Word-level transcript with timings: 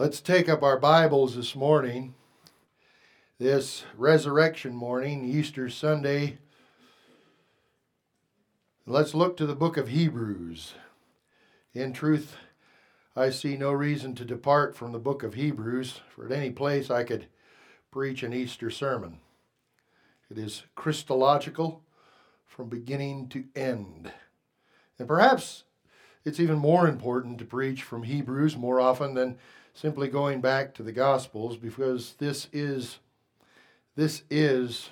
Let's 0.00 0.22
take 0.22 0.48
up 0.48 0.62
our 0.62 0.78
Bibles 0.78 1.36
this 1.36 1.54
morning, 1.54 2.14
this 3.38 3.84
resurrection 3.98 4.74
morning, 4.74 5.26
Easter 5.26 5.68
Sunday. 5.68 6.38
Let's 8.86 9.12
look 9.12 9.36
to 9.36 9.44
the 9.44 9.54
book 9.54 9.76
of 9.76 9.88
Hebrews. 9.88 10.72
In 11.74 11.92
truth, 11.92 12.36
I 13.14 13.28
see 13.28 13.58
no 13.58 13.72
reason 13.72 14.14
to 14.14 14.24
depart 14.24 14.74
from 14.74 14.92
the 14.92 14.98
book 14.98 15.22
of 15.22 15.34
Hebrews, 15.34 16.00
for 16.08 16.24
at 16.24 16.32
any 16.32 16.48
place 16.50 16.90
I 16.90 17.04
could 17.04 17.26
preach 17.90 18.22
an 18.22 18.32
Easter 18.32 18.70
sermon. 18.70 19.18
It 20.30 20.38
is 20.38 20.62
Christological 20.76 21.82
from 22.46 22.70
beginning 22.70 23.28
to 23.28 23.44
end. 23.54 24.10
And 24.98 25.06
perhaps 25.06 25.64
it's 26.24 26.40
even 26.40 26.58
more 26.58 26.88
important 26.88 27.36
to 27.40 27.44
preach 27.44 27.82
from 27.82 28.04
Hebrews 28.04 28.56
more 28.56 28.80
often 28.80 29.12
than 29.12 29.36
simply 29.74 30.08
going 30.08 30.40
back 30.40 30.74
to 30.74 30.82
the 30.82 30.92
Gospels 30.92 31.56
because 31.56 32.14
this 32.18 32.48
is 32.52 32.98
this 33.96 34.22
is 34.30 34.90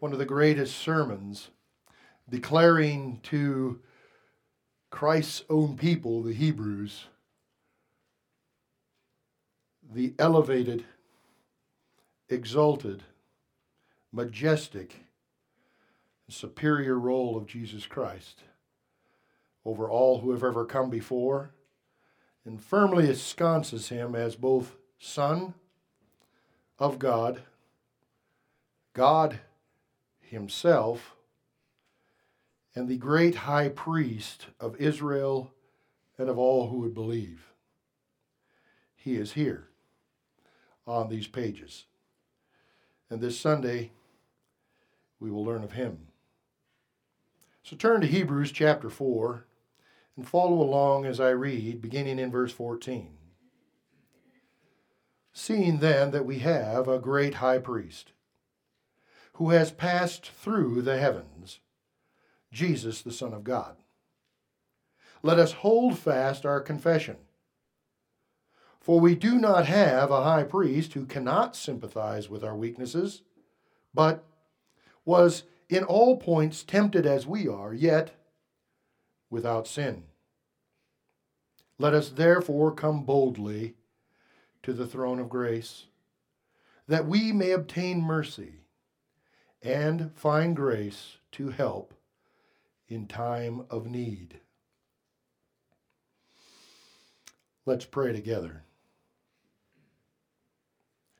one 0.00 0.12
of 0.12 0.18
the 0.18 0.24
greatest 0.24 0.76
sermons 0.76 1.48
declaring 2.28 3.20
to 3.24 3.80
Christ's 4.90 5.42
own 5.50 5.76
people, 5.76 6.22
the 6.22 6.32
Hebrews, 6.32 7.06
the 9.92 10.14
elevated, 10.18 10.84
exalted, 12.28 13.02
majestic, 14.12 15.04
superior 16.28 16.98
role 16.98 17.36
of 17.36 17.46
Jesus 17.46 17.86
Christ 17.86 18.42
over 19.64 19.88
all 19.88 20.20
who 20.20 20.30
have 20.32 20.44
ever 20.44 20.64
come 20.64 20.90
before 20.90 21.50
and 22.44 22.62
firmly 22.62 23.08
ensconces 23.08 23.88
him 23.88 24.14
as 24.14 24.36
both 24.36 24.76
Son 24.98 25.54
of 26.78 26.98
God, 26.98 27.42
God 28.92 29.40
Himself, 30.20 31.14
and 32.74 32.88
the 32.88 32.96
great 32.96 33.34
high 33.36 33.68
priest 33.68 34.46
of 34.58 34.76
Israel 34.76 35.52
and 36.18 36.28
of 36.28 36.38
all 36.38 36.68
who 36.68 36.78
would 36.78 36.94
believe. 36.94 37.52
He 38.94 39.16
is 39.16 39.32
here 39.32 39.68
on 40.86 41.08
these 41.08 41.26
pages. 41.26 41.84
And 43.10 43.20
this 43.20 43.38
Sunday, 43.38 43.92
we 45.20 45.30
will 45.30 45.44
learn 45.44 45.62
of 45.62 45.72
him. 45.72 46.08
So 47.62 47.76
turn 47.76 48.00
to 48.00 48.06
Hebrews 48.06 48.52
chapter 48.52 48.90
4 48.90 49.44
and 50.16 50.28
follow 50.28 50.60
along 50.60 51.06
as 51.06 51.20
I 51.20 51.30
read, 51.30 51.80
beginning 51.80 52.18
in 52.18 52.30
verse 52.30 52.52
14. 52.52 53.10
Seeing 55.32 55.78
then 55.78 56.12
that 56.12 56.26
we 56.26 56.38
have 56.40 56.86
a 56.86 57.00
great 57.00 57.34
high 57.34 57.58
priest 57.58 58.12
who 59.34 59.50
has 59.50 59.72
passed 59.72 60.30
through 60.30 60.82
the 60.82 60.98
heavens, 60.98 61.58
Jesus, 62.52 63.02
the 63.02 63.12
Son 63.12 63.32
of 63.32 63.42
God, 63.42 63.76
let 65.22 65.38
us 65.38 65.52
hold 65.52 65.98
fast 65.98 66.46
our 66.46 66.60
confession. 66.60 67.16
For 68.80 69.00
we 69.00 69.14
do 69.14 69.38
not 69.38 69.66
have 69.66 70.10
a 70.10 70.22
high 70.22 70.44
priest 70.44 70.92
who 70.92 71.06
cannot 71.06 71.56
sympathize 71.56 72.28
with 72.28 72.44
our 72.44 72.54
weaknesses, 72.54 73.22
but 73.94 74.24
was 75.04 75.44
in 75.68 75.82
all 75.82 76.18
points 76.18 76.62
tempted 76.62 77.06
as 77.06 77.26
we 77.26 77.48
are, 77.48 77.72
yet 77.72 78.14
without 79.34 79.66
sin. 79.66 80.04
Let 81.76 81.92
us 81.92 82.08
therefore 82.08 82.72
come 82.72 83.02
boldly 83.02 83.74
to 84.62 84.72
the 84.72 84.86
throne 84.86 85.18
of 85.18 85.28
grace, 85.28 85.86
that 86.86 87.06
we 87.06 87.32
may 87.32 87.50
obtain 87.50 88.00
mercy 88.00 88.60
and 89.60 90.12
find 90.14 90.54
grace 90.54 91.18
to 91.32 91.48
help 91.48 91.94
in 92.88 93.08
time 93.08 93.66
of 93.70 93.86
need. 93.86 94.38
Let's 97.66 97.86
pray 97.86 98.12
together. 98.12 98.62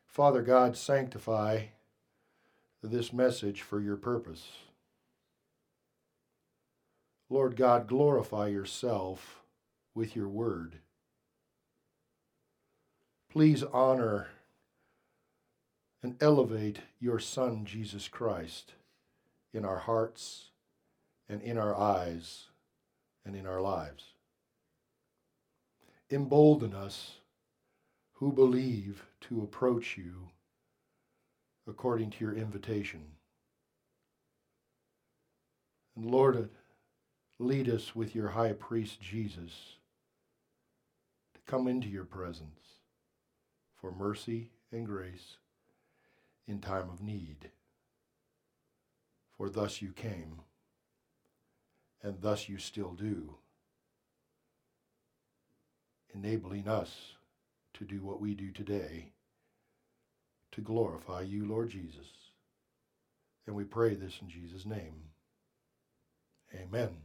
Father 0.07 0.43
God, 0.43 0.77
sanctify 0.77 1.65
this 2.81 3.13
message 3.13 3.63
for 3.63 3.81
your 3.81 3.97
purpose. 3.97 4.47
Lord 7.31 7.57
God, 7.57 7.87
glorify 7.87 8.49
yourself 8.49 9.41
with 9.95 10.15
your 10.15 10.29
word. 10.29 10.77
Please 13.31 13.65
honor 13.73 14.29
and 16.03 16.17
elevate 16.23 16.81
your 17.01 17.19
Son, 17.19 17.65
Jesus 17.65 18.09
Christ, 18.09 18.75
in 19.53 19.65
our 19.65 19.79
hearts 19.79 20.51
and 21.29 21.41
in 21.43 21.57
our 21.57 21.75
eyes 21.75 22.45
and 23.25 23.35
in 23.35 23.47
our 23.47 23.61
lives. 23.61 24.05
Embolden 26.11 26.75
us 26.75 27.17
who 28.13 28.33
believe 28.33 29.07
to 29.23 29.43
approach 29.43 29.97
you 29.97 30.29
according 31.67 32.11
to 32.11 32.25
your 32.25 32.35
invitation. 32.35 33.01
And 35.97 36.11
Lord, 36.11 36.51
lead 37.39 37.69
us 37.69 37.95
with 37.97 38.15
your 38.15 38.29
high 38.29 38.53
priest 38.53 39.01
Jesus 39.01 39.77
to 41.35 41.41
come 41.47 41.67
into 41.67 41.89
your 41.89 42.05
presence 42.05 42.61
for 43.81 43.93
mercy 43.93 44.51
and 44.73 44.87
grace 44.87 45.37
in 46.47 46.61
time 46.61 46.89
of 46.91 47.03
need. 47.03 47.51
For 49.37 49.49
thus 49.49 49.83
you 49.83 49.91
came, 49.91 50.41
and 52.03 52.21
thus 52.21 52.49
you 52.49 52.59
still 52.59 52.93
do, 52.93 53.35
enabling 56.15 56.69
us 56.69 57.15
to 57.75 57.85
do 57.85 58.01
what 58.03 58.21
we 58.21 58.35
do 58.35 58.53
today 58.53 59.13
to 60.53 60.61
glorify 60.61 61.23
you, 61.23 61.45
Lord 61.47 61.71
Jesus. 61.71 62.07
And 63.47 63.57
we 63.57 63.65
pray 63.65 63.95
this 63.95 64.21
in 64.23 64.29
Jesus' 64.29 64.65
name. 64.65 64.95
Amen. 66.55 67.04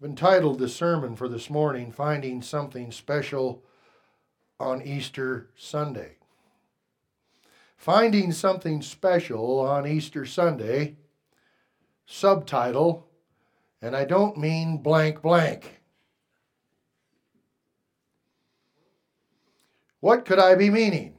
I've 0.00 0.08
entitled 0.08 0.58
the 0.58 0.68
sermon 0.68 1.14
for 1.14 1.28
this 1.28 1.50
morning, 1.50 1.92
Finding 1.92 2.40
Something 2.40 2.90
Special 2.90 3.62
on 4.58 4.80
Easter 4.80 5.50
Sunday. 5.58 6.16
Finding 7.76 8.32
Something 8.32 8.80
Special 8.80 9.60
on 9.60 9.86
Easter 9.86 10.24
Sunday, 10.24 10.96
subtitle, 12.06 13.08
and 13.82 13.94
I 13.94 14.06
don't 14.06 14.38
mean 14.38 14.78
blank 14.78 15.20
blank. 15.20 15.82
What 20.00 20.24
could 20.24 20.38
I 20.38 20.54
be 20.54 20.70
meaning? 20.70 21.16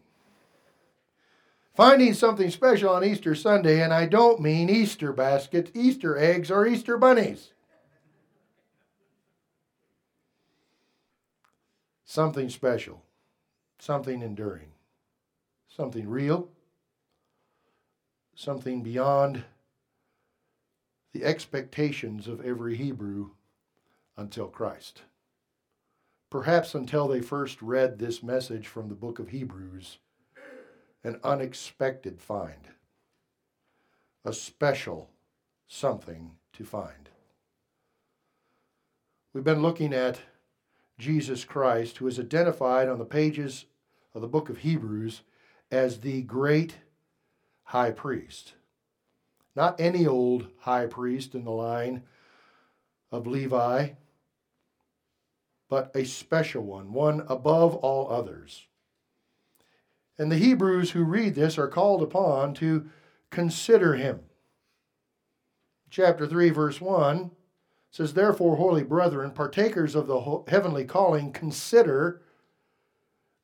Finding 1.76 2.16
something 2.16 2.50
special 2.50 2.90
on 2.90 3.04
Easter 3.04 3.36
Sunday, 3.36 3.84
and 3.84 3.94
I 3.94 4.08
don't 4.08 4.42
mean 4.42 4.72
Easter 4.72 5.14
baskets, 5.14 5.70
Easter 5.76 6.18
eggs, 6.18 6.50
or 6.50 6.66
Easter 6.66 6.98
bunnies. 6.98 7.52
Something 12.12 12.50
special, 12.50 13.04
something 13.80 14.22
enduring, 14.22 14.74
something 15.70 16.10
real, 16.10 16.50
something 18.36 18.84
beyond 18.84 19.46
the 21.14 21.24
expectations 21.24 22.28
of 22.28 22.44
every 22.44 22.76
Hebrew 22.76 23.30
until 24.18 24.48
Christ. 24.48 25.04
Perhaps 26.30 26.76
until 26.76 27.08
they 27.08 27.22
first 27.22 27.62
read 27.62 27.98
this 27.98 28.22
message 28.22 28.68
from 28.68 28.90
the 28.90 28.94
book 28.94 29.18
of 29.18 29.30
Hebrews, 29.30 30.00
an 31.06 31.18
unexpected 31.24 32.20
find, 32.20 32.72
a 34.26 34.34
special 34.34 35.12
something 35.70 36.32
to 36.52 36.66
find. 36.66 37.08
We've 39.32 39.46
been 39.46 39.62
looking 39.62 39.94
at 39.94 40.20
Jesus 41.02 41.44
Christ, 41.44 41.98
who 41.98 42.08
is 42.08 42.20
identified 42.20 42.88
on 42.88 43.00
the 43.00 43.06
pages 43.06 43.66
of 44.14 44.22
the 44.22 44.28
book 44.28 44.50
of 44.50 44.60
Hebrews 44.60 45.22
as 45.72 46.00
the 46.00 46.22
great 46.22 46.76
high 47.64 47.92
priest. 47.92 48.54
Not 49.56 49.82
any 49.82 50.06
old 50.06 50.48
high 50.60 50.86
priest 50.86 51.34
in 51.34 51.44
the 51.44 51.52
line 51.52 52.04
of 53.12 53.26
Levi, 53.26 53.90
but 55.68 55.92
a 55.96 56.06
special 56.06 56.64
one, 56.64 56.94
one 56.94 57.26
above 57.28 57.76
all 57.76 58.12
others. 58.12 58.68
And 60.20 60.32
the 60.32 60.38
Hebrews 60.38 60.92
who 60.92 61.04
read 61.04 61.34
this 61.34 61.58
are 61.58 61.68
called 61.68 62.04
upon 62.04 62.54
to 62.56 62.88
consider 63.32 63.96
him. 63.96 64.20
Chapter 65.90 66.28
3, 66.28 66.52
verse 66.52 66.80
1 66.80 67.32
says, 67.92 68.14
Therefore, 68.14 68.56
holy 68.56 68.84
brethren, 68.84 69.32
partakers 69.32 69.96
of 69.96 70.08
the 70.08 70.44
heavenly 70.48 70.86
calling, 70.86 71.32
consider 71.32 72.22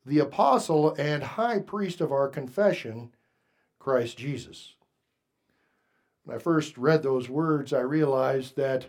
the 0.05 0.19
apostle 0.19 0.95
and 0.95 1.21
high 1.21 1.59
priest 1.59 1.99
of 1.99 2.13
our 2.13 2.29
confession, 2.29 3.11
Christ 3.77 4.17
Jesus. 4.17 4.73
When 6.23 6.37
I 6.37 6.39
first 6.39 6.77
read 6.77 7.03
those 7.03 7.29
words, 7.29 7.73
I 7.73 7.81
realized 7.81 8.55
that 8.55 8.87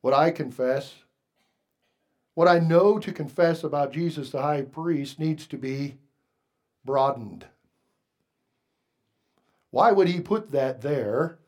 what 0.00 0.14
I 0.14 0.32
confess, 0.32 0.94
what 2.34 2.48
I 2.48 2.58
know 2.58 2.98
to 2.98 3.12
confess 3.12 3.62
about 3.62 3.92
Jesus 3.92 4.30
the 4.30 4.42
high 4.42 4.62
priest, 4.62 5.20
needs 5.20 5.46
to 5.46 5.56
be 5.56 5.98
broadened. 6.84 7.46
Why 9.70 9.92
would 9.92 10.08
he 10.08 10.20
put 10.20 10.50
that 10.50 10.82
there 10.82 11.38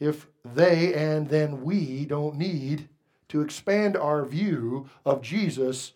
if 0.00 0.26
they 0.44 0.92
and 0.94 1.28
then 1.28 1.62
we 1.62 2.04
don't 2.04 2.36
need 2.36 2.88
to 3.28 3.40
expand 3.40 3.96
our 3.96 4.24
view 4.24 4.88
of 5.04 5.22
Jesus 5.22 5.92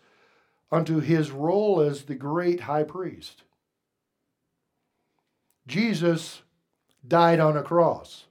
unto 0.71 0.99
his 0.99 1.31
role 1.31 1.81
as 1.81 2.03
the 2.03 2.15
great 2.15 2.61
high 2.61 2.83
priest? 2.83 3.43
Jesus 5.67 6.41
died 7.07 7.39
on 7.39 7.55
a 7.55 7.63
cross. 7.63 8.25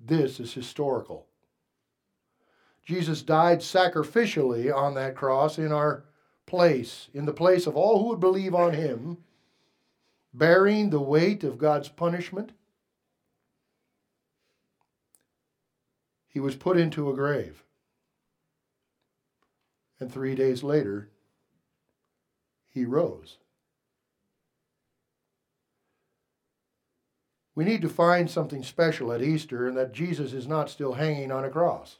This 0.00 0.40
is 0.40 0.54
historical. 0.54 1.26
Jesus 2.84 3.20
died 3.22 3.60
sacrificially 3.60 4.74
on 4.74 4.94
that 4.94 5.14
cross 5.14 5.58
in 5.58 5.72
our 5.72 6.04
place, 6.46 7.08
in 7.12 7.26
the 7.26 7.32
place 7.32 7.66
of 7.66 7.76
all 7.76 7.98
who 7.98 8.08
would 8.08 8.20
believe 8.20 8.54
on 8.54 8.72
him, 8.72 9.18
bearing 10.32 10.90
the 10.90 11.00
weight 11.00 11.44
of 11.44 11.58
God's 11.58 11.88
punishment. 11.88 12.52
He 16.28 16.40
was 16.40 16.56
put 16.56 16.76
into 16.76 17.10
a 17.10 17.14
grave. 17.14 17.64
And 20.00 20.12
three 20.12 20.34
days 20.34 20.62
later, 20.62 21.10
he 22.68 22.84
rose. 22.84 23.38
We 27.54 27.64
need 27.64 27.82
to 27.82 27.88
find 27.88 28.30
something 28.30 28.62
special 28.62 29.12
at 29.12 29.20
Easter 29.20 29.66
and 29.66 29.76
that 29.76 29.92
Jesus 29.92 30.32
is 30.32 30.46
not 30.46 30.70
still 30.70 30.92
hanging 30.92 31.32
on 31.32 31.44
a 31.44 31.50
cross, 31.50 31.96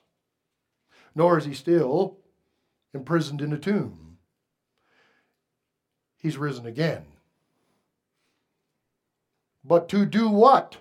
nor 1.17 1.37
is 1.37 1.47
he 1.47 1.55
still 1.55 2.19
imprisoned 2.95 3.43
in 3.43 3.53
a 3.53 3.59
tomb. 3.59 4.19
He's 6.17 6.39
risen 6.39 6.65
again. 6.65 7.07
But 9.69 9.89
to 9.91 10.05
do 10.05 10.29
what? 10.29 10.79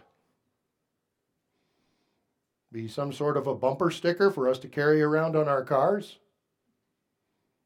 Be 2.72 2.88
some 2.88 3.14
sort 3.14 3.38
of 3.38 3.46
a 3.46 3.54
bumper 3.56 3.92
sticker 3.92 4.32
for 4.32 4.50
us 4.50 4.58
to 4.60 4.68
carry 4.68 5.02
around 5.02 5.36
on 5.36 5.48
our 5.48 5.64
cars? 5.64 6.18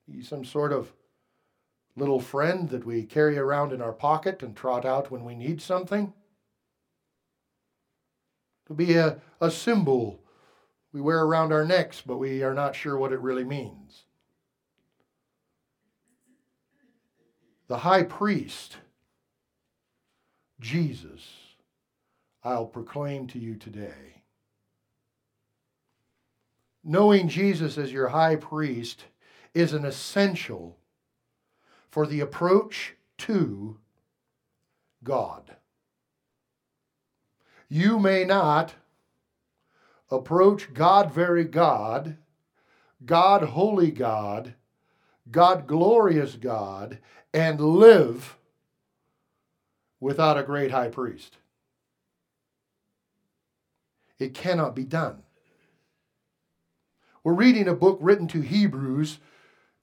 Be 0.09 0.21
some 0.21 0.43
sort 0.43 0.73
of 0.73 0.91
little 1.95 2.19
friend 2.19 2.69
that 2.69 2.85
we 2.85 3.03
carry 3.03 3.37
around 3.37 3.71
in 3.71 3.81
our 3.81 3.93
pocket 3.93 4.43
and 4.43 4.55
trot 4.55 4.85
out 4.85 5.11
when 5.11 5.23
we 5.23 5.35
need 5.35 5.61
something? 5.61 6.13
to 8.71 8.75
be 8.75 8.95
a, 8.95 9.19
a 9.41 9.51
symbol 9.51 10.23
we 10.93 11.01
wear 11.01 11.23
around 11.23 11.51
our 11.51 11.65
necks, 11.65 12.01
but 12.05 12.17
we 12.17 12.41
are 12.41 12.53
not 12.53 12.75
sure 12.75 12.97
what 12.97 13.11
it 13.11 13.19
really 13.19 13.43
means. 13.43 14.03
The 17.67 17.79
high 17.79 18.03
priest, 18.03 18.77
Jesus, 20.61 21.27
I'll 22.41 22.65
proclaim 22.65 23.27
to 23.27 23.39
you 23.39 23.55
today. 23.55 24.23
Knowing 26.83 27.27
Jesus 27.27 27.77
as 27.77 27.91
your 27.91 28.07
high 28.07 28.37
priest 28.37 29.03
is 29.53 29.73
an 29.73 29.83
essential 29.83 30.77
for 31.89 32.07
the 32.07 32.21
approach 32.21 32.95
to 33.17 33.77
God 35.03 35.57
you 37.71 37.97
may 37.97 38.25
not 38.25 38.73
approach 40.09 40.73
God, 40.73 41.09
very 41.09 41.45
God, 41.45 42.17
God, 43.05 43.43
holy 43.43 43.91
God, 43.91 44.55
God, 45.31 45.67
glorious 45.67 46.35
God, 46.35 46.99
and 47.33 47.61
live 47.61 48.37
without 50.01 50.37
a 50.37 50.43
great 50.43 50.71
high 50.71 50.89
priest. 50.89 51.37
It 54.19 54.33
cannot 54.33 54.75
be 54.75 54.83
done. 54.83 55.23
We're 57.23 57.33
reading 57.33 57.67
a 57.67 57.75
book 57.75 57.99
written 58.01 58.27
to 58.29 58.41
Hebrews, 58.41 59.19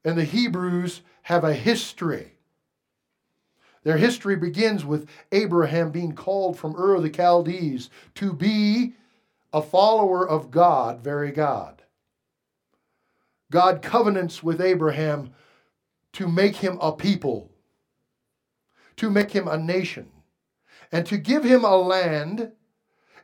and 0.05 0.19
the 0.19 0.25
Hebrews 0.25 1.00
have 1.23 1.44
a 1.44 1.55
history. 1.55 2.32
Their 3.85 3.97
history 3.97 4.37
begins 4.37 4.85
with 4.85 5.09
Abraham 5.32 5.91
being 5.91 6.12
called 6.12 6.59
from 6.59 6.76
Ur 6.76 6.97
of 6.97 7.03
the 7.03 7.11
Chaldees 7.11 7.88
to 8.17 8.32
be 8.32 8.94
a 9.53 9.62
follower 9.62 10.29
of 10.29 10.50
God, 10.50 11.00
very 11.00 11.31
God. 11.31 11.82
God 13.50 13.81
covenants 13.81 14.43
with 14.43 14.61
Abraham 14.61 15.31
to 16.14 16.29
make 16.29 16.56
him 16.56 16.76
a 16.81 16.93
people, 16.93 17.50
to 18.99 19.11
make 19.11 19.31
him 19.31 19.49
a 19.49 19.56
nation, 19.56 20.11
and 20.93 21.06
to 21.06 21.17
give 21.17 21.45
him 21.45 21.65
a 21.65 21.77
land, 21.77 22.53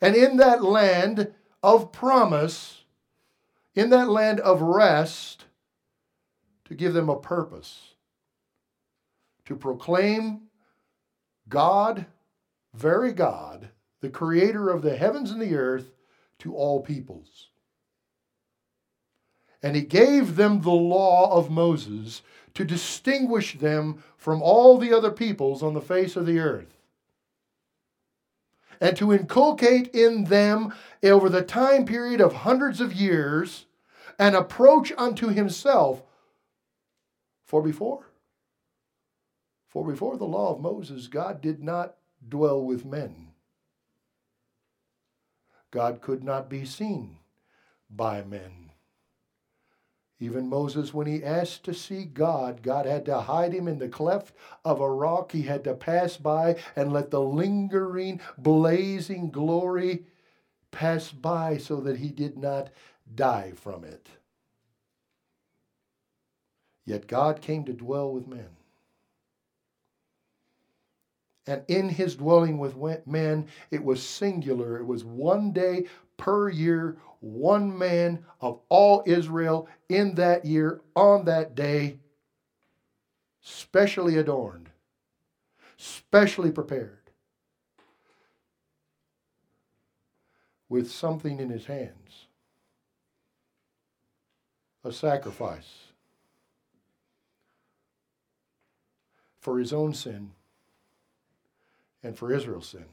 and 0.01 0.17
in 0.17 0.39
that 0.39 0.63
land 0.63 1.33
of 1.63 1.93
promise, 1.93 2.85
in 3.75 3.91
that 3.91 4.09
land 4.09 4.41
of 4.41 4.63
rest, 4.63 5.45
to 6.65 6.75
give 6.75 6.95
them 6.95 7.09
a 7.09 7.19
purpose, 7.19 7.95
to 9.45 9.55
proclaim 9.55 10.43
God, 11.49 12.07
very 12.73 13.13
God, 13.13 13.69
the 14.01 14.11
creator 14.11 14.71
of 14.71 14.83
the 14.83 14.97
heavens 14.97 15.31
and 15.31 15.41
the 15.41 15.55
earth, 15.55 15.93
to 16.39 16.55
all 16.55 16.83
peoples. 16.83 17.49
And 19.65 19.75
he 19.75 19.81
gave 19.81 20.37
them 20.37 20.61
the 20.61 20.71
law 20.71 21.35
of 21.35 21.51
Moses 21.51 22.21
to 22.53 22.67
distinguish 22.67 23.59
them 23.59 24.05
from 24.19 24.43
all 24.43 24.77
the 24.77 24.93
other 24.93 25.11
peoples 25.11 25.63
on 25.63 25.73
the 25.73 25.81
face 25.81 26.17
of 26.17 26.27
the 26.27 26.39
earth. 26.39 26.77
And 28.79 28.95
to 28.99 29.11
inculcate 29.11 29.89
in 29.95 30.25
them 30.25 30.75
over 31.03 31.31
the 31.31 31.41
time 31.41 31.87
period 31.87 32.21
of 32.21 32.35
hundreds 32.35 32.83
of 32.83 32.93
years 32.93 33.65
an 34.19 34.35
approach 34.35 34.93
unto 34.99 35.29
himself. 35.29 36.03
For 37.47 37.63
before, 37.63 38.11
for 39.67 39.83
before 39.87 40.19
the 40.19 40.27
law 40.27 40.53
of 40.53 40.61
Moses, 40.61 41.09
God 41.09 41.41
did 41.41 41.63
not 41.63 41.95
dwell 42.29 42.63
with 42.63 42.85
men. 42.85 43.29
God 45.71 46.03
could 46.03 46.23
not 46.23 46.51
be 46.51 46.67
seen 46.67 47.17
by 47.89 48.23
men. 48.23 48.64
Even 50.21 50.49
Moses, 50.49 50.95
when 50.95 51.07
he 51.07 51.25
asked 51.25 51.65
to 51.65 51.75
see 51.75 52.05
God, 52.05 52.63
God 52.63 52.87
had 52.87 53.05
to 53.07 53.21
hide 53.21 53.53
him 53.53 53.67
in 53.67 53.79
the 53.79 53.89
cleft 53.89 54.35
of 54.65 54.81
a 54.81 54.91
rock. 54.91 55.33
He 55.33 55.43
had 55.43 55.65
to 55.65 55.75
pass 55.75 56.17
by 56.17 56.57
and 56.77 56.93
let 56.93 57.11
the 57.11 57.21
lingering, 57.21 58.21
blazing 58.39 59.31
glory 59.31 60.07
pass 60.71 61.11
by 61.11 61.59
so 61.59 61.81
that 61.81 61.97
he 61.97 62.09
did 62.09 62.39
not 62.39 62.71
die 63.15 63.53
from 63.57 63.85
it. 63.85 64.09
Yet 66.87 67.07
God 67.07 67.41
came 67.41 67.65
to 67.65 67.73
dwell 67.73 68.13
with 68.13 68.29
men. 68.29 68.49
And 71.47 71.63
in 71.69 71.91
his 71.91 72.17
dwelling 72.17 72.59
with 72.59 72.77
men, 73.07 73.49
it 73.71 73.85
was 73.85 74.03
singular. 74.03 74.79
It 74.79 74.87
was 74.87 75.05
one 75.05 75.53
day 75.53 75.87
per 76.17 76.49
year, 76.49 76.99
one 77.21 77.77
man 77.77 78.25
of 78.41 78.61
all 78.69 79.03
Israel 79.07 79.69
in 79.89 80.15
that 80.17 80.45
year, 80.45 80.81
on 80.95 81.25
that 81.25 81.55
day, 81.55 81.99
specially 83.41 84.17
adorned, 84.17 84.71
specially 85.77 86.51
prepared, 86.51 86.99
with 90.69 90.91
something 90.91 91.41
in 91.41 91.51
his 91.51 91.67
hands 91.67 92.27
a 94.85 94.93
sacrifice 94.93 95.93
for 99.41 99.59
his 99.59 99.73
own 99.73 99.95
sin 99.95 100.31
and 102.03 102.17
for 102.17 102.33
Israel's 102.33 102.69
sin. 102.69 102.85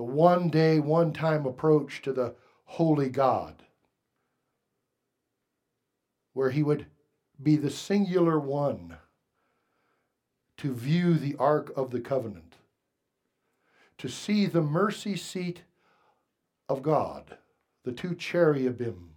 The 0.00 0.04
one 0.04 0.48
day, 0.48 0.80
one 0.80 1.12
time 1.12 1.44
approach 1.44 2.00
to 2.00 2.14
the 2.14 2.34
holy 2.64 3.10
God, 3.10 3.62
where 6.32 6.48
he 6.48 6.62
would 6.62 6.86
be 7.42 7.56
the 7.56 7.68
singular 7.68 8.40
one 8.40 8.96
to 10.56 10.72
view 10.72 11.18
the 11.18 11.36
Ark 11.36 11.70
of 11.76 11.90
the 11.90 12.00
Covenant, 12.00 12.54
to 13.98 14.08
see 14.08 14.46
the 14.46 14.62
mercy 14.62 15.16
seat 15.16 15.64
of 16.66 16.82
God, 16.82 17.36
the 17.84 17.92
two 17.92 18.14
cherubim 18.14 19.16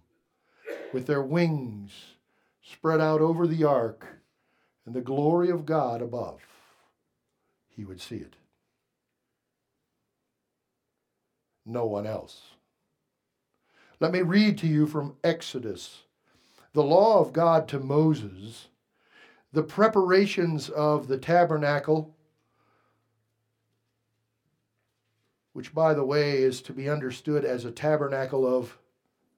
with 0.92 1.06
their 1.06 1.22
wings 1.22 1.92
spread 2.60 3.00
out 3.00 3.22
over 3.22 3.46
the 3.46 3.64
ark 3.64 4.06
and 4.84 4.94
the 4.94 5.00
glory 5.00 5.48
of 5.48 5.64
God 5.64 6.02
above. 6.02 6.42
He 7.70 7.86
would 7.86 8.02
see 8.02 8.16
it. 8.16 8.36
No 11.66 11.86
one 11.86 12.06
else. 12.06 12.42
Let 14.00 14.12
me 14.12 14.22
read 14.22 14.58
to 14.58 14.66
you 14.66 14.86
from 14.86 15.16
Exodus 15.24 16.02
the 16.74 16.82
law 16.82 17.20
of 17.20 17.32
God 17.32 17.68
to 17.68 17.78
Moses, 17.78 18.66
the 19.52 19.62
preparations 19.62 20.68
of 20.68 21.06
the 21.06 21.16
tabernacle, 21.16 22.14
which, 25.52 25.72
by 25.72 25.94
the 25.94 26.04
way, 26.04 26.38
is 26.42 26.60
to 26.62 26.72
be 26.72 26.90
understood 26.90 27.44
as 27.44 27.64
a 27.64 27.70
tabernacle 27.70 28.44
of 28.44 28.76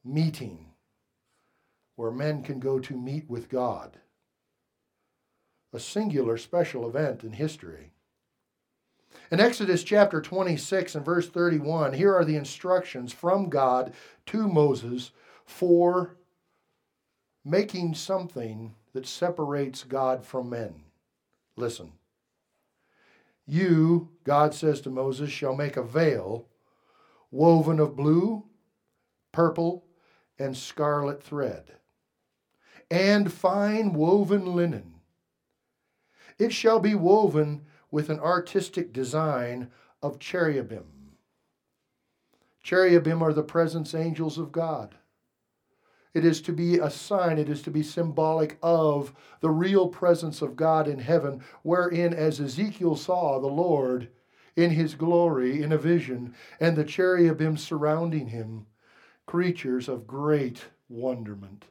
meeting, 0.02 0.72
where 1.96 2.10
men 2.10 2.42
can 2.42 2.58
go 2.58 2.80
to 2.80 2.96
meet 2.96 3.28
with 3.28 3.50
God. 3.50 3.98
A 5.74 5.78
singular 5.78 6.38
special 6.38 6.88
event 6.88 7.22
in 7.22 7.32
history. 7.32 7.92
In 9.30 9.40
Exodus 9.40 9.82
chapter 9.82 10.20
26 10.20 10.94
and 10.94 11.04
verse 11.04 11.28
31, 11.28 11.94
here 11.94 12.14
are 12.14 12.24
the 12.24 12.36
instructions 12.36 13.12
from 13.12 13.48
God 13.48 13.92
to 14.26 14.48
Moses 14.48 15.10
for 15.44 16.16
making 17.44 17.94
something 17.94 18.74
that 18.92 19.06
separates 19.06 19.84
God 19.84 20.24
from 20.24 20.50
men. 20.50 20.82
Listen. 21.56 21.92
You, 23.46 24.08
God 24.24 24.54
says 24.54 24.80
to 24.82 24.90
Moses, 24.90 25.30
shall 25.30 25.54
make 25.54 25.76
a 25.76 25.82
veil 25.82 26.46
woven 27.30 27.78
of 27.78 27.96
blue, 27.96 28.44
purple, 29.32 29.84
and 30.38 30.56
scarlet 30.56 31.22
thread, 31.22 31.72
and 32.90 33.32
fine 33.32 33.92
woven 33.92 34.54
linen. 34.54 34.94
It 36.38 36.52
shall 36.52 36.80
be 36.80 36.94
woven 36.94 37.65
with 37.90 38.10
an 38.10 38.20
artistic 38.20 38.92
design 38.92 39.70
of 40.02 40.18
cherubim. 40.18 40.84
Cherubim 42.62 43.22
are 43.22 43.32
the 43.32 43.42
presence 43.42 43.94
angels 43.94 44.38
of 44.38 44.52
God. 44.52 44.96
It 46.14 46.24
is 46.24 46.40
to 46.42 46.52
be 46.52 46.78
a 46.78 46.90
sign, 46.90 47.38
it 47.38 47.48
is 47.48 47.60
to 47.62 47.70
be 47.70 47.82
symbolic 47.82 48.58
of 48.62 49.14
the 49.40 49.50
real 49.50 49.88
presence 49.88 50.40
of 50.40 50.56
God 50.56 50.88
in 50.88 50.98
heaven, 50.98 51.44
wherein, 51.62 52.14
as 52.14 52.40
Ezekiel 52.40 52.96
saw 52.96 53.38
the 53.38 53.46
Lord 53.46 54.08
in 54.56 54.70
his 54.70 54.94
glory 54.94 55.62
in 55.62 55.72
a 55.72 55.78
vision, 55.78 56.34
and 56.58 56.74
the 56.74 56.84
cherubim 56.84 57.58
surrounding 57.58 58.28
him, 58.28 58.66
creatures 59.26 59.88
of 59.88 60.06
great 60.06 60.64
wonderment. 60.88 61.66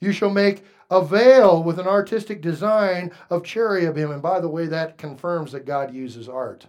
You 0.00 0.12
shall 0.12 0.30
make 0.30 0.64
a 0.90 1.04
veil 1.04 1.62
with 1.62 1.78
an 1.78 1.86
artistic 1.86 2.40
design 2.40 3.12
of 3.30 3.44
cherubim. 3.44 4.10
And 4.10 4.22
by 4.22 4.40
the 4.40 4.48
way, 4.48 4.66
that 4.66 4.98
confirms 4.98 5.52
that 5.52 5.66
God 5.66 5.92
uses 5.92 6.28
art. 6.28 6.66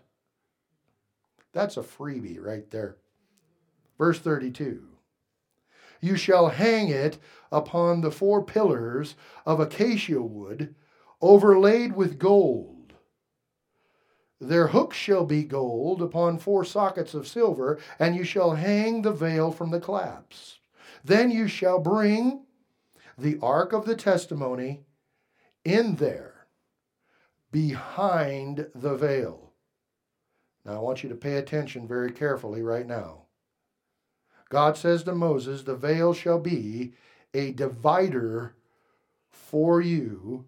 That's 1.53 1.77
a 1.77 1.81
freebie 1.81 2.41
right 2.41 2.69
there. 2.69 2.97
Verse 3.97 4.19
32 4.19 4.89
you 6.01 6.15
shall 6.15 6.49
hang 6.49 6.89
it 6.89 7.17
upon 7.51 8.01
the 8.01 8.11
four 8.11 8.43
pillars 8.43 9.15
of 9.45 9.59
acacia 9.59 10.21
wood, 10.21 10.75
overlaid 11.21 11.95
with 11.95 12.19
gold. 12.19 12.93
Their 14.39 14.67
hooks 14.67 14.95
shall 14.95 15.25
be 15.25 15.43
gold 15.43 16.01
upon 16.01 16.37
four 16.37 16.63
sockets 16.63 17.13
of 17.13 17.27
silver, 17.27 17.79
and 17.99 18.15
you 18.15 18.23
shall 18.23 18.51
hang 18.51 19.01
the 19.01 19.11
veil 19.11 19.51
from 19.51 19.71
the 19.71 19.81
clasps. 19.81 20.59
Then 21.03 21.29
you 21.29 21.47
shall 21.47 21.79
bring 21.79 22.45
the 23.19 23.37
ark 23.41 23.73
of 23.73 23.85
the 23.85 23.95
testimony 23.95 24.85
in 25.65 25.95
there, 25.95 26.47
behind 27.51 28.67
the 28.73 28.95
veil. 28.95 29.53
Now, 30.65 30.75
I 30.75 30.79
want 30.79 31.03
you 31.03 31.09
to 31.09 31.15
pay 31.15 31.37
attention 31.37 31.87
very 31.87 32.11
carefully 32.11 32.61
right 32.61 32.85
now. 32.85 33.23
God 34.49 34.77
says 34.77 35.03
to 35.03 35.13
Moses, 35.13 35.63
The 35.63 35.75
veil 35.75 36.13
shall 36.13 36.39
be 36.39 36.93
a 37.33 37.51
divider 37.51 38.55
for 39.29 39.81
you 39.81 40.45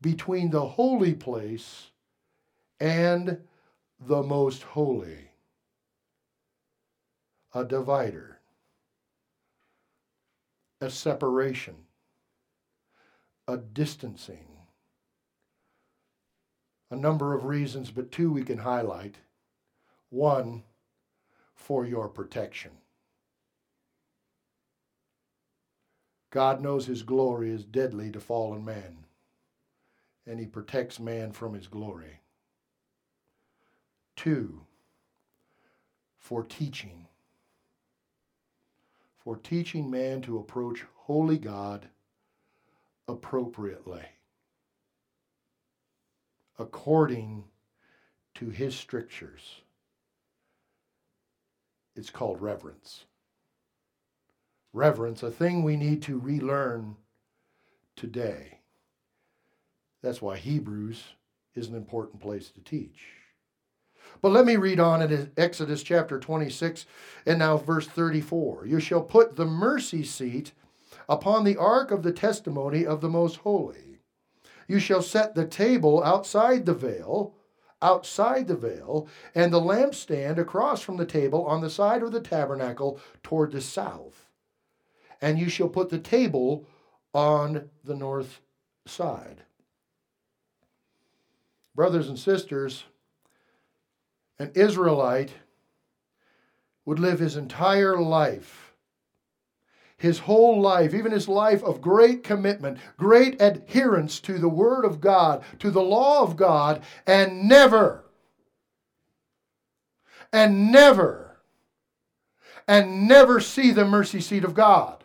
between 0.00 0.50
the 0.50 0.66
holy 0.66 1.14
place 1.14 1.90
and 2.80 3.38
the 4.00 4.22
most 4.22 4.62
holy. 4.62 5.30
A 7.54 7.64
divider, 7.64 8.33
a 10.84 10.90
separation, 10.90 11.74
a 13.48 13.56
distancing. 13.56 14.46
A 16.90 16.96
number 16.96 17.34
of 17.34 17.44
reasons, 17.44 17.90
but 17.90 18.12
two 18.12 18.30
we 18.30 18.42
can 18.42 18.58
highlight. 18.58 19.16
One, 20.10 20.62
for 21.54 21.84
your 21.86 22.08
protection. 22.08 22.70
God 26.30 26.60
knows 26.60 26.86
his 26.86 27.02
glory 27.02 27.50
is 27.50 27.64
deadly 27.64 28.10
to 28.12 28.20
fallen 28.20 28.64
man, 28.64 29.06
and 30.26 30.38
he 30.38 30.46
protects 30.46 31.00
man 31.00 31.32
from 31.32 31.54
his 31.54 31.66
glory. 31.66 32.20
Two, 34.16 34.60
for 36.18 36.42
teaching. 36.42 37.06
For 39.24 39.36
teaching 39.36 39.90
man 39.90 40.20
to 40.22 40.38
approach 40.38 40.84
holy 40.94 41.38
God 41.38 41.88
appropriately, 43.08 44.04
according 46.58 47.44
to 48.34 48.50
his 48.50 48.74
strictures. 48.74 49.62
It's 51.96 52.10
called 52.10 52.42
reverence 52.42 53.06
reverence, 54.74 55.22
a 55.22 55.30
thing 55.30 55.62
we 55.62 55.76
need 55.76 56.02
to 56.02 56.18
relearn 56.18 56.96
today. 57.96 58.58
That's 60.02 60.20
why 60.20 60.36
Hebrews 60.36 61.02
is 61.54 61.68
an 61.68 61.76
important 61.76 62.20
place 62.20 62.50
to 62.50 62.60
teach. 62.60 63.06
But 64.24 64.32
let 64.32 64.46
me 64.46 64.56
read 64.56 64.80
on 64.80 65.02
in 65.02 65.32
Exodus 65.36 65.82
chapter 65.82 66.18
26 66.18 66.86
and 67.26 67.40
now 67.40 67.58
verse 67.58 67.86
34. 67.86 68.64
You 68.64 68.80
shall 68.80 69.02
put 69.02 69.36
the 69.36 69.44
mercy 69.44 70.02
seat 70.02 70.52
upon 71.10 71.44
the 71.44 71.58
ark 71.58 71.90
of 71.90 72.02
the 72.02 72.10
testimony 72.10 72.86
of 72.86 73.02
the 73.02 73.10
most 73.10 73.36
holy. 73.36 73.98
You 74.66 74.78
shall 74.78 75.02
set 75.02 75.34
the 75.34 75.46
table 75.46 76.02
outside 76.02 76.64
the 76.64 76.72
veil, 76.72 77.34
outside 77.82 78.48
the 78.48 78.56
veil, 78.56 79.06
and 79.34 79.52
the 79.52 79.60
lampstand 79.60 80.38
across 80.38 80.80
from 80.80 80.96
the 80.96 81.04
table 81.04 81.44
on 81.44 81.60
the 81.60 81.68
side 81.68 82.02
of 82.02 82.10
the 82.10 82.22
tabernacle 82.22 82.98
toward 83.22 83.52
the 83.52 83.60
south 83.60 84.24
and 85.20 85.38
you 85.38 85.50
shall 85.50 85.68
put 85.68 85.90
the 85.90 85.98
table 85.98 86.66
on 87.12 87.68
the 87.84 87.94
north 87.94 88.40
side. 88.86 89.42
Brothers 91.74 92.08
and 92.08 92.18
sisters, 92.18 92.84
an 94.38 94.52
Israelite 94.54 95.32
would 96.84 96.98
live 96.98 97.18
his 97.18 97.36
entire 97.36 97.98
life, 98.00 98.74
his 99.96 100.20
whole 100.20 100.60
life, 100.60 100.92
even 100.92 101.12
his 101.12 101.28
life 101.28 101.62
of 101.62 101.80
great 101.80 102.22
commitment, 102.22 102.78
great 102.96 103.40
adherence 103.40 104.20
to 104.20 104.38
the 104.38 104.48
Word 104.48 104.84
of 104.84 105.00
God, 105.00 105.42
to 105.60 105.70
the 105.70 105.82
law 105.82 106.22
of 106.22 106.36
God, 106.36 106.82
and 107.06 107.48
never, 107.48 108.04
and 110.32 110.70
never, 110.70 111.38
and 112.68 113.08
never 113.08 113.40
see 113.40 113.70
the 113.70 113.84
mercy 113.84 114.20
seat 114.20 114.44
of 114.44 114.54
God 114.54 115.04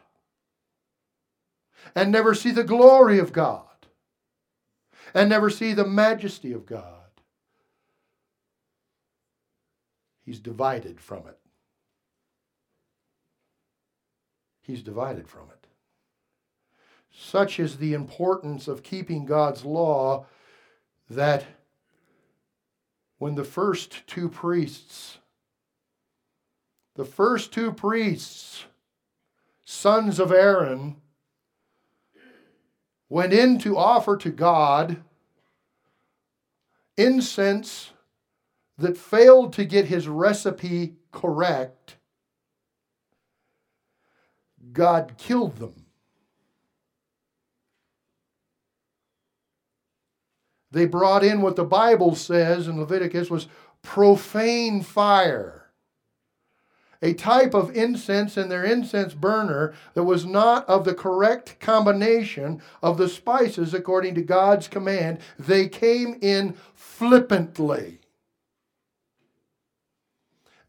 and 1.96 2.12
never 2.12 2.34
see 2.34 2.52
the 2.52 2.64
glory 2.64 3.20
of 3.20 3.34
God 3.34 3.66
and 5.14 5.30
never 5.30 5.50
see 5.50 5.74
the 5.74 5.86
majesty 5.86 6.54
of 6.54 6.66
God. 6.66 6.99
He's 10.30 10.38
divided 10.38 11.02
from 11.02 11.28
it. 11.28 11.40
He's 14.62 14.84
divided 14.84 15.28
from 15.28 15.50
it. 15.50 15.66
Such 17.12 17.60
is 17.60 17.78
the 17.78 17.96
importance 17.96 18.68
of 18.68 18.84
keeping 18.84 19.26
God's 19.26 19.66
law 19.66 20.28
that 21.10 21.46
when 23.18 23.34
the 23.34 23.44
first 23.44 24.06
two 24.06 24.30
priests, 24.30 25.18
the 26.94 27.06
first 27.06 27.52
two 27.52 27.72
priests, 27.72 28.66
sons 29.66 30.20
of 30.20 30.32
Aaron, 30.32 30.98
went 33.10 33.34
in 33.34 33.58
to 33.62 33.76
offer 33.76 34.16
to 34.18 34.30
God 34.30 35.02
incense 36.98 37.94
that 38.80 38.98
failed 38.98 39.54
to 39.54 39.66
get 39.66 39.86
his 39.86 40.08
recipe 40.08 40.96
correct, 41.12 41.98
God 44.72 45.14
killed 45.18 45.58
them. 45.58 45.86
They 50.72 50.86
brought 50.86 51.24
in 51.24 51.42
what 51.42 51.56
the 51.56 51.64
Bible 51.64 52.16
says 52.16 52.68
in 52.68 52.80
Leviticus 52.80 53.30
was 53.30 53.48
profane 53.82 54.82
fire 54.82 55.60
a 57.02 57.14
type 57.14 57.54
of 57.54 57.76
incense 57.76 58.38
in 58.38 58.50
their 58.50 58.66
incense 58.66 59.14
burner 59.14 59.74
that 59.94 60.04
was 60.04 60.26
not 60.26 60.68
of 60.68 60.84
the 60.84 60.94
correct 60.94 61.60
combination 61.60 62.62
of 62.82 62.98
the 62.98 63.08
spices 63.08 63.74
according 63.74 64.16
to 64.16 64.22
God's 64.22 64.68
command. 64.68 65.20
They 65.38 65.68
came 65.70 66.18
in 66.22 66.56
flippantly. 66.74 68.00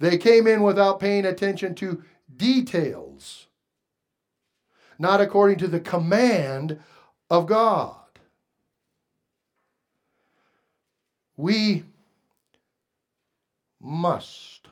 They 0.01 0.17
came 0.17 0.47
in 0.47 0.63
without 0.63 0.99
paying 0.99 1.27
attention 1.27 1.75
to 1.77 2.03
details, 2.35 3.47
not 4.99 5.21
according 5.21 5.59
to 5.59 5.69
the 5.69 5.79
command 5.79 6.81
of 7.29 7.47
God. 7.47 7.97
We 11.37 11.85
must 13.79 14.69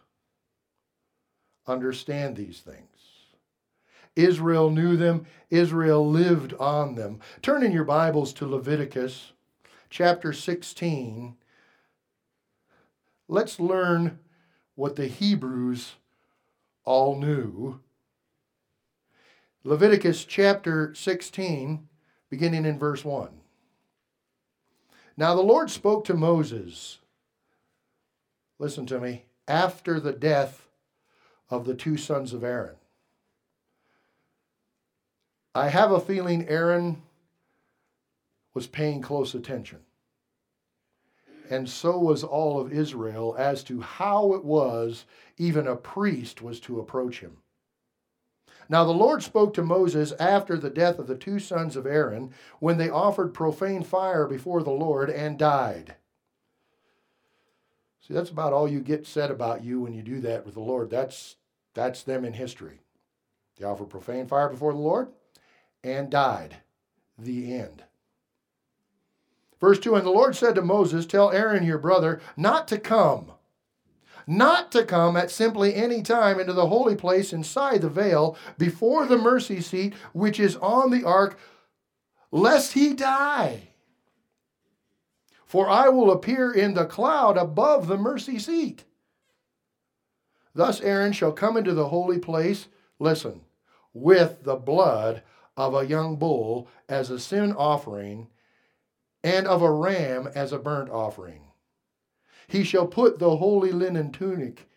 understand 1.66 2.34
these 2.34 2.60
things. 2.60 2.86
Israel 4.16 4.70
knew 4.70 4.96
them, 4.96 5.26
Israel 5.50 6.08
lived 6.08 6.54
on 6.54 6.94
them. 6.94 7.20
Turn 7.42 7.62
in 7.62 7.72
your 7.72 7.84
Bibles 7.84 8.32
to 8.34 8.46
Leviticus 8.46 9.32
chapter 9.90 10.32
16. 10.32 11.36
Let's 13.28 13.60
learn 13.60 14.18
what 14.78 14.94
the 14.94 15.08
Hebrews 15.08 15.94
all 16.84 17.18
knew. 17.18 17.80
Leviticus 19.64 20.24
chapter 20.24 20.94
16, 20.94 21.88
beginning 22.30 22.64
in 22.64 22.78
verse 22.78 23.04
1. 23.04 23.28
Now 25.16 25.34
the 25.34 25.42
Lord 25.42 25.68
spoke 25.68 26.04
to 26.04 26.14
Moses, 26.14 27.00
listen 28.60 28.86
to 28.86 29.00
me, 29.00 29.24
after 29.48 29.98
the 29.98 30.12
death 30.12 30.68
of 31.50 31.64
the 31.64 31.74
two 31.74 31.96
sons 31.96 32.32
of 32.32 32.44
Aaron. 32.44 32.76
I 35.56 35.70
have 35.70 35.90
a 35.90 35.98
feeling 35.98 36.46
Aaron 36.46 37.02
was 38.54 38.68
paying 38.68 39.02
close 39.02 39.34
attention. 39.34 39.80
And 41.50 41.68
so 41.68 41.98
was 41.98 42.24
all 42.24 42.60
of 42.60 42.72
Israel 42.72 43.34
as 43.38 43.64
to 43.64 43.80
how 43.80 44.34
it 44.34 44.44
was 44.44 45.04
even 45.36 45.66
a 45.66 45.76
priest 45.76 46.42
was 46.42 46.60
to 46.60 46.80
approach 46.80 47.20
him. 47.20 47.38
Now 48.68 48.84
the 48.84 48.92
Lord 48.92 49.22
spoke 49.22 49.54
to 49.54 49.62
Moses 49.62 50.12
after 50.12 50.56
the 50.56 50.70
death 50.70 50.98
of 50.98 51.06
the 51.06 51.16
two 51.16 51.38
sons 51.38 51.74
of 51.74 51.86
Aaron, 51.86 52.32
when 52.60 52.76
they 52.76 52.90
offered 52.90 53.32
profane 53.32 53.82
fire 53.82 54.26
before 54.26 54.62
the 54.62 54.70
Lord 54.70 55.08
and 55.08 55.38
died. 55.38 55.96
See, 58.00 58.14
that's 58.14 58.30
about 58.30 58.52
all 58.52 58.68
you 58.68 58.80
get 58.80 59.06
said 59.06 59.30
about 59.30 59.64
you 59.64 59.80
when 59.80 59.92
you 59.94 60.02
do 60.02 60.20
that 60.20 60.44
with 60.44 60.54
the 60.54 60.60
Lord. 60.60 60.90
That's 60.90 61.36
that's 61.74 62.02
them 62.02 62.24
in 62.24 62.32
history. 62.32 62.80
They 63.56 63.64
offered 63.64 63.90
profane 63.90 64.26
fire 64.26 64.48
before 64.48 64.72
the 64.72 64.78
Lord 64.78 65.08
and 65.82 66.10
died. 66.10 66.58
The 67.18 67.54
end. 67.54 67.84
Verse 69.60 69.78
2 69.78 69.94
And 69.96 70.06
the 70.06 70.10
Lord 70.10 70.36
said 70.36 70.54
to 70.54 70.62
Moses, 70.62 71.06
Tell 71.06 71.30
Aaron 71.30 71.64
your 71.64 71.78
brother 71.78 72.20
not 72.36 72.68
to 72.68 72.78
come, 72.78 73.32
not 74.26 74.70
to 74.72 74.84
come 74.84 75.16
at 75.16 75.30
simply 75.30 75.74
any 75.74 76.02
time 76.02 76.38
into 76.38 76.52
the 76.52 76.66
holy 76.66 76.94
place 76.94 77.32
inside 77.32 77.82
the 77.82 77.88
veil 77.88 78.36
before 78.56 79.06
the 79.06 79.18
mercy 79.18 79.60
seat 79.60 79.94
which 80.12 80.38
is 80.38 80.56
on 80.56 80.90
the 80.90 81.04
ark, 81.04 81.38
lest 82.30 82.72
he 82.72 82.92
die. 82.92 83.68
For 85.44 85.68
I 85.68 85.88
will 85.88 86.10
appear 86.10 86.52
in 86.52 86.74
the 86.74 86.84
cloud 86.84 87.38
above 87.38 87.86
the 87.86 87.96
mercy 87.96 88.38
seat. 88.38 88.84
Thus 90.54 90.80
Aaron 90.80 91.12
shall 91.12 91.32
come 91.32 91.56
into 91.56 91.72
the 91.72 91.88
holy 91.88 92.18
place, 92.18 92.68
listen, 92.98 93.40
with 93.94 94.42
the 94.42 94.56
blood 94.56 95.22
of 95.56 95.74
a 95.74 95.86
young 95.86 96.16
bull 96.16 96.68
as 96.88 97.10
a 97.10 97.18
sin 97.18 97.52
offering, 97.52 98.28
and 99.22 99.46
of 99.46 99.62
a 99.62 99.70
ram 99.70 100.28
as 100.34 100.52
a 100.52 100.58
burnt 100.58 100.90
offering. 100.90 101.42
He 102.46 102.64
shall 102.64 102.86
put 102.86 103.18
the 103.18 103.36
holy 103.36 103.72
linen 103.72 104.10
tunic 104.10 104.68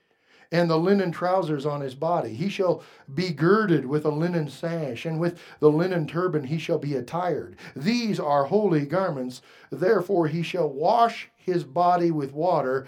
and 0.52 0.70
the 0.70 0.78
linen 0.78 1.12
trousers 1.12 1.66
on 1.66 1.80
his 1.80 1.96
body. 1.96 2.34
He 2.34 2.50
shall 2.50 2.84
be 3.14 3.32
girded 3.32 3.86
with 3.86 4.04
a 4.06 4.10
linen 4.10 4.50
sash, 4.50 5.06
and 5.06 5.20
with 5.20 5.40
the 5.60 5.72
linen 5.72 6.06
turban 6.06 6.44
he 6.44 6.58
shall 6.58 6.78
be 6.78 6.96
attired. 6.96 7.56
These 7.76 8.20
are 8.20 8.44
holy 8.44 8.86
garments. 8.86 9.42
Therefore 9.72 10.28
he 10.28 10.44
shall 10.44 10.70
wash 10.70 11.30
his 11.38 11.64
body 11.64 12.12
with 12.12 12.34
water 12.34 12.86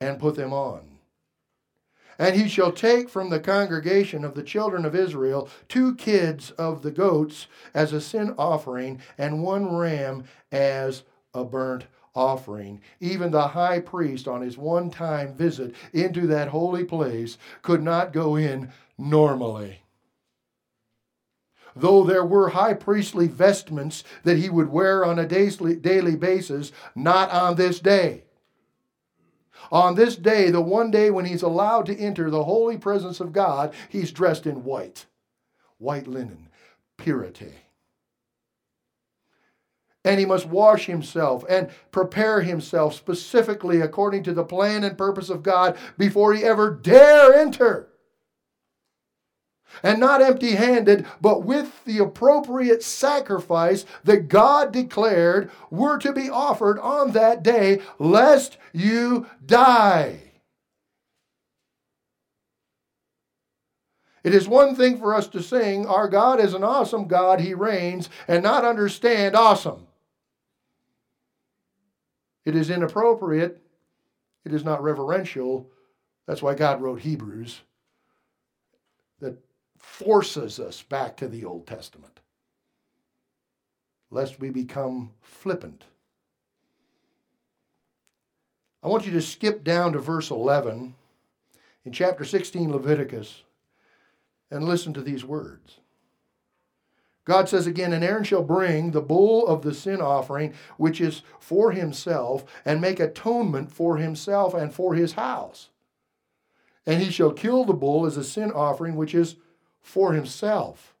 and 0.00 0.18
put 0.18 0.34
them 0.34 0.52
on. 0.52 0.89
And 2.20 2.36
he 2.36 2.48
shall 2.48 2.70
take 2.70 3.08
from 3.08 3.30
the 3.30 3.40
congregation 3.40 4.26
of 4.26 4.34
the 4.34 4.42
children 4.42 4.84
of 4.84 4.94
Israel 4.94 5.48
two 5.68 5.94
kids 5.94 6.50
of 6.50 6.82
the 6.82 6.90
goats 6.90 7.46
as 7.72 7.94
a 7.94 8.00
sin 8.00 8.34
offering, 8.36 9.00
and 9.16 9.42
one 9.42 9.74
ram 9.74 10.24
as 10.52 11.02
a 11.32 11.46
burnt 11.46 11.86
offering. 12.14 12.82
Even 13.00 13.30
the 13.30 13.48
high 13.48 13.80
priest, 13.80 14.28
on 14.28 14.42
his 14.42 14.58
one 14.58 14.90
time 14.90 15.34
visit 15.34 15.74
into 15.94 16.26
that 16.26 16.48
holy 16.48 16.84
place, 16.84 17.38
could 17.62 17.82
not 17.82 18.12
go 18.12 18.36
in 18.36 18.70
normally. 18.98 19.80
Though 21.74 22.04
there 22.04 22.26
were 22.26 22.50
high 22.50 22.74
priestly 22.74 23.28
vestments 23.28 24.04
that 24.24 24.36
he 24.36 24.50
would 24.50 24.68
wear 24.68 25.06
on 25.06 25.18
a 25.18 25.26
daily 25.26 26.16
basis, 26.16 26.70
not 26.94 27.30
on 27.30 27.54
this 27.54 27.80
day. 27.80 28.24
On 29.70 29.94
this 29.94 30.16
day, 30.16 30.50
the 30.50 30.60
one 30.60 30.90
day 30.90 31.10
when 31.10 31.24
he's 31.24 31.42
allowed 31.42 31.86
to 31.86 31.98
enter 31.98 32.30
the 32.30 32.44
holy 32.44 32.76
presence 32.76 33.20
of 33.20 33.32
God, 33.32 33.72
he's 33.88 34.10
dressed 34.10 34.46
in 34.46 34.64
white, 34.64 35.06
white 35.78 36.08
linen, 36.08 36.48
purity. 36.96 37.54
And 40.04 40.18
he 40.18 40.26
must 40.26 40.46
wash 40.46 40.86
himself 40.86 41.44
and 41.48 41.70
prepare 41.92 42.40
himself 42.40 42.94
specifically 42.94 43.80
according 43.80 44.22
to 44.24 44.32
the 44.32 44.44
plan 44.44 44.82
and 44.82 44.96
purpose 44.96 45.28
of 45.28 45.42
God 45.42 45.76
before 45.98 46.32
he 46.32 46.42
ever 46.42 46.70
dare 46.70 47.34
enter 47.34 47.89
and 49.82 50.00
not 50.00 50.22
empty 50.22 50.52
handed, 50.52 51.06
but 51.20 51.44
with 51.44 51.84
the 51.84 51.98
appropriate 51.98 52.82
sacrifice 52.82 53.84
that 54.04 54.28
God 54.28 54.72
declared 54.72 55.50
were 55.70 55.98
to 55.98 56.12
be 56.12 56.28
offered 56.28 56.78
on 56.78 57.12
that 57.12 57.42
day, 57.42 57.80
lest 57.98 58.58
you 58.72 59.26
die. 59.44 60.20
It 64.22 64.34
is 64.34 64.46
one 64.46 64.76
thing 64.76 64.98
for 64.98 65.14
us 65.14 65.28
to 65.28 65.42
sing, 65.42 65.86
Our 65.86 66.08
God 66.08 66.40
is 66.40 66.52
an 66.52 66.62
awesome 66.62 67.06
God, 67.06 67.40
He 67.40 67.54
reigns, 67.54 68.10
and 68.28 68.42
not 68.42 68.64
understand 68.64 69.34
awesome. 69.34 69.86
It 72.44 72.54
is 72.54 72.70
inappropriate. 72.70 73.62
It 74.44 74.52
is 74.52 74.64
not 74.64 74.82
reverential. 74.82 75.70
That's 76.26 76.42
why 76.42 76.54
God 76.54 76.80
wrote 76.80 77.00
Hebrews. 77.00 77.60
That 79.20 79.38
forces 79.80 80.60
us 80.60 80.82
back 80.82 81.16
to 81.16 81.28
the 81.28 81.44
Old 81.44 81.66
Testament, 81.66 82.20
lest 84.10 84.38
we 84.38 84.50
become 84.50 85.10
flippant. 85.20 85.84
I 88.82 88.88
want 88.88 89.06
you 89.06 89.12
to 89.12 89.22
skip 89.22 89.64
down 89.64 89.92
to 89.92 89.98
verse 89.98 90.30
11 90.30 90.94
in 91.84 91.92
chapter 91.92 92.24
16, 92.24 92.70
Leviticus, 92.70 93.42
and 94.50 94.64
listen 94.64 94.92
to 94.94 95.02
these 95.02 95.24
words. 95.24 95.80
God 97.24 97.48
says 97.48 97.66
again, 97.66 97.92
And 97.92 98.02
Aaron 98.02 98.24
shall 98.24 98.42
bring 98.42 98.90
the 98.90 99.00
bull 99.00 99.46
of 99.46 99.62
the 99.62 99.74
sin 99.74 100.00
offering, 100.00 100.54
which 100.78 101.00
is 101.00 101.22
for 101.38 101.72
himself, 101.72 102.44
and 102.64 102.80
make 102.80 102.98
atonement 102.98 103.70
for 103.70 103.98
himself 103.98 104.54
and 104.54 104.72
for 104.72 104.94
his 104.94 105.12
house. 105.12 105.68
And 106.86 107.02
he 107.02 107.10
shall 107.10 107.32
kill 107.32 107.64
the 107.64 107.74
bull 107.74 108.06
as 108.06 108.16
a 108.16 108.24
sin 108.24 108.50
offering, 108.50 108.96
which 108.96 109.14
is 109.14 109.36
for 109.80 110.12
himself. 110.12 110.94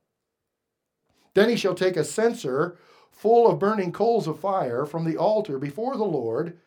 Then 1.34 1.48
he 1.48 1.56
shall 1.56 1.74
take 1.74 1.96
a 1.96 2.04
censer 2.04 2.76
full 3.10 3.48
of 3.48 3.58
burning 3.58 3.92
coals 3.92 4.26
of 4.26 4.40
fire 4.40 4.86
from 4.86 5.04
the 5.04 5.16
altar 5.16 5.58
before 5.58 5.96
the 5.96 6.04
Lord, 6.04 6.58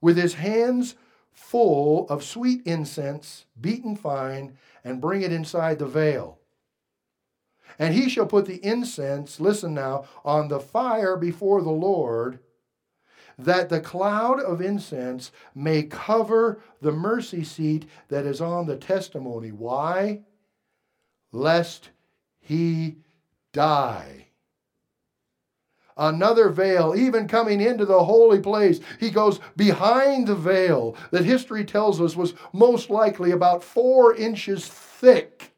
with 0.00 0.16
his 0.16 0.34
hands 0.34 0.96
full 1.32 2.08
of 2.08 2.24
sweet 2.24 2.62
incense, 2.66 3.46
beaten 3.60 3.96
fine, 3.96 4.56
and 4.84 5.00
bring 5.00 5.22
it 5.22 5.32
inside 5.32 5.78
the 5.78 5.86
veil. 5.86 6.38
And 7.78 7.94
he 7.94 8.08
shall 8.08 8.26
put 8.26 8.46
the 8.46 8.64
incense, 8.64 9.38
listen 9.40 9.74
now, 9.74 10.04
on 10.24 10.48
the 10.48 10.60
fire 10.60 11.16
before 11.16 11.62
the 11.62 11.70
Lord. 11.70 12.40
that 13.38 13.68
the 13.68 13.80
cloud 13.80 14.40
of 14.40 14.60
incense 14.60 15.30
may 15.54 15.82
cover 15.82 16.60
the 16.80 16.92
mercy 16.92 17.44
seat 17.44 17.86
that 18.08 18.24
is 18.24 18.40
on 18.40 18.66
the 18.66 18.76
testimony. 18.76 19.50
Why? 19.52 20.22
Lest 21.36 21.90
he 22.38 22.96
die. 23.52 24.28
Another 25.94 26.48
veil, 26.48 26.94
even 26.96 27.28
coming 27.28 27.60
into 27.60 27.84
the 27.84 28.04
holy 28.04 28.40
place, 28.40 28.80
he 28.98 29.10
goes 29.10 29.38
behind 29.54 30.26
the 30.26 30.34
veil 30.34 30.96
that 31.10 31.26
history 31.26 31.62
tells 31.62 32.00
us 32.00 32.16
was 32.16 32.32
most 32.54 32.88
likely 32.88 33.32
about 33.32 33.62
four 33.62 34.14
inches 34.14 34.66
thick 34.66 35.54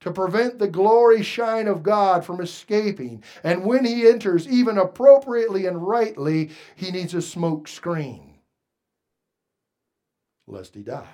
to 0.00 0.10
prevent 0.10 0.58
the 0.58 0.68
glory 0.68 1.22
shine 1.22 1.66
of 1.66 1.82
God 1.82 2.22
from 2.22 2.40
escaping. 2.40 3.24
And 3.42 3.64
when 3.64 3.86
he 3.86 4.06
enters, 4.06 4.46
even 4.46 4.76
appropriately 4.76 5.64
and 5.64 5.86
rightly, 5.86 6.50
he 6.76 6.90
needs 6.90 7.14
a 7.14 7.22
smoke 7.22 7.68
screen, 7.68 8.34
lest 10.46 10.74
he 10.74 10.82
die. 10.82 11.08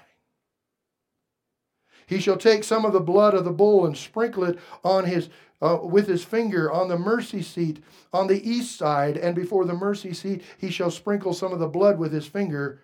He 2.08 2.20
shall 2.20 2.38
take 2.38 2.64
some 2.64 2.86
of 2.86 2.94
the 2.94 3.00
blood 3.00 3.34
of 3.34 3.44
the 3.44 3.52
bull 3.52 3.84
and 3.84 3.94
sprinkle 3.94 4.42
it 4.44 4.58
on 4.82 5.04
his 5.04 5.28
uh, 5.60 5.78
with 5.82 6.06
his 6.06 6.24
finger 6.24 6.72
on 6.72 6.88
the 6.88 6.96
mercy 6.96 7.42
seat 7.42 7.82
on 8.12 8.28
the 8.28 8.48
east 8.48 8.76
side, 8.76 9.18
and 9.18 9.36
before 9.36 9.66
the 9.66 9.74
mercy 9.74 10.14
seat 10.14 10.42
he 10.56 10.70
shall 10.70 10.90
sprinkle 10.90 11.34
some 11.34 11.52
of 11.52 11.58
the 11.58 11.68
blood 11.68 11.98
with 11.98 12.12
his 12.12 12.26
finger 12.26 12.80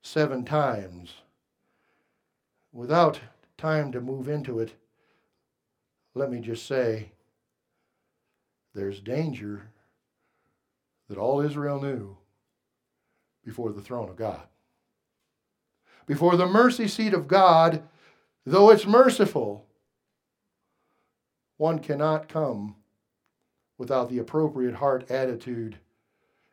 seven 0.00 0.44
times. 0.44 1.14
Without 2.72 3.18
time 3.58 3.90
to 3.90 4.00
move 4.00 4.28
into 4.28 4.60
it, 4.60 4.74
let 6.14 6.30
me 6.30 6.38
just 6.38 6.66
say 6.66 7.10
there's 8.74 9.00
danger 9.00 9.70
that 11.08 11.18
all 11.18 11.40
Israel 11.40 11.80
knew 11.80 12.16
before 13.44 13.72
the 13.72 13.82
throne 13.82 14.08
of 14.08 14.16
God. 14.16 14.42
Before 16.06 16.36
the 16.36 16.46
mercy 16.46 16.86
seat 16.86 17.12
of 17.12 17.26
God, 17.26 17.82
though 18.46 18.70
it's 18.70 18.86
merciful, 18.86 19.66
one 21.56 21.80
cannot 21.80 22.28
come 22.28 22.76
without 23.76 24.08
the 24.08 24.18
appropriate 24.18 24.76
heart 24.76 25.10
attitude 25.10 25.78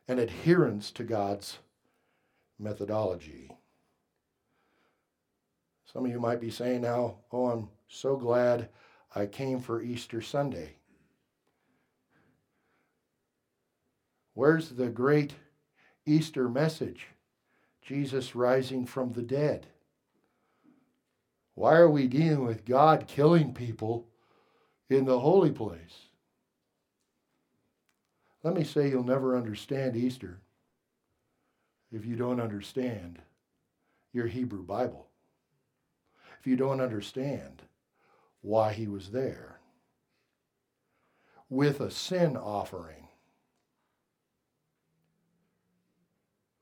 and 0.06 0.18
adherence 0.18 0.90
to 0.90 1.04
God's 1.04 1.58
methodology. 2.58 3.50
Some 5.90 6.04
of 6.04 6.10
you 6.10 6.20
might 6.20 6.40
be 6.40 6.50
saying 6.50 6.82
now, 6.82 7.16
oh, 7.32 7.46
I'm 7.46 7.68
so 7.88 8.16
glad 8.16 8.68
I 9.14 9.26
came 9.26 9.60
for 9.60 9.80
Easter 9.80 10.20
Sunday. 10.20 10.74
Where's 14.34 14.70
the 14.70 14.88
great 14.88 15.34
Easter 16.04 16.48
message? 16.48 17.06
Jesus 17.80 18.34
rising 18.34 18.84
from 18.84 19.12
the 19.12 19.22
dead. 19.22 19.68
Why 21.54 21.74
are 21.74 21.90
we 21.90 22.08
dealing 22.08 22.44
with 22.44 22.64
God 22.64 23.06
killing 23.06 23.54
people 23.54 24.08
in 24.90 25.04
the 25.04 25.20
holy 25.20 25.52
place? 25.52 26.08
Let 28.42 28.54
me 28.54 28.64
say 28.64 28.90
you'll 28.90 29.04
never 29.04 29.36
understand 29.36 29.96
Easter 29.96 30.40
if 31.92 32.04
you 32.04 32.16
don't 32.16 32.40
understand 32.40 33.20
your 34.12 34.26
Hebrew 34.26 34.62
Bible. 34.62 35.06
If 36.40 36.46
you 36.46 36.56
don't 36.56 36.80
understand 36.80 37.62
why 38.42 38.72
he 38.72 38.86
was 38.86 39.10
there 39.10 39.60
with 41.48 41.80
a 41.80 41.90
sin 41.90 42.36
offering. 42.36 43.08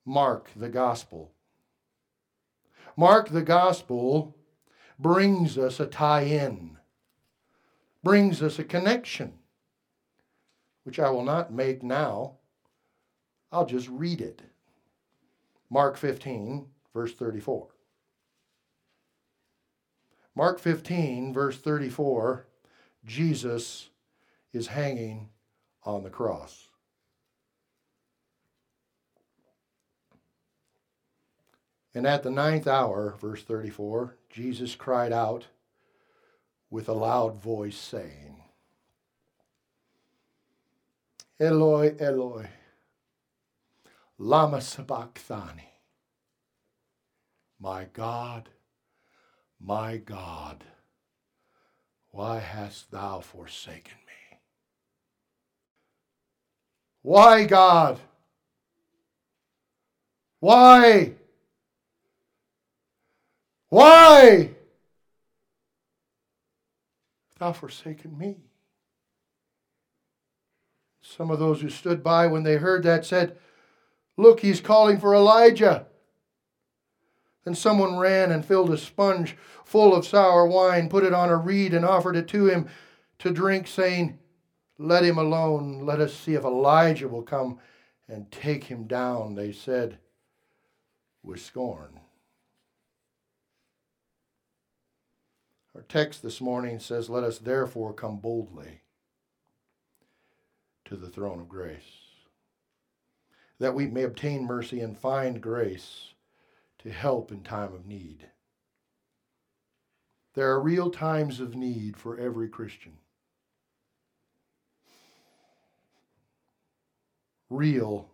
Mark 0.04 0.50
the 0.54 0.68
gospel. 0.68 1.32
Mark 2.96 3.30
the 3.30 3.42
gospel 3.42 4.36
brings 5.02 5.58
us 5.58 5.80
a 5.80 5.86
tie 5.86 6.22
in, 6.22 6.78
brings 8.04 8.40
us 8.40 8.58
a 8.58 8.64
connection, 8.64 9.32
which 10.84 10.98
I 10.98 11.10
will 11.10 11.24
not 11.24 11.52
make 11.52 11.82
now. 11.82 12.36
I'll 13.50 13.66
just 13.66 13.88
read 13.88 14.20
it. 14.20 14.42
Mark 15.68 15.96
15, 15.96 16.66
verse 16.94 17.12
34. 17.14 17.68
Mark 20.34 20.58
15, 20.58 21.34
verse 21.34 21.58
34, 21.58 22.46
Jesus 23.04 23.90
is 24.52 24.68
hanging 24.68 25.28
on 25.84 26.04
the 26.04 26.10
cross. 26.10 26.68
And 31.94 32.06
at 32.06 32.22
the 32.22 32.30
ninth 32.30 32.66
hour, 32.66 33.16
verse 33.20 33.42
34, 33.42 34.16
Jesus 34.30 34.74
cried 34.74 35.12
out 35.12 35.46
with 36.70 36.88
a 36.88 36.94
loud 36.94 37.42
voice, 37.42 37.76
saying, 37.76 38.42
Eloi, 41.38 41.94
Eloi, 41.98 42.48
lama 44.16 44.60
sabachthani. 44.60 45.68
My 47.60 47.86
God, 47.92 48.48
my 49.60 49.98
God, 49.98 50.64
why 52.10 52.38
hast 52.38 52.90
thou 52.90 53.20
forsaken 53.20 53.98
me? 54.06 54.38
Why, 57.02 57.44
God? 57.44 58.00
Why? 60.40 61.12
Why? 63.72 64.50
Thou 67.38 67.54
forsaken 67.54 68.18
me. 68.18 68.36
Some 71.00 71.30
of 71.30 71.38
those 71.38 71.62
who 71.62 71.70
stood 71.70 72.02
by 72.02 72.26
when 72.26 72.42
they 72.42 72.56
heard 72.56 72.82
that 72.82 73.06
said, 73.06 73.38
Look, 74.18 74.40
he's 74.40 74.60
calling 74.60 75.00
for 75.00 75.14
Elijah. 75.14 75.86
Then 77.44 77.54
someone 77.54 77.96
ran 77.96 78.30
and 78.30 78.44
filled 78.44 78.70
a 78.70 78.76
sponge 78.76 79.38
full 79.64 79.94
of 79.94 80.06
sour 80.06 80.46
wine, 80.46 80.90
put 80.90 81.02
it 81.02 81.14
on 81.14 81.30
a 81.30 81.36
reed, 81.38 81.72
and 81.72 81.86
offered 81.86 82.14
it 82.14 82.28
to 82.28 82.44
him 82.44 82.68
to 83.20 83.30
drink, 83.30 83.66
saying, 83.66 84.18
Let 84.76 85.02
him 85.02 85.16
alone. 85.16 85.86
Let 85.86 85.98
us 85.98 86.12
see 86.12 86.34
if 86.34 86.44
Elijah 86.44 87.08
will 87.08 87.22
come 87.22 87.58
and 88.06 88.30
take 88.30 88.64
him 88.64 88.86
down, 88.86 89.34
they 89.34 89.50
said 89.50 89.96
with 91.22 91.40
scorn. 91.40 92.00
Our 95.74 95.82
text 95.82 96.22
this 96.22 96.40
morning 96.40 96.78
says, 96.78 97.08
Let 97.08 97.24
us 97.24 97.38
therefore 97.38 97.94
come 97.94 98.18
boldly 98.18 98.82
to 100.84 100.96
the 100.96 101.08
throne 101.08 101.40
of 101.40 101.48
grace, 101.48 102.00
that 103.58 103.74
we 103.74 103.86
may 103.86 104.02
obtain 104.02 104.44
mercy 104.44 104.80
and 104.80 104.98
find 104.98 105.40
grace 105.40 106.12
to 106.80 106.90
help 106.90 107.32
in 107.32 107.42
time 107.42 107.72
of 107.72 107.86
need. 107.86 108.26
There 110.34 110.50
are 110.50 110.60
real 110.60 110.90
times 110.90 111.40
of 111.40 111.54
need 111.54 111.96
for 111.96 112.18
every 112.18 112.48
Christian. 112.48 112.98
Real 117.48 118.10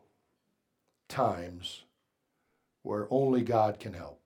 times 1.09 1.83
where 2.83 3.07
only 3.11 3.43
God 3.43 3.81
can 3.81 3.95
help. 3.95 4.21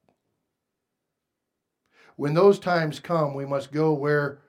When 2.17 2.35
those 2.35 2.59
times 2.59 3.01
come, 3.01 3.35
we 3.35 3.47
must 3.47 3.73
go 3.73 3.93
where 3.93 4.41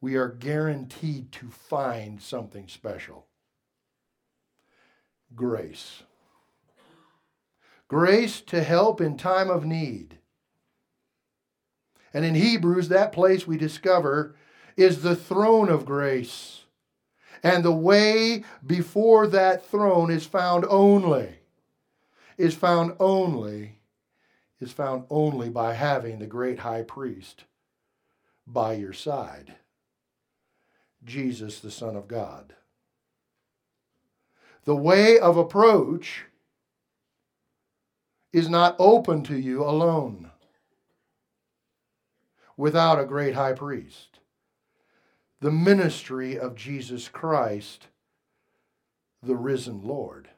we 0.00 0.16
are 0.16 0.28
guaranteed 0.28 1.32
to 1.32 1.48
find 1.48 2.20
something 2.20 2.68
special 2.68 3.26
grace 5.34 6.02
grace 7.88 8.40
to 8.40 8.62
help 8.62 9.00
in 9.00 9.16
time 9.16 9.50
of 9.50 9.64
need. 9.64 10.18
And 12.12 12.24
in 12.24 12.34
Hebrews, 12.34 12.88
that 12.88 13.12
place 13.12 13.46
we 13.46 13.56
discover 13.56 14.36
is 14.76 15.02
the 15.02 15.16
throne 15.16 15.68
of 15.68 15.84
grace. 15.84 16.64
And 17.42 17.64
the 17.64 17.72
way 17.72 18.44
before 18.66 19.26
that 19.28 19.66
throne 19.66 20.10
is 20.10 20.24
found 20.24 20.64
only, 20.64 21.36
is 22.38 22.54
found 22.54 22.96
only, 22.98 23.78
is 24.64 24.72
found 24.72 25.04
only 25.10 25.50
by 25.50 25.74
having 25.74 26.18
the 26.18 26.26
great 26.26 26.60
high 26.60 26.82
priest 26.82 27.44
by 28.46 28.72
your 28.72 28.94
side, 28.94 29.56
Jesus, 31.04 31.60
the 31.60 31.70
Son 31.70 31.94
of 31.94 32.08
God. 32.08 32.54
The 34.64 34.74
way 34.74 35.18
of 35.18 35.36
approach 35.36 36.24
is 38.32 38.48
not 38.48 38.74
open 38.78 39.22
to 39.24 39.38
you 39.38 39.62
alone 39.62 40.30
without 42.56 42.98
a 42.98 43.04
great 43.04 43.34
high 43.34 43.52
priest. 43.52 44.18
The 45.40 45.50
ministry 45.50 46.38
of 46.38 46.56
Jesus 46.56 47.08
Christ, 47.08 47.88
the 49.22 49.36
risen 49.36 49.82
Lord. 49.82 50.30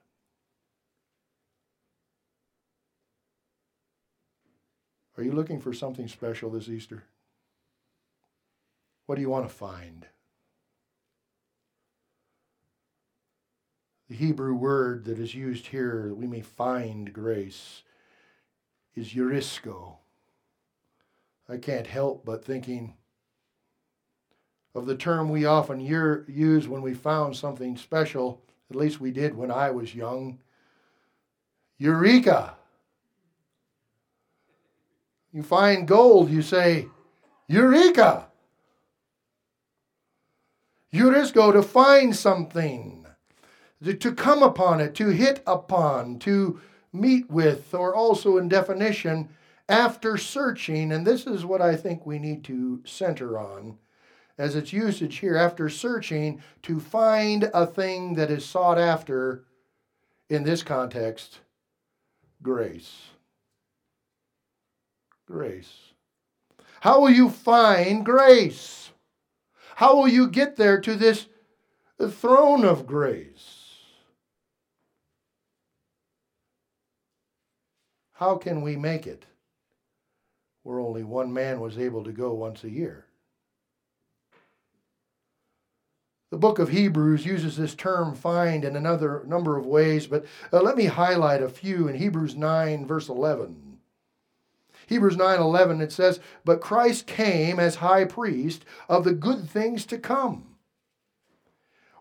Are 5.17 5.23
you 5.23 5.33
looking 5.33 5.61
for 5.61 5.73
something 5.73 6.09
special 6.09 6.51
this 6.51 6.69
Easter? 6.69 7.05
What 9.07 9.15
do 9.15 9.23
you 9.23 9.31
want 9.31 9.49
to 9.49 9.55
find? 9.55 10.07
The 14.09 14.17
Hebrew 14.17 14.55
word 14.55 15.05
that 15.05 15.19
is 15.19 15.35
used 15.35 15.69
here 15.69 16.07
that 16.09 16.15
we 16.15 16.27
may 16.27 16.41
find 16.41 17.13
grace 17.13 17.83
is 18.95 19.15
eurisko. 19.15 19.97
I 21.49 21.57
can't 21.57 21.87
help 21.87 22.25
but 22.25 22.45
thinking 22.45 22.95
of 24.75 24.87
the 24.87 24.97
term 24.97 25.31
we 25.31 25.47
often 25.47 25.81
use 25.81 26.69
when 26.69 26.83
we 26.83 26.95
found 26.95 27.37
something 27.37 27.77
special, 27.77 28.43
at 28.71 28.77
least 28.77 29.01
we 29.01 29.11
did 29.11 29.35
when 29.35 29.51
I 29.51 29.71
was 29.71 29.95
young 29.95 30.39
Eureka! 31.79 32.56
You 35.37 35.43
find 35.43 35.87
gold, 35.87 36.31
you 36.31 36.41
say, 36.41 36.89
Eureka! 37.47 38.29
Eurisko, 40.95 41.37
oh, 41.37 41.53
to 41.53 41.63
find 41.63 42.17
something, 42.17 43.07
to 43.85 44.13
come 44.15 44.43
upon 44.43 44.81
it, 44.81 44.95
to 44.95 45.09
hit 45.09 45.43
upon, 45.47 46.19
to 46.21 46.59
meet 46.91 47.31
with, 47.31 47.75
or 47.75 47.95
also 47.95 48.39
in 48.39 48.49
definition, 48.49 49.29
after 49.69 50.17
searching, 50.17 50.91
and 50.91 51.07
this 51.07 51.27
is 51.27 51.45
what 51.45 51.61
I 51.61 51.77
think 51.77 52.07
we 52.07 52.19
need 52.19 52.43
to 52.45 52.81
center 52.87 53.39
on 53.39 53.77
as 54.39 54.57
its 54.57 54.73
usage 54.73 55.19
here, 55.19 55.37
after 55.37 55.69
searching 55.69 56.41
to 56.63 56.81
find 56.81 57.51
a 57.53 57.67
thing 57.67 58.15
that 58.15 58.31
is 58.31 58.47
sought 58.47 58.79
after 58.79 59.45
in 60.31 60.45
this 60.45 60.63
context, 60.63 61.41
grace. 62.43 63.11
Grace. 65.27 65.93
How 66.81 67.01
will 67.01 67.11
you 67.11 67.29
find 67.29 68.05
grace? 68.05 68.91
How 69.75 69.97
will 69.97 70.09
you 70.09 70.29
get 70.29 70.57
there 70.57 70.81
to 70.81 70.95
this 70.95 71.27
throne 72.01 72.65
of 72.65 72.87
grace? 72.87 73.67
How 78.13 78.37
can 78.37 78.63
we 78.63 78.77
make 78.77 79.07
it 79.07 79.27
where 80.63 80.81
only 80.81 81.03
one 81.03 81.33
man 81.33 81.61
was 81.61 81.77
able 81.77 82.05
to 82.05 82.13
go 82.13 82.33
once 82.33 82.65
a 82.65 82.71
year? 82.71 83.05
The 86.31 86.39
book 86.39 86.59
of 86.59 86.71
Hebrews 86.71 87.27
uses 87.27 87.57
this 87.57 87.75
term 87.75 88.15
find 88.15 88.65
in 88.65 88.75
another 88.77 89.23
number 89.27 89.57
of 89.57 89.67
ways, 89.67 90.07
but 90.07 90.25
uh, 90.53 90.61
let 90.61 90.77
me 90.77 90.87
highlight 90.87 91.43
a 91.43 91.49
few 91.49 91.89
in 91.89 91.97
Hebrews 91.97 92.35
9, 92.35 92.87
verse 92.87 93.09
11. 93.09 93.66
Hebrews 94.87 95.17
9:11 95.17 95.81
it 95.81 95.93
says, 95.93 96.21
"But 96.45 96.61
Christ 96.61 97.07
came 97.07 97.59
as 97.59 97.77
high 97.77 98.05
priest 98.05 98.65
of 98.89 99.05
the 99.05 99.13
good 99.13 99.51
things 99.51 99.85
to 99.87 99.99
come." 99.99 100.57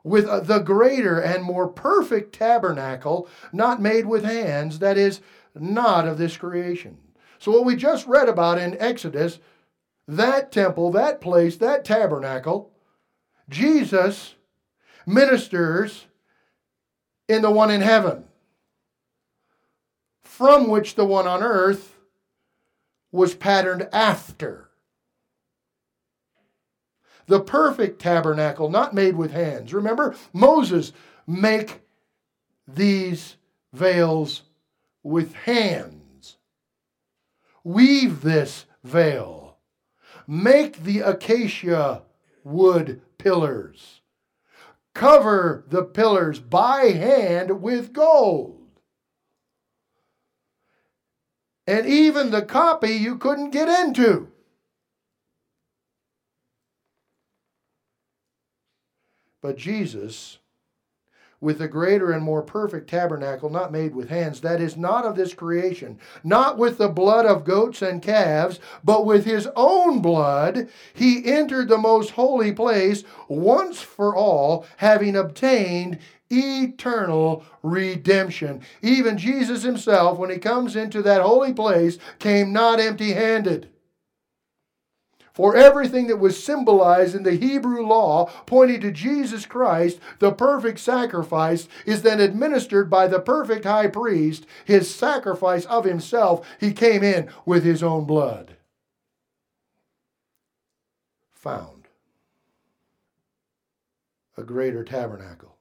With 0.03 0.47
the 0.47 0.59
greater 0.59 1.19
and 1.19 1.43
more 1.43 1.67
perfect 1.67 2.33
tabernacle, 2.33 3.27
not 3.51 3.81
made 3.81 4.05
with 4.05 4.23
hands, 4.23 4.79
that 4.79 4.97
is, 4.97 5.19
not 5.55 6.07
of 6.07 6.17
this 6.17 6.37
creation. 6.37 6.99
So, 7.39 7.51
what 7.51 7.65
we 7.65 7.75
just 7.75 8.05
read 8.05 8.29
about 8.29 8.59
in 8.59 8.77
Exodus, 8.79 9.39
that 10.07 10.51
temple, 10.51 10.91
that 10.91 11.21
place, 11.21 11.57
that 11.57 11.83
tabernacle, 11.83 12.71
Jesus 13.49 14.35
ministers 15.05 16.07
in 17.27 17.41
the 17.41 17.51
one 17.51 17.71
in 17.71 17.81
heaven, 17.81 18.25
from 20.23 20.67
which 20.67 20.95
the 20.95 21.05
one 21.05 21.27
on 21.27 21.43
earth 21.43 21.94
was 23.15 23.33
patterned 23.33 23.87
after. 23.91 24.69
The 27.27 27.39
perfect 27.39 27.99
tabernacle, 27.99 28.69
not 28.69 28.93
made 28.93 29.15
with 29.15 29.31
hands. 29.31 29.73
Remember, 29.73 30.15
Moses 30.31 30.91
make 31.25 31.81
these 32.67 33.37
veils 33.73 34.43
with 35.01 35.33
hands. 35.33 36.37
Weave 37.63 38.21
this 38.21 38.65
veil. 38.83 39.57
Make 40.27 40.83
the 40.83 40.99
acacia 40.99 42.03
wood 42.43 43.01
pillars. 43.17 44.01
Cover 44.93 45.65
the 45.67 45.83
pillars 45.83 46.39
by 46.39 46.91
hand 46.91 47.61
with 47.61 47.91
gold. 47.91 48.54
And 51.67 51.85
even 51.85 52.31
the 52.31 52.43
copy 52.43 52.93
you 52.93 53.17
couldn't 53.17 53.51
get 53.51 53.67
into. 53.67 54.29
But 59.41 59.57
Jesus 59.57 60.39
with 61.45 61.61
a 61.61 61.67
greater 61.67 62.11
and 62.11 62.23
more 62.23 62.41
perfect 62.41 62.89
tabernacle 62.89 63.49
not 63.51 63.71
made 63.71 63.93
with 63.93 64.09
hands, 64.09 64.41
that 64.41 64.59
is 64.59 64.75
not 64.75 65.05
of 65.05 65.15
this 65.15 65.33
creation, 65.33 65.99
not 66.23 66.57
with 66.57 66.79
the 66.79 66.87
blood 66.87 67.25
of 67.25 67.45
goats 67.45 67.83
and 67.83 68.01
calves, 68.01 68.59
but 68.83 69.05
with 69.05 69.25
his 69.25 69.47
own 69.55 70.01
blood, 70.01 70.67
he 70.93 71.25
entered 71.25 71.67
the 71.67 71.77
most 71.77 72.11
holy 72.11 72.51
place 72.51 73.03
once 73.27 73.79
for 73.79 74.15
all, 74.15 74.65
having 74.77 75.15
obtained 75.15 75.99
eternal 76.29 77.43
redemption. 77.63 78.61
Even 78.81 79.17
Jesus 79.17 79.63
himself, 79.63 80.17
when 80.17 80.29
he 80.29 80.37
comes 80.37 80.75
into 80.75 81.01
that 81.01 81.21
holy 81.21 81.53
place, 81.53 81.97
came 82.19 82.51
not 82.51 82.79
empty 82.79 83.13
handed. 83.13 83.69
For 85.35 85.57
everything 85.57 86.07
that 86.07 86.15
was 86.15 86.41
symbolized 86.41 87.13
in 87.13 87.23
the 87.23 87.35
Hebrew 87.35 87.85
law 87.85 88.31
pointing 88.45 88.79
to 88.79 88.91
Jesus 88.91 89.45
Christ, 89.45 89.99
the 90.19 90.31
perfect 90.31 90.79
sacrifice, 90.79 91.67
is 91.85 92.03
then 92.03 92.21
administered 92.21 92.89
by 92.89 93.07
the 93.07 93.19
perfect 93.19 93.65
high 93.65 93.87
priest, 93.87 94.45
his 94.63 94.95
sacrifice 94.95 95.65
of 95.65 95.83
himself. 95.83 96.47
He 96.61 96.71
came 96.71 97.03
in 97.03 97.29
with 97.45 97.65
his 97.65 97.83
own 97.83 98.05
blood. 98.05 98.55
Found 101.33 101.89
a 104.37 104.43
greater 104.43 104.85
tabernacle. 104.85 105.54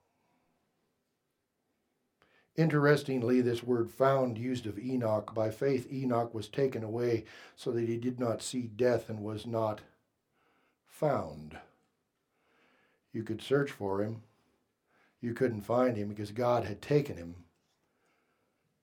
Interestingly, 2.57 3.41
this 3.41 3.65
word 3.65 3.91
found 3.91 4.39
used 4.39 4.67
of 4.67 4.79
Enoch. 4.79 5.35
By 5.35 5.51
faith, 5.51 5.93
Enoch 5.93 6.33
was 6.33 6.49
taken 6.49 6.85
away 6.85 7.25
so 7.57 7.73
that 7.73 7.89
he 7.89 7.97
did 7.97 8.21
not 8.21 8.43
see 8.43 8.63
death 8.63 9.09
and 9.09 9.25
was 9.25 9.45
not 9.45 9.81
found. 10.87 11.59
You 13.13 13.25
could 13.25 13.43
search 13.43 13.73
for 13.73 14.03
him. 14.03 14.23
You 15.21 15.35
couldn't 15.35 15.63
find 15.63 15.97
him 15.97 16.09
because 16.09 16.31
God 16.31 16.65
had 16.65 16.81
taken 16.81 17.17
him. 17.17 17.35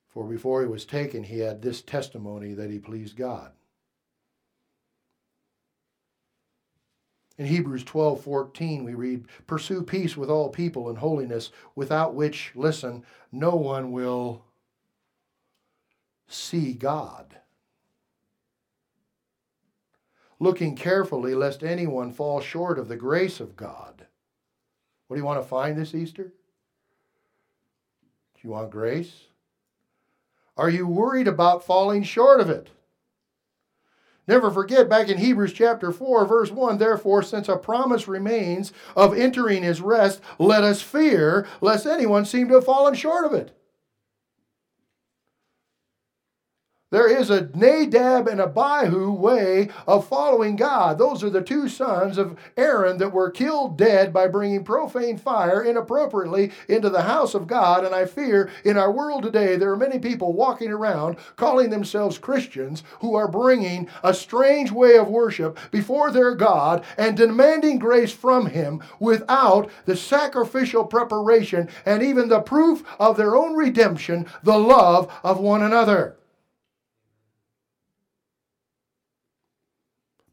For 0.10 0.26
before 0.26 0.62
he 0.62 0.68
was 0.68 0.84
taken, 0.84 1.24
he 1.24 1.40
had 1.40 1.62
this 1.62 1.82
testimony 1.82 2.54
that 2.54 2.70
he 2.70 2.80
pleased 2.80 3.16
God. 3.16 3.52
In 7.42 7.48
Hebrews 7.48 7.84
12 7.86 8.22
14, 8.22 8.84
we 8.84 8.94
read, 8.94 9.26
Pursue 9.48 9.82
peace 9.82 10.16
with 10.16 10.30
all 10.30 10.50
people 10.50 10.90
and 10.90 11.00
holiness, 11.00 11.50
without 11.74 12.14
which, 12.14 12.52
listen, 12.54 13.04
no 13.32 13.56
one 13.56 13.92
will 13.92 14.46
see 16.28 16.74
God. 16.74 17.38
Looking 20.40 20.76
carefully, 20.76 21.34
lest 21.34 21.64
anyone 21.64 22.12
fall 22.12 22.42
short 22.42 22.78
of 22.78 22.88
the 22.88 22.96
grace 22.96 23.40
of 23.40 23.56
God. 23.56 24.06
What 25.08 25.16
do 25.16 25.20
you 25.20 25.26
want 25.26 25.42
to 25.42 25.48
find 25.48 25.76
this 25.76 25.96
Easter? 25.96 26.26
Do 26.26 26.32
you 28.44 28.52
want 28.52 28.70
grace? 28.70 29.24
Are 30.56 30.70
you 30.70 30.86
worried 30.86 31.28
about 31.28 31.66
falling 31.66 32.04
short 32.04 32.40
of 32.40 32.52
it? 32.52 32.70
Never 34.32 34.50
forget 34.50 34.88
back 34.88 35.10
in 35.10 35.18
Hebrews 35.18 35.52
chapter 35.52 35.92
4, 35.92 36.26
verse 36.26 36.52
1 36.52 36.78
Therefore, 36.78 37.22
since 37.22 37.50
a 37.50 37.58
promise 37.58 38.08
remains 38.08 38.72
of 38.96 39.14
entering 39.14 39.62
his 39.62 39.82
rest, 39.82 40.22
let 40.40 40.64
us 40.64 40.82
fear 40.82 41.46
lest 41.60 41.86
anyone 41.86 42.24
seem 42.24 42.48
to 42.48 42.54
have 42.54 42.64
fallen 42.64 42.94
short 42.94 43.26
of 43.26 43.34
it. 43.34 43.52
There 46.92 47.08
is 47.08 47.30
a 47.30 47.50
Nadab 47.56 48.28
and 48.28 48.42
Abihu 48.42 49.14
way 49.14 49.70
of 49.88 50.06
following 50.06 50.58
God. 50.58 50.98
Those 50.98 51.24
are 51.24 51.30
the 51.30 51.42
two 51.42 51.70
sons 51.70 52.18
of 52.18 52.38
Aaron 52.58 52.98
that 52.98 53.14
were 53.14 53.32
killed 53.32 53.78
dead 53.78 54.12
by 54.12 54.28
bringing 54.28 54.66
profane 54.66 55.18
fire 55.18 55.64
inappropriately 55.64 56.52
into 56.68 56.90
the 56.90 57.04
house 57.04 57.34
of 57.34 57.48
God. 57.48 57.86
And 57.86 57.96
I 57.96 58.04
fear 58.04 58.50
in 58.66 58.76
our 58.76 58.92
world 58.92 59.24
today, 59.24 59.56
there 59.56 59.72
are 59.72 59.78
many 59.78 60.00
people 60.00 60.34
walking 60.34 60.70
around 60.70 61.16
calling 61.38 61.70
themselves 61.70 62.18
Christians 62.18 62.84
who 63.00 63.16
are 63.16 63.30
bringing 63.30 63.88
a 64.04 64.14
strange 64.14 64.70
way 64.70 64.98
of 64.98 65.08
worship 65.08 65.58
before 65.72 66.12
their 66.12 66.36
God 66.36 66.84
and 66.98 67.16
demanding 67.16 67.80
grace 67.80 68.12
from 68.12 68.48
Him 68.48 68.84
without 69.00 69.72
the 69.86 69.96
sacrificial 69.96 70.84
preparation 70.84 71.70
and 71.86 72.04
even 72.04 72.28
the 72.28 72.42
proof 72.42 72.84
of 73.00 73.16
their 73.16 73.34
own 73.34 73.54
redemption, 73.56 74.28
the 74.44 74.60
love 74.60 75.10
of 75.24 75.40
one 75.40 75.64
another. 75.64 76.18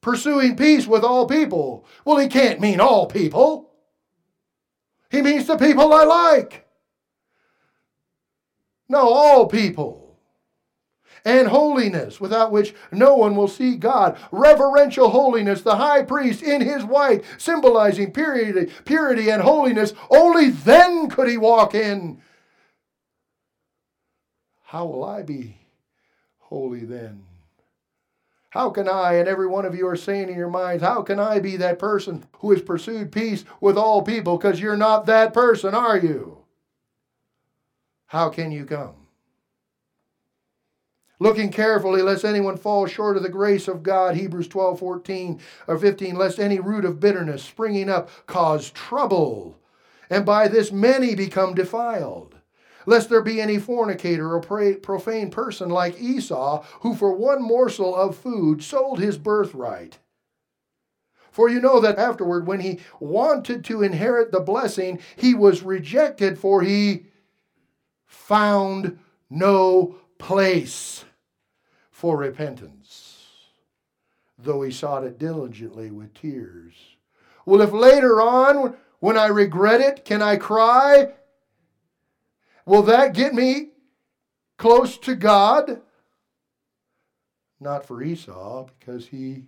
Pursuing 0.09 0.57
peace 0.57 0.87
with 0.87 1.05
all 1.05 1.27
people. 1.27 1.85
Well, 2.03 2.17
he 2.17 2.29
can't 2.29 2.61
mean 2.61 2.81
all 2.81 3.07
people. 3.07 3.71
He 5.11 5.21
means 5.21 5.47
the 5.47 5.59
people 5.59 5.93
I 5.93 6.05
like. 6.05 6.67
No, 8.89 9.01
all 9.13 9.49
people. 9.49 10.19
And 11.27 11.49
holiness, 11.49 12.19
without 12.23 12.51
which 12.51 12.75
no 12.91 13.17
one 13.17 13.37
will 13.37 13.49
see 13.49 13.77
God. 13.77 14.17
Reverential 14.33 15.11
holiness, 15.11 15.61
the 15.61 15.77
high 15.77 16.05
priest 16.05 16.43
in 16.43 16.63
his 16.63 16.85
white, 16.85 17.23
symbolizing 17.37 18.11
purity, 18.11 18.73
purity 18.87 19.29
and 19.29 19.43
holiness. 19.43 19.93
Only 20.09 20.49
then 20.49 21.11
could 21.11 21.29
he 21.29 21.37
walk 21.37 21.75
in. 21.75 22.23
How 24.65 24.87
will 24.87 25.05
I 25.05 25.21
be 25.21 25.59
holy 26.39 26.87
then? 26.87 27.28
How 28.51 28.71
can 28.71 28.89
I, 28.89 29.15
and 29.15 29.29
every 29.29 29.47
one 29.47 29.67
of 29.67 29.75
you 29.75 29.87
are 29.89 29.97
saying 29.97 30.31
in 30.31 30.37
your 30.37 30.49
minds, 30.49 30.83
how 30.83 31.03
can 31.03 31.19
I 31.19 31.39
be 31.39 31.57
that 31.57 31.79
person 31.79 32.27
who 32.39 32.51
has 32.53 32.63
pursued 32.63 33.13
peace 33.13 33.45
with 33.61 33.77
all 33.77 34.03
people? 34.03 34.39
Because 34.39 34.61
you're 34.61 34.77
not 34.77 35.07
that 35.07 35.35
person, 35.35 35.75
are 35.75 35.99
you? 35.99 36.39
How 38.07 38.31
can 38.31 38.51
you 38.51 38.65
come? 38.65 38.95
Looking 41.21 41.51
carefully, 41.51 42.01
lest 42.01 42.25
anyone 42.25 42.57
fall 42.57 42.87
short 42.87 43.17
of 43.17 43.23
the 43.23 43.29
grace 43.29 43.69
of 43.69 43.83
God, 43.83 44.15
Hebrews 44.15 44.49
12, 44.49 44.79
14 44.79 45.41
or 45.67 45.77
15, 45.77 46.15
lest 46.15 46.39
any 46.39 46.59
root 46.59 46.85
of 46.85 47.01
bitterness 47.01 47.43
springing 47.43 47.91
up 47.91 48.09
cause 48.27 48.71
trouble, 48.71 49.59
and 50.09 50.25
by 50.25 50.49
this 50.49 50.73
many 50.73 51.15
become 51.15 51.55
defiled 51.55 52.38
lest 52.89 53.11
there 53.11 53.21
be 53.21 53.39
any 53.39 53.59
fornicator 53.59 54.33
or 54.35 54.41
profane 54.41 55.31
person 55.31 55.69
like 55.69 56.01
Esau, 56.01 56.65
who 56.81 56.95
for 56.95 57.13
one 57.13 57.43
morsel 57.43 57.95
of 57.95 58.17
food 58.17 58.63
sold 58.63 58.99
his 58.99 59.19
birthright. 59.19 59.99
For 61.31 61.51
you 61.51 61.61
know 61.61 61.81
that 61.81 61.99
afterward, 61.99 62.47
when 62.47 62.61
he 62.61 62.81
wanted 62.99 63.63
to 63.67 63.83
inherit 63.83 64.33
the 64.33 64.41
blessing, 64.41 65.01
he 65.17 65.35
was 65.35 65.63
rejected, 65.63 66.39
for 66.39 66.63
he 66.63 67.05
found 68.07 68.99
no 69.29 69.97
place 70.17 71.05
for 71.91 72.17
repentance, 72.17 73.27
though 74.39 74.63
he 74.63 74.73
sought 74.73 75.05
it 75.05 75.19
diligently 75.19 75.91
with 75.91 76.15
tears. 76.15 76.73
Well, 77.45 77.61
if 77.61 77.71
later 77.71 78.23
on, 78.23 78.79
when 79.01 79.19
I 79.19 79.27
regret 79.27 79.83
it, 79.83 80.07
can 80.07 80.23
I 80.23 80.37
cry? 80.37 81.13
Will 82.69 82.83
that 82.83 83.15
get 83.15 83.33
me 83.33 83.71
close 84.59 84.99
to 84.99 85.15
God? 85.15 85.81
Not 87.59 87.87
for 87.87 88.03
Esau, 88.03 88.69
because 88.79 89.07
he 89.07 89.47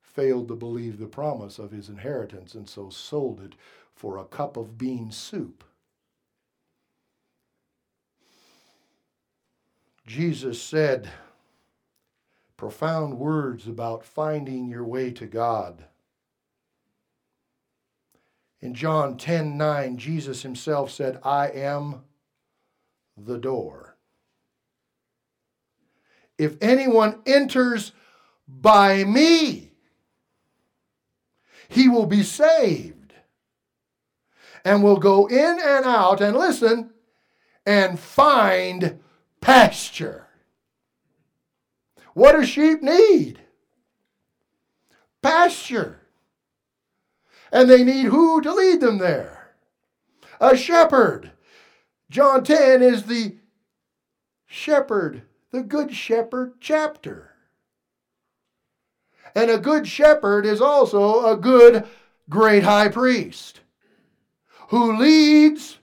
failed 0.00 0.48
to 0.48 0.56
believe 0.56 0.98
the 0.98 1.06
promise 1.06 1.60
of 1.60 1.70
his 1.70 1.88
inheritance 1.88 2.54
and 2.54 2.68
so 2.68 2.90
sold 2.90 3.40
it 3.40 3.54
for 3.94 4.18
a 4.18 4.24
cup 4.24 4.56
of 4.56 4.76
bean 4.76 5.12
soup. 5.12 5.62
Jesus 10.04 10.60
said 10.60 11.08
profound 12.56 13.16
words 13.16 13.68
about 13.68 14.04
finding 14.04 14.66
your 14.66 14.84
way 14.84 15.12
to 15.12 15.26
God. 15.26 15.84
In 18.62 18.74
John 18.74 19.16
10 19.16 19.58
9, 19.58 19.96
Jesus 19.98 20.42
himself 20.42 20.90
said, 20.92 21.18
I 21.24 21.48
am 21.48 22.02
the 23.16 23.36
door. 23.36 23.96
If 26.38 26.56
anyone 26.60 27.20
enters 27.26 27.92
by 28.46 29.02
me, 29.04 29.72
he 31.68 31.88
will 31.88 32.06
be 32.06 32.22
saved 32.22 33.14
and 34.64 34.82
will 34.82 34.98
go 34.98 35.26
in 35.26 35.58
and 35.62 35.84
out 35.84 36.20
and 36.20 36.36
listen 36.36 36.90
and 37.66 37.98
find 37.98 39.00
pasture. 39.40 40.28
What 42.14 42.32
do 42.32 42.44
sheep 42.44 42.82
need? 42.82 43.40
Pasture. 45.20 46.01
And 47.52 47.68
they 47.68 47.84
need 47.84 48.06
who 48.06 48.40
to 48.40 48.52
lead 48.52 48.80
them 48.80 48.98
there? 48.98 49.54
A 50.40 50.56
shepherd. 50.56 51.32
John 52.10 52.42
10 52.42 52.82
is 52.82 53.04
the 53.04 53.36
shepherd, 54.46 55.22
the 55.50 55.62
good 55.62 55.94
shepherd 55.94 56.54
chapter. 56.60 57.30
And 59.34 59.50
a 59.50 59.58
good 59.58 59.86
shepherd 59.86 60.46
is 60.46 60.60
also 60.60 61.26
a 61.26 61.36
good 61.36 61.86
great 62.28 62.62
high 62.62 62.88
priest 62.88 63.60
who 64.68 64.96
leads 64.96 65.78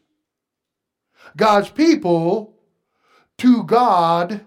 God's 1.38 1.70
people 1.70 2.56
to 3.38 3.64
God 3.64 4.42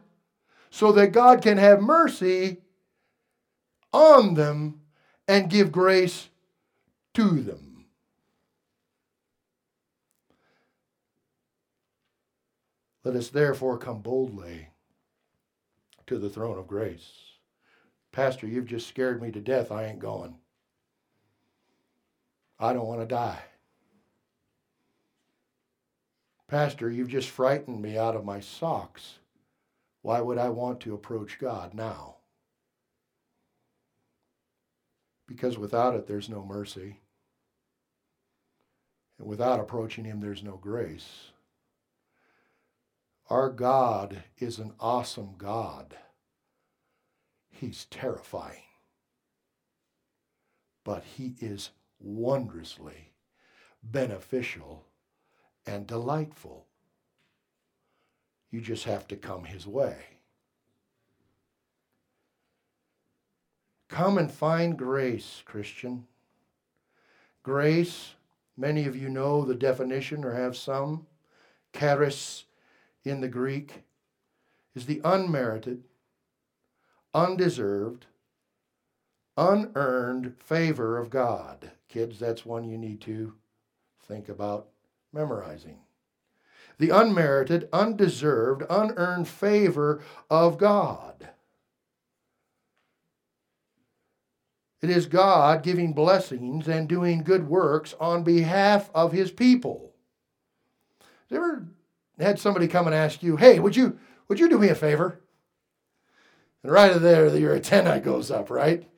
so 0.71 0.93
that 0.93 1.13
God 1.13 1.43
can 1.43 1.59
have 1.59 1.81
mercy 1.81 2.59
on 3.93 4.35
them 4.35 4.81
and 5.29 5.51
give 5.51 5.71
grace 5.71 6.29
to 7.14 7.40
them. 7.40 7.85
Let 13.05 13.16
us 13.16 13.29
therefore 13.29 13.79
come 13.79 14.01
boldly 14.01 14.68
to 16.07 16.18
the 16.18 16.31
throne 16.31 16.59
of 16.59 16.68
grace. 16.68 17.11
Pastor, 18.12 18.46
you've 18.46 18.66
just 18.66 18.87
scared 18.87 19.20
me 19.20 19.31
to 19.33 19.40
death. 19.40 19.72
I 19.72 19.87
ain't 19.87 19.98
going. 19.98 20.37
I 22.61 22.72
don't 22.72 22.87
want 22.87 23.01
to 23.01 23.07
die. 23.07 23.42
Pastor, 26.46 26.90
you've 26.90 27.09
just 27.09 27.31
frightened 27.31 27.81
me 27.81 27.96
out 27.96 28.14
of 28.14 28.25
my 28.25 28.38
socks. 28.38 29.18
Why 30.03 30.20
would 30.20 30.38
I 30.38 30.51
want 30.51 30.81
to 30.81 30.94
approach 30.94 31.38
God 31.38 31.75
now? 31.75 32.16
Because 35.27 35.57
without 35.57 35.94
it, 35.94 36.07
there's 36.07 36.29
no 36.29 36.44
mercy. 36.44 36.98
And 39.23 39.31
without 39.31 39.61
approaching 39.61 40.05
Him, 40.05 40.21
there's 40.21 40.43
no 40.43 40.57
grace. 40.57 41.31
Our 43.31 43.51
God 43.51 44.25
is 44.39 44.59
an 44.59 44.73
awesome 44.81 45.37
God. 45.39 45.97
He's 47.49 47.85
terrifying. 47.85 48.65
But 50.83 51.05
He 51.05 51.37
is 51.41 51.71
wondrously 52.01 53.13
beneficial 53.81 54.87
and 55.65 55.87
delightful. 55.87 56.67
You 58.51 58.61
just 58.61 58.85
have 58.85 59.07
to 59.07 59.17
come 59.17 59.45
His 59.45 59.69
way. 59.69 59.99
Come 63.89 64.19
and 64.19 64.33
find 64.33 64.77
grace, 64.77 65.43
Christian. 65.45 66.09
Grace 67.45 68.15
Many 68.57 68.87
of 68.87 68.97
you 68.97 69.09
know 69.09 69.45
the 69.45 69.55
definition 69.55 70.25
or 70.25 70.35
have 70.35 70.57
some. 70.57 71.07
Charis 71.75 72.45
in 73.05 73.21
the 73.21 73.29
Greek 73.29 73.85
is 74.75 74.87
the 74.87 75.01
unmerited, 75.05 75.85
undeserved, 77.15 78.07
unearned 79.37 80.35
favor 80.38 80.99
of 80.99 81.11
God. 81.11 81.71
Kids, 81.88 82.19
that's 82.19 82.47
one 82.47 82.65
you 82.65 82.79
need 82.79 83.01
to 83.03 83.35
think 84.03 84.29
about 84.29 84.69
memorizing. 85.12 85.79
The 86.79 86.91
unmerited, 86.91 87.69
undeserved, 87.73 88.63
unearned 88.69 89.29
favor 89.29 90.03
of 90.31 90.59
God. 90.59 91.29
It 94.83 94.91
is 94.91 95.07
God 95.07 95.63
giving 95.63 95.93
blessings 95.93 96.67
and 96.67 96.89
doing 96.89 97.23
good 97.23 97.49
works 97.49 97.95
on 98.01 98.25
behalf 98.25 98.91
of 98.93 99.13
his 99.13 99.31
people. 99.31 99.93
Have 101.31 101.31
you 101.31 101.37
ever 101.37 101.69
had 102.19 102.41
somebody 102.41 102.67
come 102.67 102.87
and 102.87 102.95
ask 102.95 103.23
you, 103.23 103.37
hey, 103.37 103.61
would 103.61 103.77
you, 103.77 103.99
would 104.27 104.41
you 104.41 104.49
do 104.49 104.59
me 104.59 104.69
a 104.69 104.75
favor? 104.75 105.21
And 106.65 106.73
right 106.73 107.01
there, 107.01 107.35
your 107.37 107.55
antenna 107.55 108.01
goes 108.01 108.31
up, 108.31 108.51
right? 108.51 108.89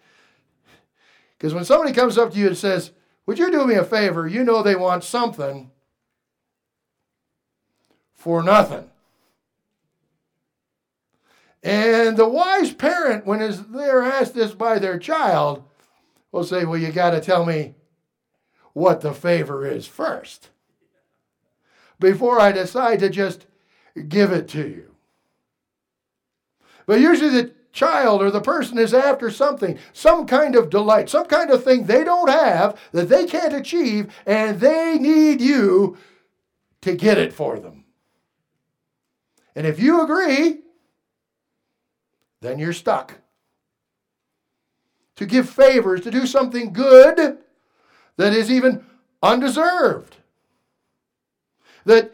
Because 1.37 1.53
when 1.53 1.66
somebody 1.66 1.93
comes 1.93 2.16
up 2.16 2.32
to 2.32 2.39
you 2.39 2.47
and 2.47 2.57
says, 2.57 2.93
would 3.26 3.39
you 3.39 3.51
do 3.51 3.66
me 3.66 3.74
a 3.74 3.85
favor? 3.85 4.26
You 4.26 4.43
know 4.43 4.62
they 4.62 4.76
want 4.76 5.05
something 5.05 5.70
for 8.14 8.43
nothing. 8.43 8.91
And 11.62 12.16
the 12.16 12.28
wise 12.28 12.72
parent, 12.72 13.26
when 13.26 13.41
they're 13.70 14.03
asked 14.03 14.35
this 14.35 14.53
by 14.53 14.78
their 14.78 14.99
child, 14.99 15.64
will 16.35 16.45
say, 16.45 16.64
Well, 16.64 16.80
you 16.80 16.91
got 16.91 17.11
to 17.11 17.20
tell 17.20 17.47
me 17.47 17.74
what 18.72 19.01
the 19.01 19.14
favor 19.14 19.64
is 19.64 19.87
first 19.87 20.51
before 22.01 22.41
I 22.41 22.51
decide 22.51 22.99
to 23.01 23.09
just 23.09 23.47
give 24.09 24.32
it 24.32 24.49
to 24.49 24.68
you. 24.68 24.95
But 26.87 27.01
usually 27.01 27.30
the 27.30 27.55
child 27.72 28.20
or 28.20 28.32
the 28.32 28.41
person 28.41 28.78
is 28.78 28.93
after 28.93 29.30
something, 29.30 29.78
some 29.93 30.26
kind 30.26 30.57
of 30.57 30.70
delight, 30.70 31.09
some 31.09 31.26
kind 31.26 31.51
of 31.51 31.62
thing 31.62 31.85
they 31.85 32.03
don't 32.03 32.28
have 32.28 32.78
that 32.91 33.09
they 33.09 33.26
can't 33.26 33.55
achieve, 33.55 34.12
and 34.26 34.59
they 34.59 34.99
need 34.99 35.41
you 35.41 35.97
to 36.80 36.97
get 36.97 37.16
it 37.16 37.32
for 37.32 37.61
them. 37.61 37.85
And 39.55 39.68
if 39.68 39.78
you 39.78 40.03
agree, 40.03 40.62
then 42.41 42.59
you're 42.59 42.72
stuck. 42.72 43.20
To 45.16 45.26
give 45.26 45.48
favors, 45.48 46.00
to 46.02 46.10
do 46.10 46.26
something 46.26 46.72
good 46.72 47.38
that 48.16 48.32
is 48.32 48.50
even 48.50 48.84
undeserved, 49.22 50.16
that 51.84 52.12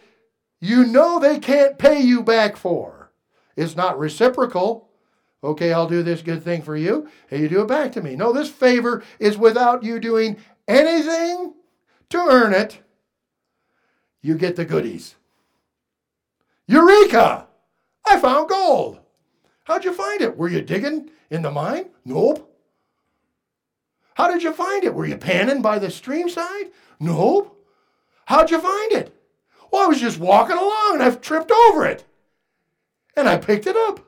you 0.61 0.85
know 0.85 1.19
they 1.19 1.39
can't 1.39 1.79
pay 1.79 2.01
you 2.01 2.23
back 2.23 2.57
for. 2.57 3.11
It's 3.57 3.77
not 3.77 3.99
reciprocal. 3.99 4.89
Okay, 5.43 5.73
I'll 5.73 5.89
do 5.89 6.03
this 6.03 6.21
good 6.21 6.43
thing 6.43 6.61
for 6.61 6.77
you, 6.77 7.09
and 7.31 7.41
you 7.41 7.49
do 7.49 7.63
it 7.63 7.69
back 7.69 7.93
to 7.93 8.03
me. 8.03 8.15
No, 8.15 8.33
this 8.33 8.51
favor 8.51 9.03
is 9.19 9.39
without 9.39 9.83
you 9.83 9.99
doing 9.99 10.37
anything 10.69 11.55
to 12.11 12.19
earn 12.19 12.53
it. 12.53 12.81
You 14.21 14.37
get 14.37 14.57
the 14.57 14.67
goodies. 14.67 15.15
Eureka! 16.67 17.47
I 18.07 18.21
found 18.21 18.49
gold. 18.49 19.01
How'd 19.65 19.85
you 19.85 19.93
find 19.93 20.21
it? 20.21 20.37
Were 20.37 20.49
you 20.49 20.61
digging 20.61 21.11
in 21.31 21.43
the 21.43 21.51
mine? 21.51 21.87
Nope. 22.05 22.50
How 24.15 24.31
did 24.31 24.43
you 24.43 24.53
find 24.53 24.85
it? 24.85 24.95
Were 24.95 25.07
you 25.07 25.17
panning 25.17 25.63
by 25.63 25.79
the 25.79 25.91
stream 25.91 26.29
side? 26.29 26.71
Nope. 26.99 27.57
How'd 28.27 28.51
you 28.51 28.61
find 28.61 28.93
it? 28.93 29.17
Well, 29.73 29.85
I 29.85 29.87
was 29.87 30.01
just 30.01 30.19
walking 30.19 30.57
along 30.57 30.95
and 30.95 31.03
I've 31.03 31.21
tripped 31.21 31.51
over 31.51 31.87
it. 31.87 32.05
And 33.17 33.29
I 33.29 33.39
picked 33.39 33.67
it 33.67 33.77
up. 33.77 34.01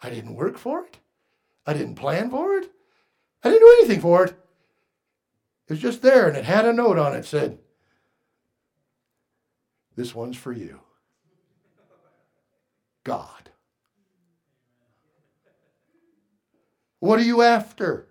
I 0.00 0.10
didn't 0.10 0.34
work 0.34 0.56
for 0.56 0.84
it. 0.84 0.98
I 1.66 1.72
didn't 1.72 1.96
plan 1.96 2.30
for 2.30 2.56
it. 2.56 2.70
I 3.42 3.50
didn't 3.50 3.60
do 3.60 3.76
anything 3.80 4.00
for 4.00 4.24
it. 4.24 4.30
It 4.30 5.74
was 5.74 5.80
just 5.80 6.02
there 6.02 6.26
and 6.28 6.36
it 6.36 6.44
had 6.44 6.64
a 6.64 6.72
note 6.72 6.98
on 6.98 7.14
it 7.14 7.24
said, 7.26 7.58
This 9.96 10.14
one's 10.14 10.36
for 10.36 10.52
you. 10.52 10.80
God. 13.04 13.37
What 17.00 17.20
are 17.20 17.24
you 17.24 17.42
after? 17.42 18.08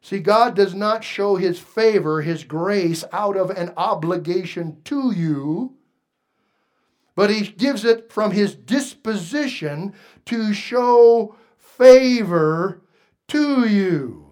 See, 0.00 0.20
God 0.20 0.54
does 0.54 0.72
not 0.72 1.02
show 1.02 1.34
his 1.34 1.58
favor, 1.58 2.22
his 2.22 2.44
grace, 2.44 3.04
out 3.12 3.36
of 3.36 3.50
an 3.50 3.72
obligation 3.76 4.80
to 4.84 5.12
you, 5.12 5.74
but 7.16 7.28
he 7.28 7.48
gives 7.48 7.84
it 7.84 8.12
from 8.12 8.30
his 8.30 8.54
disposition 8.54 9.94
to 10.26 10.54
show 10.54 11.34
favor 11.58 12.82
to 13.26 13.66
you. 13.66 14.26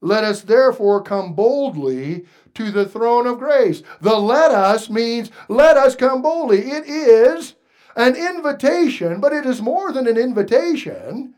Let 0.00 0.24
us 0.24 0.42
therefore 0.42 1.02
come 1.02 1.34
boldly 1.34 2.26
to 2.54 2.70
the 2.70 2.86
throne 2.86 3.26
of 3.26 3.38
grace. 3.38 3.82
The 4.00 4.16
let 4.16 4.50
us 4.50 4.90
means 4.90 5.30
let 5.48 5.76
us 5.76 5.96
come 5.96 6.22
boldly. 6.22 6.70
It 6.70 6.86
is 6.86 7.54
an 7.96 8.16
invitation, 8.16 9.20
but 9.20 9.32
it 9.32 9.46
is 9.46 9.60
more 9.60 9.92
than 9.92 10.06
an 10.06 10.16
invitation. 10.16 11.34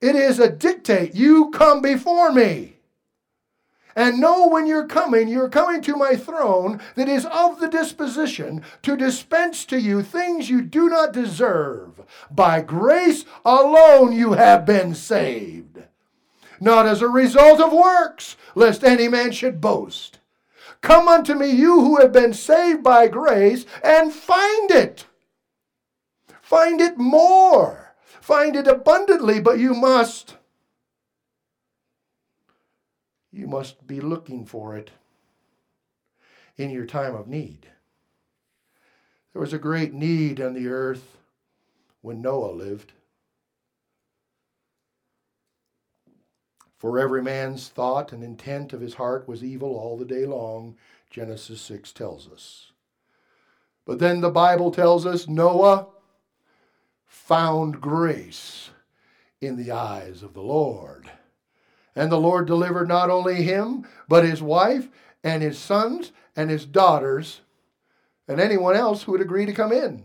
It 0.00 0.14
is 0.14 0.38
a 0.38 0.50
dictate. 0.50 1.14
You 1.14 1.50
come 1.50 1.80
before 1.80 2.32
me. 2.32 2.76
And 3.96 4.20
know 4.20 4.46
when 4.46 4.66
you're 4.66 4.86
coming, 4.86 5.26
you're 5.26 5.48
coming 5.48 5.80
to 5.82 5.96
my 5.96 6.16
throne 6.16 6.82
that 6.96 7.08
is 7.08 7.24
of 7.24 7.60
the 7.60 7.68
disposition 7.68 8.62
to 8.82 8.94
dispense 8.94 9.64
to 9.66 9.80
you 9.80 10.02
things 10.02 10.50
you 10.50 10.60
do 10.60 10.90
not 10.90 11.14
deserve. 11.14 12.02
By 12.30 12.60
grace 12.60 13.24
alone 13.42 14.12
you 14.12 14.34
have 14.34 14.66
been 14.66 14.94
saved. 14.94 15.82
Not 16.60 16.86
as 16.86 17.00
a 17.00 17.08
result 17.08 17.58
of 17.58 17.72
works, 17.72 18.36
lest 18.54 18.84
any 18.84 19.08
man 19.08 19.32
should 19.32 19.62
boast. 19.62 20.18
Come 20.80 21.08
unto 21.08 21.34
me, 21.34 21.50
you 21.50 21.80
who 21.80 22.00
have 22.00 22.12
been 22.12 22.32
saved 22.32 22.82
by 22.82 23.08
grace, 23.08 23.66
and 23.82 24.12
find 24.12 24.70
it. 24.70 25.06
Find 26.42 26.80
it 26.80 26.96
more 26.96 27.86
find 28.26 28.56
it 28.56 28.66
abundantly, 28.66 29.38
but 29.38 29.60
you 29.60 29.72
must. 29.72 30.34
You 33.30 33.46
must 33.46 33.86
be 33.86 34.00
looking 34.00 34.44
for 34.44 34.76
it 34.76 34.90
in 36.56 36.70
your 36.70 36.86
time 36.86 37.14
of 37.14 37.28
need. 37.28 37.68
There 39.32 39.40
was 39.40 39.52
a 39.52 39.58
great 39.58 39.94
need 39.94 40.40
on 40.40 40.54
the 40.54 40.66
earth 40.66 41.18
when 42.00 42.20
Noah 42.20 42.50
lived. 42.50 42.90
For 46.86 47.00
every 47.00 47.20
man's 47.20 47.66
thought 47.66 48.12
and 48.12 48.22
intent 48.22 48.72
of 48.72 48.80
his 48.80 48.94
heart 48.94 49.26
was 49.26 49.42
evil 49.42 49.74
all 49.74 49.96
the 49.96 50.04
day 50.04 50.24
long, 50.24 50.76
Genesis 51.10 51.60
6 51.62 51.90
tells 51.90 52.30
us. 52.30 52.70
But 53.84 53.98
then 53.98 54.20
the 54.20 54.30
Bible 54.30 54.70
tells 54.70 55.04
us 55.04 55.26
Noah 55.26 55.88
found 57.04 57.80
grace 57.80 58.70
in 59.40 59.56
the 59.56 59.72
eyes 59.72 60.22
of 60.22 60.32
the 60.32 60.42
Lord. 60.42 61.10
And 61.96 62.12
the 62.12 62.20
Lord 62.20 62.46
delivered 62.46 62.86
not 62.86 63.10
only 63.10 63.42
him, 63.42 63.84
but 64.06 64.24
his 64.24 64.40
wife 64.40 64.88
and 65.24 65.42
his 65.42 65.58
sons 65.58 66.12
and 66.36 66.50
his 66.50 66.64
daughters 66.64 67.40
and 68.28 68.38
anyone 68.40 68.76
else 68.76 69.02
who 69.02 69.10
would 69.10 69.20
agree 69.20 69.46
to 69.46 69.52
come 69.52 69.72
in. 69.72 70.04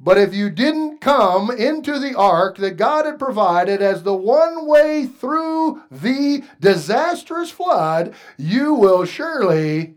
But 0.00 0.18
if 0.18 0.34
you 0.34 0.50
didn't 0.50 0.98
come 1.00 1.50
into 1.50 1.98
the 1.98 2.14
ark 2.14 2.56
that 2.58 2.76
God 2.76 3.06
had 3.06 3.18
provided 3.18 3.80
as 3.80 4.02
the 4.02 4.14
one 4.14 4.66
way 4.66 5.06
through 5.06 5.82
the 5.90 6.42
disastrous 6.60 7.50
flood, 7.50 8.14
you 8.36 8.74
will 8.74 9.04
surely 9.04 9.94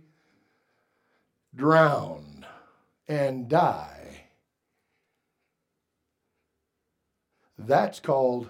drown 1.55 2.45
and 3.07 3.49
die. 3.49 4.27
That's 7.57 7.99
called 7.99 8.49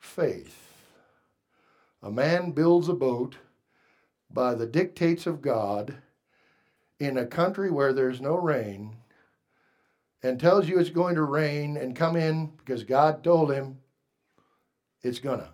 faith. 0.00 0.60
A 2.02 2.10
man 2.10 2.50
builds 2.50 2.88
a 2.88 2.94
boat 2.94 3.36
by 4.28 4.54
the 4.54 4.66
dictates 4.66 5.26
of 5.26 5.40
God 5.40 5.98
in 6.98 7.16
a 7.16 7.26
country 7.26 7.70
where 7.70 7.92
there's 7.92 8.20
no 8.20 8.34
rain 8.34 8.96
and 10.24 10.40
tells 10.40 10.66
you 10.66 10.78
it's 10.78 10.88
going 10.88 11.16
to 11.16 11.22
rain 11.22 11.76
and 11.76 11.94
come 11.94 12.16
in 12.16 12.46
because 12.56 12.82
God 12.82 13.22
told 13.22 13.52
him 13.52 13.78
it's 15.02 15.18
gonna. 15.18 15.50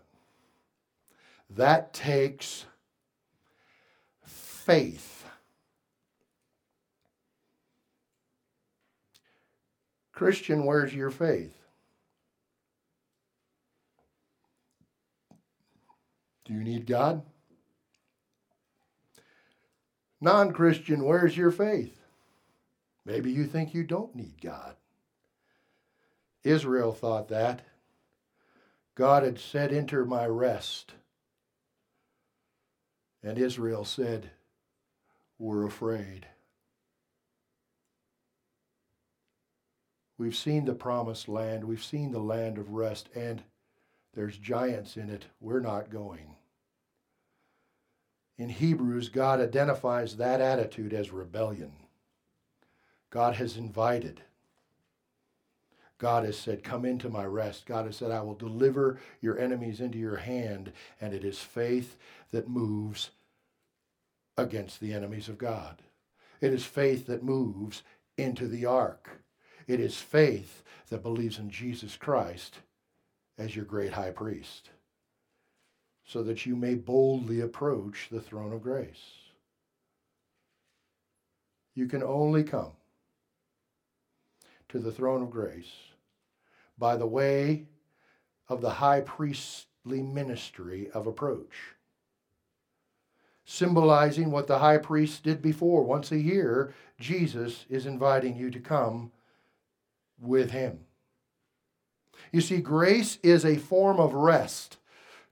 That 1.51 1.93
takes 1.93 2.67
faith. 4.25 5.25
Christian, 10.13 10.65
where's 10.65 10.95
your 10.95 11.11
faith? 11.11 11.57
Do 16.45 16.53
you 16.53 16.63
need 16.63 16.87
God? 16.87 17.23
Non 20.21 20.53
Christian, 20.53 21.05
where's 21.05 21.37
your 21.37 21.51
faith? 21.51 22.00
Maybe 23.05 23.31
you 23.31 23.47
think 23.47 23.75
you 23.75 23.85
don't 23.85 24.15
need 24.15 24.41
God. 24.41 24.77
Israel 26.45 26.93
thought 26.93 27.29
that. 27.29 27.63
God 28.95 29.23
had 29.23 29.39
said, 29.39 29.73
Enter 29.73 30.05
my 30.05 30.27
rest. 30.27 30.95
And 33.23 33.39
Israel 33.39 33.85
said, 33.85 34.31
We're 35.39 35.67
afraid. 35.67 36.27
We've 40.19 40.37
seen 40.37 40.67
the 40.67 40.75
promised 40.75 41.29
land, 41.29 41.65
we've 41.65 41.83
seen 41.83 42.13
the 42.13 42.19
land 42.19 42.59
of 42.59 42.73
rest, 42.73 43.09
and 43.15 43.43
there's 44.13 44.37
giants 44.37 44.99
in 44.99 45.09
it. 45.09 45.25
We're 45.41 45.61
not 45.61 45.89
going. 45.89 46.37
In 48.37 48.51
Hebrews, 48.51 49.09
God 49.09 49.41
identifies 49.41 50.17
that 50.17 50.41
attitude 50.41 50.93
as 50.93 51.11
rebellion. 51.11 51.73
God 53.11 53.35
has 53.35 53.57
invited. 53.57 54.23
God 55.99 56.25
has 56.25 56.39
said, 56.39 56.65
Come 56.65 56.85
into 56.85 57.09
my 57.09 57.25
rest. 57.25 57.67
God 57.67 57.87
has 57.87 57.97
said, 57.97 58.11
I 58.11 58.23
will 58.23 58.35
deliver 58.35 58.99
your 59.21 59.39
enemies 59.39 59.81
into 59.81 59.99
your 59.99 60.17
hand. 60.17 60.73
And 61.01 61.13
it 61.13 61.25
is 61.25 61.39
faith 61.39 61.97
that 62.31 62.49
moves 62.49 63.11
against 64.39 64.81
the 64.81 64.95
enemies 64.95 65.29
of 65.29 65.37
God. 65.37 65.83
It 66.41 66.55
is 66.55 66.65
faith 66.65 67.07
that 67.07 67.23
moves 67.23 67.83
into 68.17 68.49
the 68.49 68.65
ark. 68.65 69.23
It 69.67 69.81
is 69.81 69.97
faith 69.97 70.63
that 70.89 71.03
believes 71.03 71.39
in 71.39 71.51
Jesus 71.51 71.97
Christ 71.97 72.61
as 73.37 73.55
your 73.55 73.65
great 73.65 73.93
high 73.93 74.11
priest 74.11 74.71
so 76.11 76.25
that 76.25 76.45
you 76.45 76.57
may 76.57 76.75
boldly 76.75 77.41
approach 77.41 78.09
the 78.11 78.21
throne 78.21 78.53
of 78.53 78.63
grace. 78.63 79.13
You 81.77 81.87
can 81.87 82.03
only 82.03 82.43
come 82.43 82.73
to 84.71 84.79
the 84.79 84.93
throne 84.93 85.23
of 85.23 85.31
grace 85.31 85.73
by 86.79 86.97
the 86.97 87.07
way 87.07 87.67
of 88.49 88.61
the 88.61 88.71
high 88.71 89.01
priestly 89.01 90.03
ministry 90.03 90.91
of 90.93 91.07
approach, 91.07 91.75
symbolizing 93.45 94.31
what 94.31 94.47
the 94.47 94.59
high 94.59 94.79
priest 94.79 95.23
did 95.23 95.43
before. 95.43 95.83
Once 95.83 96.11
a 96.11 96.19
year, 96.19 96.73
Jesus 96.99 97.65
is 97.69 97.87
inviting 97.87 98.37
you 98.37 98.51
to 98.51 98.61
come 98.61 99.13
with 100.21 100.51
him. 100.51 100.81
You 102.33 102.41
see, 102.41 102.59
grace 102.59 103.19
is 103.23 103.45
a 103.45 103.57
form 103.57 103.99
of 103.99 104.15
rest. 104.15 104.79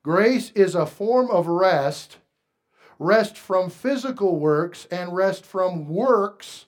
Grace 0.02 0.50
is 0.52 0.74
a 0.74 0.86
form 0.86 1.30
of 1.30 1.46
rest, 1.46 2.18
rest 2.98 3.36
from 3.36 3.70
physical 3.70 4.38
works 4.38 4.86
and 4.90 5.14
rest 5.14 5.44
from 5.44 5.88
works 5.88 6.66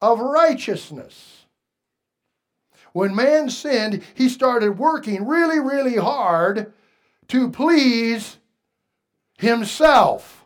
of 0.00 0.20
righteousness. 0.20 1.41
When 2.92 3.14
man 3.14 3.48
sinned, 3.50 4.02
he 4.14 4.28
started 4.28 4.78
working 4.78 5.26
really, 5.26 5.60
really 5.60 5.96
hard 5.96 6.72
to 7.28 7.50
please 7.50 8.38
himself 9.38 10.44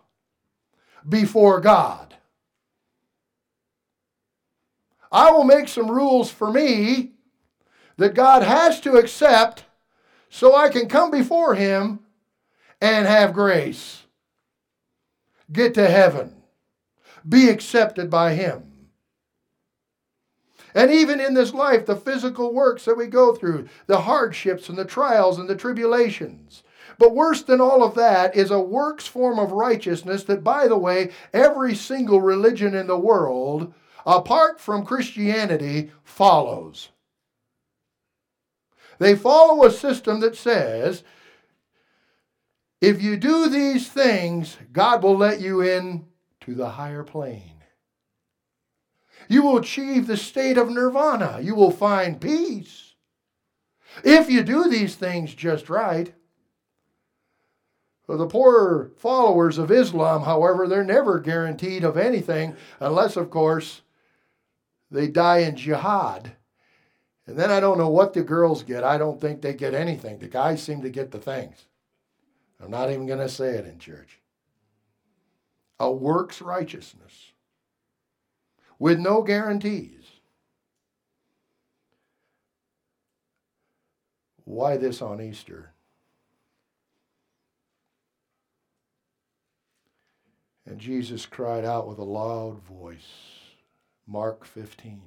before 1.08 1.60
God. 1.60 2.14
I 5.10 5.30
will 5.30 5.44
make 5.44 5.68
some 5.68 5.90
rules 5.90 6.30
for 6.30 6.52
me 6.52 7.12
that 7.96 8.14
God 8.14 8.42
has 8.42 8.80
to 8.80 8.96
accept 8.96 9.64
so 10.28 10.54
I 10.54 10.68
can 10.68 10.88
come 10.88 11.10
before 11.10 11.54
Him 11.54 12.00
and 12.80 13.06
have 13.06 13.32
grace. 13.32 14.02
Get 15.50 15.74
to 15.74 15.88
heaven. 15.88 16.34
Be 17.26 17.48
accepted 17.48 18.10
by 18.10 18.34
Him. 18.34 18.64
And 20.76 20.90
even 20.90 21.20
in 21.20 21.32
this 21.32 21.54
life, 21.54 21.86
the 21.86 21.96
physical 21.96 22.52
works 22.52 22.84
that 22.84 22.98
we 22.98 23.06
go 23.06 23.34
through, 23.34 23.66
the 23.86 24.02
hardships 24.02 24.68
and 24.68 24.76
the 24.76 24.84
trials 24.84 25.38
and 25.38 25.48
the 25.48 25.56
tribulations. 25.56 26.62
But 26.98 27.14
worse 27.14 27.42
than 27.42 27.62
all 27.62 27.82
of 27.82 27.94
that 27.94 28.36
is 28.36 28.50
a 28.50 28.60
works 28.60 29.06
form 29.06 29.38
of 29.38 29.52
righteousness 29.52 30.24
that, 30.24 30.44
by 30.44 30.68
the 30.68 30.76
way, 30.76 31.12
every 31.32 31.74
single 31.74 32.20
religion 32.20 32.74
in 32.74 32.88
the 32.88 32.98
world, 32.98 33.72
apart 34.04 34.60
from 34.60 34.84
Christianity, 34.84 35.92
follows. 36.04 36.90
They 38.98 39.16
follow 39.16 39.64
a 39.64 39.70
system 39.70 40.20
that 40.20 40.36
says 40.36 41.04
if 42.82 43.02
you 43.02 43.16
do 43.16 43.48
these 43.48 43.88
things, 43.88 44.58
God 44.74 45.02
will 45.02 45.16
let 45.16 45.40
you 45.40 45.62
in 45.62 46.04
to 46.40 46.54
the 46.54 46.68
higher 46.68 47.02
plane. 47.02 47.55
You 49.28 49.42
will 49.42 49.58
achieve 49.58 50.06
the 50.06 50.16
state 50.16 50.56
of 50.58 50.70
nirvana. 50.70 51.40
You 51.42 51.54
will 51.54 51.70
find 51.70 52.20
peace. 52.20 52.94
If 54.04 54.30
you 54.30 54.42
do 54.42 54.68
these 54.68 54.94
things 54.94 55.34
just 55.34 55.68
right. 55.68 56.12
The 58.08 58.26
poor 58.26 58.92
followers 58.96 59.58
of 59.58 59.72
Islam, 59.72 60.22
however, 60.22 60.68
they're 60.68 60.84
never 60.84 61.18
guaranteed 61.18 61.82
of 61.82 61.96
anything 61.96 62.56
unless, 62.78 63.16
of 63.16 63.30
course, 63.30 63.82
they 64.90 65.08
die 65.08 65.38
in 65.38 65.56
jihad. 65.56 66.32
And 67.26 67.36
then 67.36 67.50
I 67.50 67.58
don't 67.58 67.78
know 67.78 67.88
what 67.88 68.12
the 68.12 68.22
girls 68.22 68.62
get. 68.62 68.84
I 68.84 68.96
don't 68.96 69.20
think 69.20 69.42
they 69.42 69.54
get 69.54 69.74
anything. 69.74 70.18
The 70.18 70.28
guys 70.28 70.62
seem 70.62 70.82
to 70.82 70.90
get 70.90 71.10
the 71.10 71.18
things. 71.18 71.66
I'm 72.62 72.70
not 72.70 72.90
even 72.90 73.06
going 73.06 73.18
to 73.18 73.28
say 73.28 73.50
it 73.50 73.66
in 73.66 73.80
church. 73.80 74.20
A 75.80 75.90
works 75.90 76.40
righteousness 76.40 77.25
with 78.78 78.98
no 78.98 79.22
guarantees. 79.22 80.04
Why 84.44 84.76
this 84.76 85.02
on 85.02 85.20
Easter? 85.20 85.72
And 90.66 90.78
Jesus 90.78 91.26
cried 91.26 91.64
out 91.64 91.86
with 91.88 91.98
a 91.98 92.04
loud 92.04 92.62
voice. 92.62 93.12
Mark 94.06 94.44
15. 94.44 95.00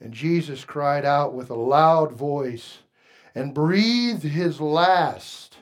And 0.00 0.12
Jesus 0.12 0.64
cried 0.64 1.04
out 1.04 1.32
with 1.32 1.50
a 1.50 1.54
loud 1.54 2.12
voice 2.12 2.78
and 3.34 3.54
breathed 3.54 4.22
his 4.22 4.60
last. 4.60 5.56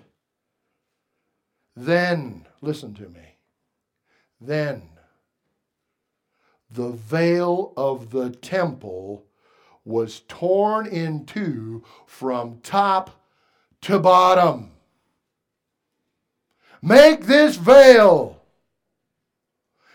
Then, 1.76 2.46
listen 2.60 2.94
to 2.94 3.08
me, 3.08 3.36
then 4.40 4.93
the 6.74 6.90
veil 6.90 7.72
of 7.76 8.10
the 8.10 8.30
temple 8.30 9.24
was 9.84 10.22
torn 10.26 10.86
in 10.86 11.24
two 11.24 11.84
from 12.06 12.58
top 12.62 13.22
to 13.80 13.98
bottom. 13.98 14.72
Make 16.82 17.26
this 17.26 17.56
veil. 17.56 18.42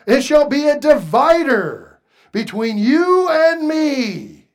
It 0.06 0.22
shall 0.22 0.48
be 0.48 0.68
a 0.68 0.80
divider 0.80 2.00
between 2.32 2.78
you 2.78 3.28
and 3.28 3.68
me. 3.68 4.48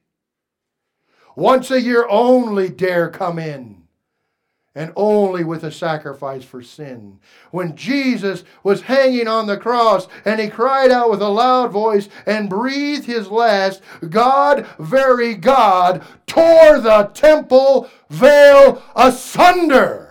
Once 1.36 1.69
a 1.69 1.82
year 1.82 2.07
only 2.09 2.69
dare 2.69 3.09
come 3.09 3.38
in 3.38 3.74
and 4.76 4.91
only 4.95 5.43
with 5.43 5.63
a 5.63 5.71
sacrifice 5.71 6.43
for 6.43 6.61
sin. 6.61 7.17
When 7.51 7.76
Jesus 7.76 8.43
was 8.61 8.82
hanging 8.82 9.28
on 9.28 9.47
the 9.47 9.57
cross 9.57 10.07
and 10.26 10.39
he 10.39 10.49
cried 10.49 10.91
out 10.91 11.09
with 11.09 11.21
a 11.21 11.30
loud 11.30 11.71
voice 11.71 12.09
and 12.26 12.49
breathed 12.49 13.05
his 13.05 13.30
last, 13.30 13.82
God, 14.09 14.67
very 14.78 15.34
God, 15.34 16.03
tore 16.28 16.80
the 16.80 17.09
temple 17.13 17.89
veil 18.09 18.84
asunder 18.95 20.04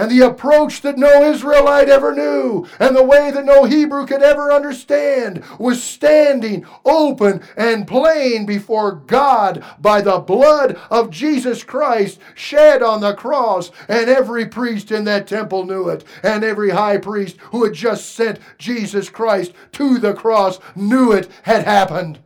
and 0.00 0.10
the 0.10 0.20
approach 0.20 0.80
that 0.80 0.96
no 0.96 1.22
Israelite 1.22 1.90
ever 1.90 2.14
knew, 2.14 2.66
and 2.78 2.96
the 2.96 3.04
way 3.04 3.30
that 3.30 3.44
no 3.44 3.64
Hebrew 3.64 4.06
could 4.06 4.22
ever 4.22 4.50
understand, 4.50 5.44
was 5.58 5.82
standing 5.82 6.64
open 6.86 7.42
and 7.54 7.86
plain 7.86 8.46
before 8.46 8.92
God 8.92 9.62
by 9.78 10.00
the 10.00 10.18
blood 10.18 10.78
of 10.90 11.10
Jesus 11.10 11.62
Christ 11.62 12.18
shed 12.34 12.82
on 12.82 13.02
the 13.02 13.12
cross. 13.12 13.70
And 13.88 14.08
every 14.08 14.46
priest 14.46 14.90
in 14.90 15.04
that 15.04 15.26
temple 15.26 15.66
knew 15.66 15.90
it, 15.90 16.02
and 16.22 16.42
every 16.42 16.70
high 16.70 16.96
priest 16.96 17.36
who 17.50 17.64
had 17.64 17.74
just 17.74 18.14
sent 18.14 18.38
Jesus 18.56 19.10
Christ 19.10 19.52
to 19.72 19.98
the 19.98 20.14
cross 20.14 20.58
knew 20.74 21.12
it 21.12 21.30
had 21.42 21.64
happened 21.64 22.20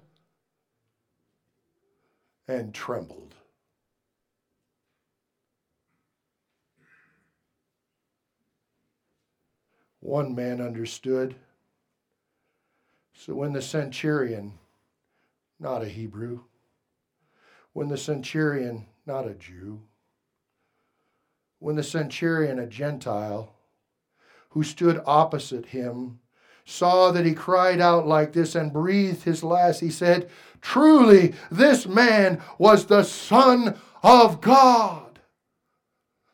and 2.46 2.72
trembled. 2.72 3.23
One 10.04 10.34
man 10.34 10.60
understood. 10.60 11.34
So 13.14 13.34
when 13.34 13.54
the 13.54 13.62
centurion, 13.62 14.52
not 15.58 15.80
a 15.80 15.88
Hebrew, 15.88 16.40
when 17.72 17.88
the 17.88 17.96
centurion, 17.96 18.84
not 19.06 19.26
a 19.26 19.32
Jew, 19.32 19.80
when 21.58 21.76
the 21.76 21.82
centurion, 21.82 22.58
a 22.58 22.66
Gentile, 22.66 23.54
who 24.50 24.62
stood 24.62 25.00
opposite 25.06 25.64
him, 25.64 26.18
saw 26.66 27.10
that 27.10 27.24
he 27.24 27.32
cried 27.32 27.80
out 27.80 28.06
like 28.06 28.34
this 28.34 28.54
and 28.54 28.74
breathed 28.74 29.22
his 29.22 29.42
last, 29.42 29.80
he 29.80 29.88
said, 29.88 30.28
Truly, 30.60 31.32
this 31.50 31.86
man 31.86 32.42
was 32.58 32.84
the 32.84 33.04
Son 33.04 33.78
of 34.02 34.42
God. 34.42 35.18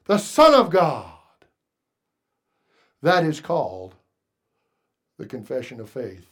The 0.07 0.19
Son 0.19 0.55
of 0.55 0.71
God. 0.71 1.10
That 3.03 3.25
is 3.25 3.41
called 3.41 3.95
the 5.19 5.27
confession 5.27 5.81
of 5.81 5.89
faith 5.89 6.27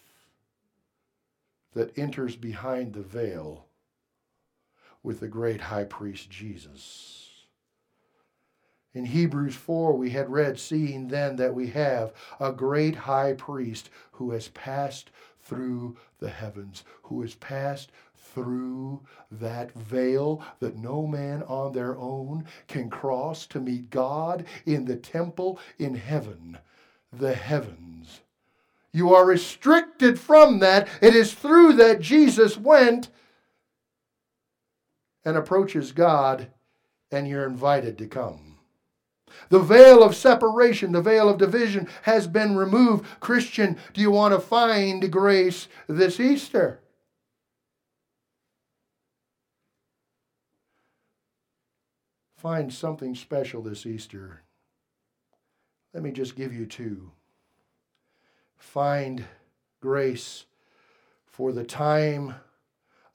that 1.75 1.97
enters 1.99 2.37
behind 2.37 2.93
the 2.93 3.03
veil 3.03 3.67
with 5.03 5.21
the 5.21 5.29
great 5.29 5.61
high 5.61 5.85
priest 5.85 6.31
Jesus. 6.31 7.29
In 8.95 9.05
Hebrews 9.05 9.55
4, 9.55 9.93
we 9.93 10.11
had 10.11 10.31
read, 10.31 10.59
Seeing 10.59 11.09
then 11.09 11.37
that 11.37 11.55
we 11.55 11.69
have 11.69 12.13
a 12.41 12.53
great 12.53 12.97
high 12.97 13.35
priest 13.35 13.91
who 14.13 14.33
has 14.33 14.49
passed 14.49 15.11
through 15.41 15.97
the 16.19 16.31
heavens, 16.31 16.85
who 17.03 17.21
has 17.23 17.35
passed 17.35 17.93
through 18.39 19.01
that 19.33 19.73
veil 19.73 20.41
that 20.61 20.77
no 20.77 21.09
man 21.09 21.43
on 21.43 21.73
their 21.73 21.97
own 21.97 22.45
can 22.69 22.89
cross 22.89 23.47
to 23.49 23.59
meet 23.59 23.91
God 23.91 24.45
in 24.65 24.85
the 24.85 24.95
temple 24.95 25.59
in 25.77 25.97
heaven, 25.97 26.57
the 27.13 27.35
heavens. 27.35 28.21
You 28.93 29.13
are 29.13 29.27
restricted 29.27 30.21
from 30.21 30.61
that. 30.61 30.89
It 31.03 31.17
is 31.17 31.35
through 31.35 31.73
that 31.75 32.01
Jesus 32.01 32.57
went 32.57 33.09
and 35.25 35.37
approaches 35.37 35.91
God, 35.91 36.49
and 37.11 37.27
you're 37.27 37.47
invited 37.47 37.99
to 37.99 38.07
come. 38.07 38.57
The 39.49 39.59
veil 39.59 40.03
of 40.05 40.15
separation, 40.15 40.93
the 40.93 41.03
veil 41.03 41.29
of 41.29 41.39
division 41.39 41.89
has 42.03 42.29
been 42.29 42.57
removed. 42.57 43.05
Christian, 43.19 43.77
do 43.95 44.01
you 44.01 44.13
want 44.13 44.33
to 44.33 44.41
find 44.41 45.11
grace 45.11 45.67
this 45.89 46.21
Easter? 46.21 46.81
Find 52.39 52.73
something 52.73 53.17
special 53.17 53.63
this 53.63 53.85
Easter. 53.85 54.43
Let 55.93 56.05
me 56.05 56.13
just 56.13 56.37
give 56.37 56.55
you 56.55 56.67
two. 56.67 57.11
Find 58.57 59.25
grace 59.81 60.45
for 61.27 61.51
the 61.51 61.65
time 61.65 62.37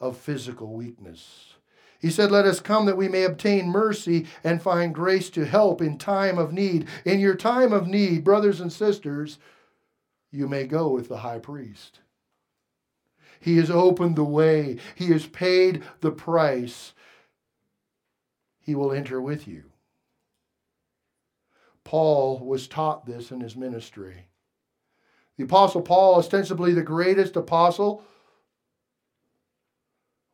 of 0.02 0.18
physical 0.18 0.74
weakness. 0.74 1.54
He 2.02 2.10
said, 2.10 2.32
Let 2.32 2.44
us 2.44 2.60
come 2.60 2.86
that 2.86 2.98
we 2.98 3.08
may 3.08 3.24
obtain 3.24 3.70
mercy 3.70 4.28
and 4.44 4.62
find 4.62 4.94
grace 4.94 5.30
to 5.30 5.46
help 5.46 5.82
in 5.82 5.98
time 5.98 6.38
of 6.38 6.52
need. 6.52 6.90
In 7.06 7.22
your 7.22 7.36
time 7.36 7.72
of 7.72 7.88
need, 7.88 8.26
brothers 8.26 8.60
and 8.60 8.74
sisters, 8.74 9.40
you 10.32 10.50
may 10.50 10.68
go 10.68 10.90
with 10.90 11.08
the 11.08 11.20
high 11.20 11.40
priest. 11.40 12.02
He 13.40 13.56
has 13.56 13.72
opened 13.72 14.18
the 14.18 14.26
way, 14.26 14.80
He 14.96 15.08
has 15.14 15.28
paid 15.28 15.82
the 16.02 16.12
price. 16.12 16.92
He 18.64 18.76
will 18.76 18.94
enter 18.94 19.22
with 19.22 19.48
you. 19.48 19.66
Paul 21.84 22.40
was 22.40 22.68
taught 22.68 23.06
this 23.06 23.30
in 23.30 23.42
his 23.42 23.58
ministry. 23.58 24.28
The 25.38 25.44
Apostle 25.44 25.82
Paul, 25.82 26.16
ostensibly 26.16 26.74
the 26.74 26.82
greatest 26.82 27.36
apostle, 27.36 28.04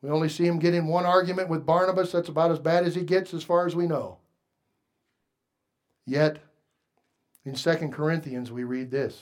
we 0.02 0.10
only 0.10 0.30
see 0.30 0.46
him 0.46 0.60
get 0.60 0.76
in 0.76 0.88
one 0.88 1.06
argument 1.06 1.50
with 1.50 1.66
Barnabas. 1.66 2.12
That's 2.12 2.30
about 2.30 2.52
as 2.52 2.60
bad 2.60 2.86
as 2.86 2.96
he 2.96 3.02
gets, 3.02 3.34
as 3.34 3.44
far 3.44 3.66
as 3.66 3.76
we 3.76 3.88
know. 3.88 4.18
Yet, 6.06 6.40
in 7.44 7.56
2 7.56 7.90
Corinthians, 7.90 8.52
we 8.52 8.64
read 8.64 8.92
this. 8.92 9.20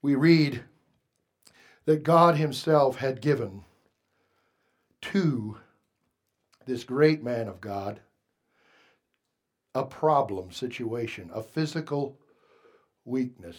We 0.00 0.14
read 0.14 0.62
that 1.84 2.02
God 2.02 2.36
Himself 2.36 2.96
had 2.96 3.20
given 3.20 3.64
to 5.02 5.58
this 6.66 6.84
great 6.84 7.22
man 7.22 7.48
of 7.48 7.60
God 7.60 8.00
a 9.74 9.84
problem 9.84 10.52
situation, 10.52 11.30
a 11.32 11.42
physical 11.42 12.18
weakness. 13.04 13.56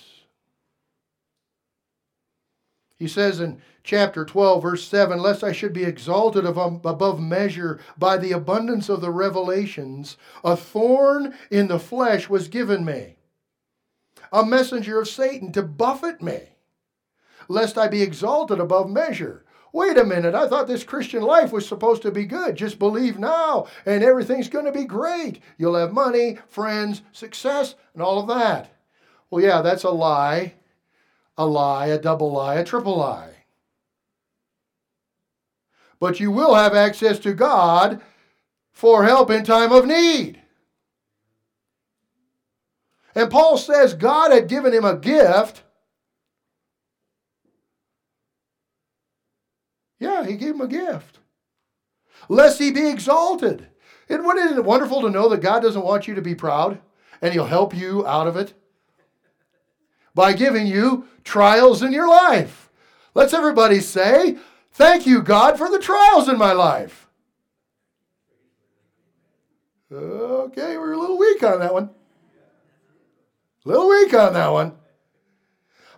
He 2.96 3.08
says 3.08 3.40
in 3.40 3.62
chapter 3.84 4.24
12, 4.24 4.62
verse 4.62 4.88
7 4.88 5.20
Lest 5.20 5.44
I 5.44 5.52
should 5.52 5.74
be 5.74 5.84
exalted 5.84 6.46
um, 6.46 6.82
above 6.86 7.20
measure 7.20 7.80
by 7.98 8.18
the 8.18 8.32
abundance 8.32 8.90
of 8.90 9.02
the 9.02 9.12
revelations, 9.12 10.18
a 10.44 10.56
thorn 10.56 11.34
in 11.50 11.68
the 11.68 11.80
flesh 11.80 12.30
was 12.30 12.48
given 12.48 12.86
me, 12.86 13.18
a 14.32 14.46
messenger 14.46 15.00
of 15.00 15.08
Satan 15.08 15.52
to 15.54 15.64
buffet 15.64 16.22
me, 16.22 16.50
lest 17.48 17.78
I 17.78 17.88
be 17.88 18.02
exalted 18.02 18.60
above 18.60 18.90
measure. 18.90 19.44
Wait 19.74 19.98
a 19.98 20.06
minute, 20.06 20.36
I 20.36 20.48
thought 20.48 20.68
this 20.68 20.84
Christian 20.84 21.24
life 21.24 21.52
was 21.52 21.68
supposed 21.68 22.04
to 22.04 22.12
be 22.12 22.26
good. 22.26 22.56
Just 22.56 22.80
believe 22.80 23.20
now, 23.20 23.68
and 23.86 24.04
everything's 24.04 24.48
going 24.48 24.66
to 24.66 24.72
be 24.72 24.86
great. 24.86 25.42
You'll 25.58 25.76
have 25.76 25.92
money, 25.92 26.38
friends, 26.48 27.02
success, 27.12 27.76
and 27.94 28.02
all 28.02 28.20
of 28.20 28.28
that. 28.28 28.72
Well, 29.30 29.44
yeah, 29.44 29.62
that's 29.62 29.84
a 29.84 29.90
lie 29.90 30.54
a 31.38 31.46
lie, 31.46 31.88
a 31.88 32.00
double 32.00 32.32
lie, 32.32 32.56
a 32.56 32.64
triple 32.64 32.98
lie. 32.98 33.46
But 36.00 36.20
you 36.20 36.32
will 36.32 36.54
have 36.54 36.76
access 36.76 37.20
to 37.20 37.34
God 37.34 38.02
for 38.72 39.06
help 39.06 39.30
in 39.30 39.44
time 39.44 39.72
of 39.72 39.86
need. 39.86 40.42
And 43.16 43.32
Paul 43.32 43.58
says 43.58 43.94
God 43.94 44.32
had 44.32 44.48
given 44.48 44.74
him 44.74 44.86
a 44.86 44.98
gift. 44.98 45.64
Yeah, 50.04 50.26
he 50.26 50.36
gave 50.36 50.56
him 50.56 50.62
a 50.62 50.68
gift. 50.68 51.20
Lest 52.30 52.60
he 52.60 52.72
be 52.72 52.90
exalted. 52.90 53.68
And 54.08 54.26
wouldn't 54.26 54.58
it 54.58 54.64
wonderful 54.64 55.02
to 55.02 55.10
know 55.10 55.28
that 55.30 55.42
God 55.42 55.62
doesn't 55.62 55.84
want 55.84 56.08
you 56.08 56.16
to 56.16 56.22
be 56.22 56.36
proud 56.36 56.80
and 57.22 57.34
he'll 57.34 57.46
help 57.46 57.76
you 57.76 58.06
out 58.06 58.28
of 58.28 58.38
it? 58.38 58.54
by 60.16 60.34
giving 60.34 60.68
you 60.68 61.08
trials 61.24 61.82
in 61.82 61.92
your 61.92 62.08
life. 62.08 62.70
Let's 63.14 63.34
everybody 63.34 63.80
say, 63.80 64.38
Thank 64.72 65.06
you, 65.06 65.22
God, 65.22 65.58
for 65.58 65.70
the 65.70 65.78
trials 65.78 66.28
in 66.28 66.38
my 66.38 66.52
life. 66.52 67.08
Okay, 69.92 70.78
we're 70.78 70.94
a 70.94 70.98
little 70.98 71.20
weak 71.20 71.44
on 71.44 71.60
that 71.60 71.74
one. 71.74 71.92
A 73.66 73.70
little 73.70 73.88
weak 73.88 74.14
on 74.16 74.34
that 74.34 74.52
one. 74.52 74.74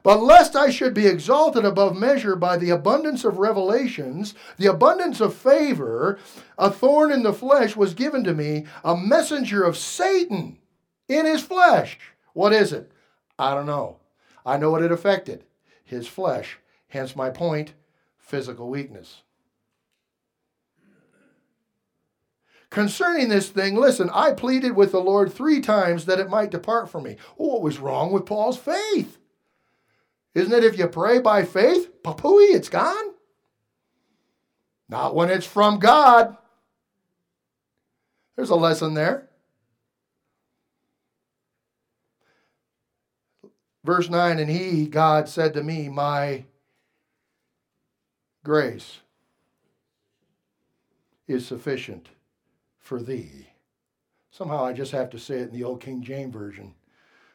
But 0.05 0.21
lest 0.21 0.55
I 0.55 0.69
should 0.69 0.93
be 0.93 1.07
exalted 1.07 1.65
above 1.65 1.97
measure 1.97 2.35
by 2.35 2.57
the 2.57 2.69
abundance 2.69 3.25
of 3.25 3.39
revelations, 3.39 4.35
the 4.55 4.67
abundance 4.67 5.19
of 5.19 5.33
favor, 5.33 6.19
a 6.59 6.69
thorn 6.69 7.11
in 7.11 7.23
the 7.23 7.33
flesh 7.33 7.75
was 7.75 7.95
given 7.95 8.23
to 8.25 8.35
me, 8.35 8.67
a 8.83 8.95
messenger 8.95 9.63
of 9.63 9.75
Satan 9.75 10.59
in 11.09 11.25
his 11.25 11.41
flesh. 11.41 11.97
What 12.33 12.53
is 12.53 12.71
it? 12.71 12.91
I 13.39 13.55
don't 13.55 13.65
know. 13.65 13.97
I 14.45 14.57
know 14.57 14.69
what 14.69 14.83
it 14.83 14.91
affected 14.91 15.43
his 15.83 16.07
flesh. 16.07 16.59
Hence 16.89 17.15
my 17.15 17.31
point 17.31 17.73
physical 18.19 18.69
weakness. 18.69 19.23
Concerning 22.69 23.29
this 23.29 23.49
thing, 23.49 23.75
listen, 23.75 24.11
I 24.13 24.33
pleaded 24.33 24.75
with 24.75 24.91
the 24.91 25.01
Lord 25.01 25.33
three 25.33 25.61
times 25.61 26.05
that 26.05 26.19
it 26.19 26.29
might 26.29 26.51
depart 26.51 26.91
from 26.91 27.05
me. 27.05 27.17
What 27.37 27.63
was 27.63 27.79
wrong 27.79 28.11
with 28.11 28.27
Paul's 28.27 28.59
faith? 28.59 29.17
Isn't 30.35 30.53
it 30.53 30.65
if 30.65 30.77
you 30.77 30.87
pray 30.87 31.19
by 31.19 31.45
faith, 31.45 32.03
papooey, 32.03 32.53
it's 32.53 32.69
gone? 32.69 33.13
Not 34.89 35.15
when 35.15 35.29
it's 35.29 35.47
from 35.47 35.79
God. 35.79 36.35
There's 38.35 38.49
a 38.49 38.55
lesson 38.55 38.93
there. 38.93 39.29
Verse 43.85 44.09
9, 44.09 44.39
and 44.39 44.49
he, 44.49 44.87
God, 44.87 45.29
said 45.29 45.53
to 45.53 45.63
me, 45.63 45.87
My 45.87 46.45
grace 48.43 48.99
is 51.27 51.45
sufficient 51.45 52.09
for 52.77 53.01
thee. 53.01 53.47
Somehow 54.31 54.65
I 54.65 54.73
just 54.73 54.91
have 54.91 55.09
to 55.11 55.19
say 55.19 55.37
it 55.37 55.49
in 55.49 55.53
the 55.53 55.63
old 55.63 55.81
King 55.81 56.03
James 56.03 56.33
Version. 56.33 56.73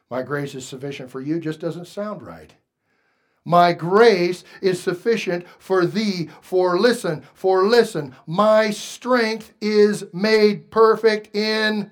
My 0.09 0.21
grace 0.21 0.53
is 0.53 0.67
sufficient 0.67 1.09
for 1.09 1.19
you 1.19 1.39
just 1.39 1.59
doesn't 1.59 1.87
sound 1.87 2.21
right. 2.21 2.53
My 3.43 3.73
grace 3.73 4.43
is 4.61 4.81
sufficient 4.81 5.45
for 5.57 5.85
thee, 5.85 6.29
for 6.41 6.79
listen, 6.79 7.23
for 7.33 7.65
listen. 7.65 8.15
My 8.27 8.69
strength 8.69 9.53
is 9.59 10.05
made 10.13 10.69
perfect 10.69 11.35
in 11.35 11.91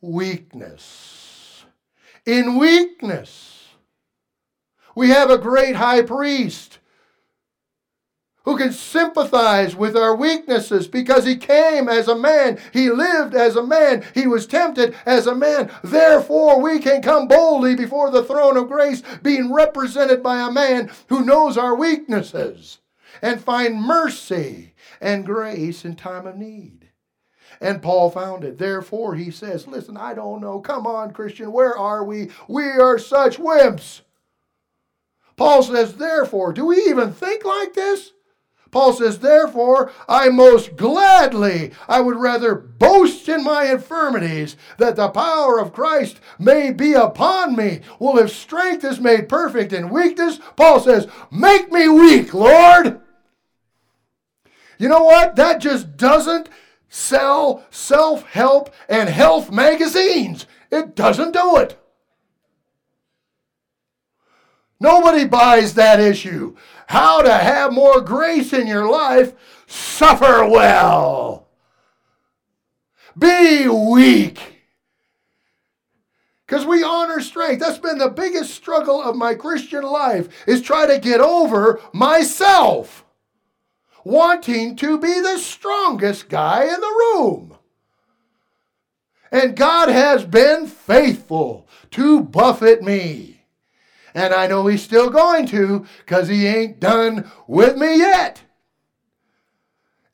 weakness 0.00 1.24
in 2.26 2.58
weakness. 2.58 3.68
We 4.94 5.10
have 5.10 5.30
a 5.30 5.38
great 5.38 5.76
high 5.76 6.02
priest 6.02 6.78
who 8.44 8.56
can 8.56 8.72
sympathize 8.72 9.74
with 9.74 9.96
our 9.96 10.14
weaknesses 10.14 10.86
because 10.86 11.24
he 11.24 11.36
came 11.36 11.88
as 11.88 12.08
a 12.08 12.16
man, 12.16 12.58
he 12.72 12.90
lived 12.90 13.34
as 13.34 13.56
a 13.56 13.66
man, 13.66 14.04
he 14.14 14.26
was 14.26 14.46
tempted 14.46 14.94
as 15.06 15.26
a 15.26 15.34
man. 15.34 15.70
Therefore, 15.82 16.60
we 16.60 16.78
can 16.78 17.02
come 17.02 17.26
boldly 17.26 17.74
before 17.74 18.10
the 18.10 18.24
throne 18.24 18.56
of 18.56 18.68
grace, 18.68 19.02
being 19.22 19.52
represented 19.52 20.22
by 20.22 20.46
a 20.46 20.52
man 20.52 20.90
who 21.08 21.24
knows 21.24 21.56
our 21.56 21.74
weaknesses 21.74 22.78
and 23.22 23.40
find 23.40 23.80
mercy 23.80 24.74
and 25.00 25.24
grace 25.24 25.84
in 25.84 25.96
time 25.96 26.26
of 26.26 26.36
need. 26.36 26.90
And 27.60 27.80
Paul 27.80 28.10
found 28.10 28.44
it. 28.44 28.58
Therefore, 28.58 29.14
he 29.14 29.30
says, 29.30 29.66
Listen, 29.66 29.96
I 29.96 30.12
don't 30.12 30.40
know. 30.40 30.60
Come 30.60 30.86
on, 30.86 31.12
Christian, 31.12 31.52
where 31.52 31.76
are 31.76 32.04
we? 32.04 32.30
We 32.48 32.64
are 32.64 32.98
such 32.98 33.38
wimps. 33.38 34.02
Paul 35.36 35.62
says, 35.62 35.94
Therefore, 35.94 36.52
do 36.52 36.66
we 36.66 36.78
even 36.88 37.12
think 37.12 37.44
like 37.44 37.74
this? 37.74 38.12
Paul 38.74 38.92
says, 38.92 39.20
Therefore, 39.20 39.92
I 40.08 40.30
most 40.30 40.74
gladly, 40.74 41.70
I 41.88 42.00
would 42.00 42.16
rather 42.16 42.56
boast 42.56 43.28
in 43.28 43.44
my 43.44 43.70
infirmities, 43.70 44.56
that 44.78 44.96
the 44.96 45.10
power 45.10 45.60
of 45.60 45.72
Christ 45.72 46.18
may 46.40 46.72
be 46.72 46.92
upon 46.92 47.54
me. 47.54 47.82
Well, 48.00 48.18
if 48.18 48.32
strength 48.32 48.82
is 48.82 48.98
made 48.98 49.28
perfect 49.28 49.72
in 49.72 49.90
weakness, 49.90 50.40
Paul 50.56 50.80
says, 50.80 51.06
Make 51.30 51.70
me 51.70 51.88
weak, 51.88 52.34
Lord. 52.34 53.00
You 54.76 54.88
know 54.88 55.04
what? 55.04 55.36
That 55.36 55.60
just 55.60 55.96
doesn't 55.96 56.48
sell 56.88 57.64
self 57.70 58.24
help 58.24 58.74
and 58.88 59.08
health 59.08 59.52
magazines. 59.52 60.46
It 60.72 60.96
doesn't 60.96 61.30
do 61.30 61.58
it. 61.58 61.80
Nobody 64.80 65.24
buys 65.24 65.74
that 65.74 66.00
issue. 66.00 66.56
How 66.86 67.22
to 67.22 67.32
have 67.32 67.72
more 67.72 68.00
grace 68.00 68.52
in 68.52 68.66
your 68.66 68.88
life, 68.88 69.32
suffer 69.66 70.46
well. 70.46 71.48
Be 73.16 73.68
weak. 73.68 74.54
Because 76.46 76.66
we 76.66 76.82
honor 76.82 77.20
strength. 77.20 77.60
That's 77.60 77.78
been 77.78 77.98
the 77.98 78.10
biggest 78.10 78.54
struggle 78.54 79.02
of 79.02 79.16
my 79.16 79.34
Christian 79.34 79.82
life 79.82 80.28
is 80.46 80.60
try 80.60 80.86
to 80.86 80.98
get 80.98 81.20
over 81.20 81.80
myself. 81.92 83.04
Wanting 84.04 84.76
to 84.76 84.98
be 84.98 85.20
the 85.20 85.38
strongest 85.38 86.28
guy 86.28 86.64
in 86.64 86.80
the 86.80 86.86
room. 86.86 87.56
And 89.32 89.56
God 89.56 89.88
has 89.88 90.24
been 90.24 90.66
faithful 90.66 91.66
to 91.92 92.20
buffet 92.20 92.82
me. 92.82 93.33
And 94.14 94.32
I 94.32 94.46
know 94.46 94.66
He's 94.66 94.82
still 94.82 95.10
going 95.10 95.46
to 95.48 95.86
because 95.98 96.28
He 96.28 96.46
ain't 96.46 96.80
done 96.80 97.30
with 97.46 97.76
me 97.76 97.98
yet. 97.98 98.42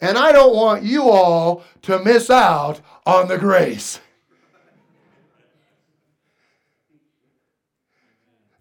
And 0.01 0.16
I 0.16 0.32
don't 0.32 0.57
want 0.57 0.82
you 0.82 1.11
all 1.11 1.62
to 1.82 2.03
miss 2.03 2.30
out 2.30 2.80
on 3.05 3.28
the 3.28 3.36
grace. 3.36 4.01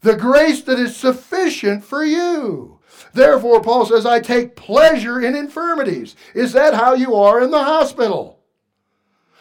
The 0.02 0.16
grace 0.16 0.62
that 0.64 0.80
is 0.80 0.96
sufficient 0.96 1.84
for 1.84 2.04
you. 2.04 2.80
Therefore, 3.14 3.62
Paul 3.62 3.86
says, 3.86 4.06
I 4.06 4.20
take 4.20 4.56
pleasure 4.56 5.22
in 5.22 5.36
infirmities. 5.36 6.16
Is 6.34 6.54
that 6.54 6.74
how 6.74 6.94
you 6.94 7.16
are 7.16 7.42
in 7.42 7.52
the 7.52 7.64
hospital? 7.64 8.40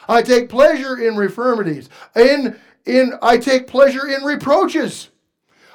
I 0.09 0.23
take 0.23 0.49
pleasure 0.49 0.97
in 0.97 1.21
infirmities. 1.21 1.89
In, 2.17 2.59
in, 2.87 3.15
I 3.21 3.39
take 3.39 3.67
pleasure 3.67 4.07
in 4.07 4.23
reproaches. 4.23 5.11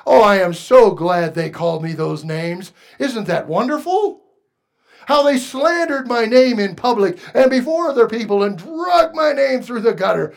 Oh, 0.05 0.21
I 0.21 0.37
am 0.37 0.53
so 0.53 0.91
glad 0.91 1.33
they 1.33 1.49
called 1.49 1.83
me 1.83 1.93
those 1.93 2.23
names. 2.23 2.73
Isn't 2.99 3.25
that 3.27 3.47
wonderful? 3.47 4.21
How 5.07 5.23
they 5.23 5.37
slandered 5.37 6.07
my 6.07 6.25
name 6.25 6.59
in 6.59 6.75
public 6.75 7.19
and 7.33 7.49
before 7.49 7.89
other 7.89 8.07
people 8.07 8.43
and 8.43 8.57
dragged 8.57 9.15
my 9.15 9.33
name 9.33 9.61
through 9.61 9.81
the 9.81 9.93
gutter. 9.93 10.33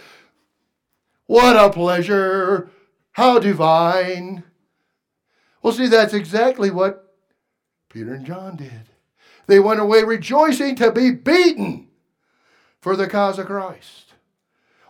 What 1.27 1.57
a 1.57 1.71
pleasure! 1.71 2.71
How 3.13 3.39
divine! 3.39 4.45
Well, 5.63 5.73
see, 5.73 5.89
that's 5.89 6.15
exactly 6.15 6.71
what 6.71 7.15
Peter 7.89 8.15
and 8.15 8.27
John 8.27 8.57
did. 8.57 8.91
They 9.47 9.59
went 9.59 9.81
away 9.81 10.05
rejoicing 10.05 10.77
to 10.77 10.93
be 10.93 11.11
beaten 11.11 11.89
for 12.81 12.97
the 12.97 13.09
cause 13.09 13.39
of 13.39 13.47
Christ. 13.47 14.15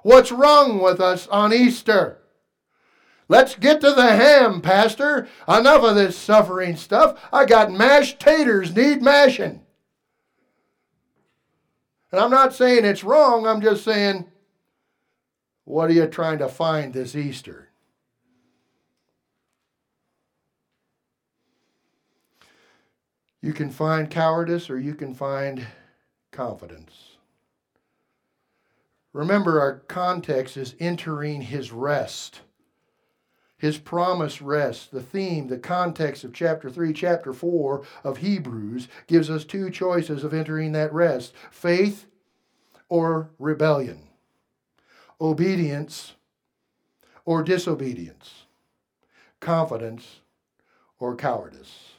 What's 0.03 0.33
wrong 0.33 0.81
with 0.81 1.01
us 1.01 1.27
on 1.29 1.53
Easter? 1.53 2.19
Let's 3.29 3.57
get 3.57 3.81
to 3.81 3.93
the 3.93 4.15
ham, 4.15 4.61
Pastor. 4.61 5.29
Enough 5.49 5.83
of 5.83 5.97
this 5.97 6.17
suffering 6.17 6.77
stuff. 6.77 7.21
I 7.33 7.45
got 7.45 7.73
mashed 7.73 8.21
taters, 8.21 8.75
need 8.75 9.03
mashing. 9.03 9.63
And 12.13 12.21
I'm 12.21 12.31
not 12.31 12.55
saying 12.55 12.85
it's 12.85 13.03
wrong, 13.03 13.47
I'm 13.47 13.61
just 13.61 13.85
saying, 13.85 14.27
what 15.65 15.91
are 15.91 15.95
you 15.95 16.07
trying 16.07 16.39
to 16.39 16.49
find 16.49 16.95
this 16.95 17.17
Easter? 17.17 17.69
You 23.43 23.53
can 23.53 23.71
find 23.71 24.11
cowardice 24.11 24.71
or 24.71 24.79
you 24.79 24.95
can 24.95 25.15
find 25.15 25.67
confidence. 26.31 27.17
Remember, 29.13 29.61
our 29.61 29.81
context 29.81 30.57
is 30.57 30.75
entering 30.79 31.43
his 31.43 31.73
rest 31.73 32.41
his 33.59 33.79
promise 33.79 34.43
rests. 34.43 34.87
The 34.87 35.03
theme, 35.03 35.49
the 35.49 35.59
context 35.59 36.25
of 36.25 36.33
chapter 36.33 36.71
3, 36.71 36.93
chapter 36.93 37.33
4 37.33 37.85
of 38.05 38.19
Hebrews 38.19 38.89
gives 39.07 39.31
us 39.31 39.45
two 39.45 39.71
choices 39.71 40.25
of 40.25 40.35
entering 40.35 40.73
that 40.73 40.93
rest 40.93 41.33
faith 41.51 42.07
or 42.89 43.31
rebellion, 43.39 44.09
obedience 45.21 46.13
or 47.25 47.43
disobedience, 47.43 48.45
confidence 49.41 50.21
or 50.99 51.17
cowardice. 51.17 51.93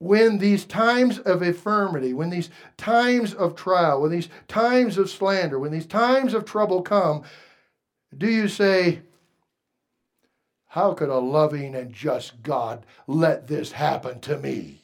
When 0.00 0.38
these 0.38 0.64
times 0.64 1.18
of 1.18 1.42
infirmity, 1.42 2.14
when 2.14 2.30
these 2.30 2.50
times 2.76 3.34
of 3.34 3.56
trial, 3.56 4.00
when 4.00 4.12
these 4.12 4.28
times 4.46 4.96
of 4.96 5.10
slander, 5.10 5.58
when 5.58 5.72
these 5.72 5.86
times 5.86 6.34
of 6.34 6.44
trouble 6.44 6.82
come, 6.82 7.24
do 8.16 8.28
you 8.28 8.46
say, 8.46 9.00
how 10.68 10.92
could 10.92 11.08
a 11.08 11.18
loving 11.18 11.74
and 11.74 11.92
just 11.92 12.42
God 12.42 12.84
let 13.06 13.46
this 13.48 13.72
happen 13.72 14.20
to 14.20 14.38
me? 14.38 14.82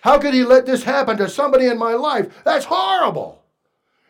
How 0.00 0.18
could 0.18 0.34
He 0.34 0.44
let 0.44 0.66
this 0.66 0.84
happen 0.84 1.16
to 1.18 1.28
somebody 1.28 1.66
in 1.66 1.78
my 1.78 1.94
life? 1.94 2.42
That's 2.44 2.64
horrible. 2.64 3.42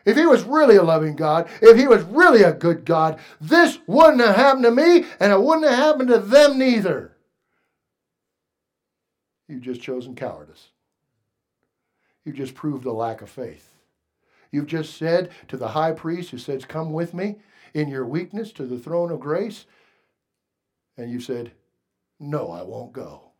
If 0.05 0.15
He 0.15 0.25
was 0.25 0.43
really 0.43 0.77
a 0.77 0.83
loving 0.83 1.15
God, 1.15 1.49
if 1.61 1.77
He 1.77 1.87
was 1.87 2.03
really 2.03 2.43
a 2.43 2.53
good 2.53 2.85
God, 2.85 3.19
this 3.41 3.79
wouldn't 3.87 4.21
have 4.21 4.35
happened 4.35 4.63
to 4.63 4.71
me 4.71 5.05
and 5.19 5.33
it 5.33 5.41
wouldn't 5.41 5.69
have 5.69 5.77
happened 5.77 6.09
to 6.09 6.19
them 6.19 6.57
neither. 6.57 7.11
You've 9.47 9.61
just 9.61 9.81
chosen 9.81 10.15
cowardice. 10.15 10.69
You've 12.23 12.35
just 12.35 12.55
proved 12.55 12.85
a 12.85 12.91
lack 12.91 13.21
of 13.21 13.29
faith. 13.29 13.73
You've 14.51 14.67
just 14.67 14.97
said 14.97 15.31
to 15.47 15.57
the 15.57 15.69
high 15.69 15.91
priest 15.91 16.31
who 16.31 16.37
says, 16.37 16.65
Come 16.65 16.93
with 16.93 17.13
me 17.13 17.37
in 17.73 17.89
your 17.89 18.05
weakness 18.05 18.51
to 18.53 18.65
the 18.65 18.79
throne 18.79 19.11
of 19.11 19.19
grace, 19.19 19.65
and 20.97 21.11
you 21.11 21.19
said, 21.19 21.51
No, 22.19 22.51
I 22.51 22.63
won't 22.63 22.93
go. 22.93 23.31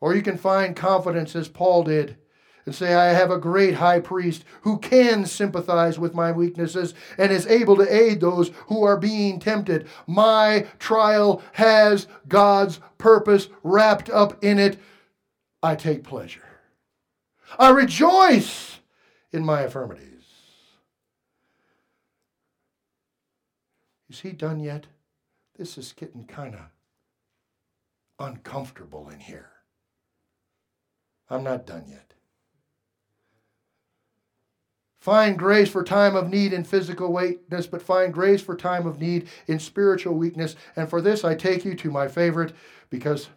Or 0.00 0.14
you 0.14 0.22
can 0.22 0.38
find 0.38 0.74
confidence 0.74 1.36
as 1.36 1.48
Paul 1.48 1.84
did 1.84 2.16
and 2.66 2.74
say, 2.74 2.94
I 2.94 3.06
have 3.06 3.30
a 3.30 3.38
great 3.38 3.74
high 3.74 4.00
priest 4.00 4.44
who 4.62 4.78
can 4.78 5.26
sympathize 5.26 5.98
with 5.98 6.14
my 6.14 6.30
weaknesses 6.32 6.94
and 7.18 7.32
is 7.32 7.46
able 7.46 7.76
to 7.76 7.94
aid 7.94 8.20
those 8.20 8.50
who 8.66 8.84
are 8.84 8.96
being 8.96 9.40
tempted. 9.40 9.88
My 10.06 10.66
trial 10.78 11.42
has 11.52 12.06
God's 12.28 12.80
purpose 12.98 13.48
wrapped 13.62 14.10
up 14.10 14.42
in 14.44 14.58
it. 14.58 14.78
I 15.62 15.74
take 15.74 16.04
pleasure. 16.04 16.44
I 17.58 17.70
rejoice 17.70 18.78
in 19.32 19.44
my 19.44 19.64
infirmities. 19.64 20.19
Is 24.10 24.20
he 24.20 24.32
done 24.32 24.58
yet? 24.58 24.86
This 25.56 25.78
is 25.78 25.92
getting 25.92 26.24
kind 26.24 26.56
of 26.56 26.60
uncomfortable 28.18 29.08
in 29.08 29.20
here. 29.20 29.50
I'm 31.30 31.44
not 31.44 31.64
done 31.64 31.84
yet. 31.88 32.14
Find 34.98 35.38
grace 35.38 35.70
for 35.70 35.84
time 35.84 36.16
of 36.16 36.28
need 36.28 36.52
in 36.52 36.64
physical 36.64 37.12
weakness, 37.12 37.68
but 37.68 37.80
find 37.80 38.12
grace 38.12 38.42
for 38.42 38.56
time 38.56 38.86
of 38.86 39.00
need 39.00 39.28
in 39.46 39.60
spiritual 39.60 40.14
weakness. 40.14 40.56
And 40.74 40.90
for 40.90 41.00
this, 41.00 41.24
I 41.24 41.36
take 41.36 41.64
you 41.64 41.74
to 41.76 41.90
my 41.90 42.08
favorite 42.08 42.52
because 42.90 43.28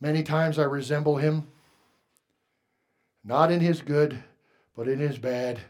many 0.00 0.24
times 0.24 0.58
I 0.58 0.64
resemble 0.64 1.16
him, 1.16 1.46
not 3.22 3.52
in 3.52 3.60
his 3.60 3.80
good, 3.80 4.22
but 4.76 4.88
in 4.88 4.98
his 4.98 5.18
bad. 5.18 5.60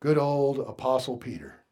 Good 0.00 0.18
old 0.18 0.58
Apostle 0.58 1.16
Peter. 1.16 1.63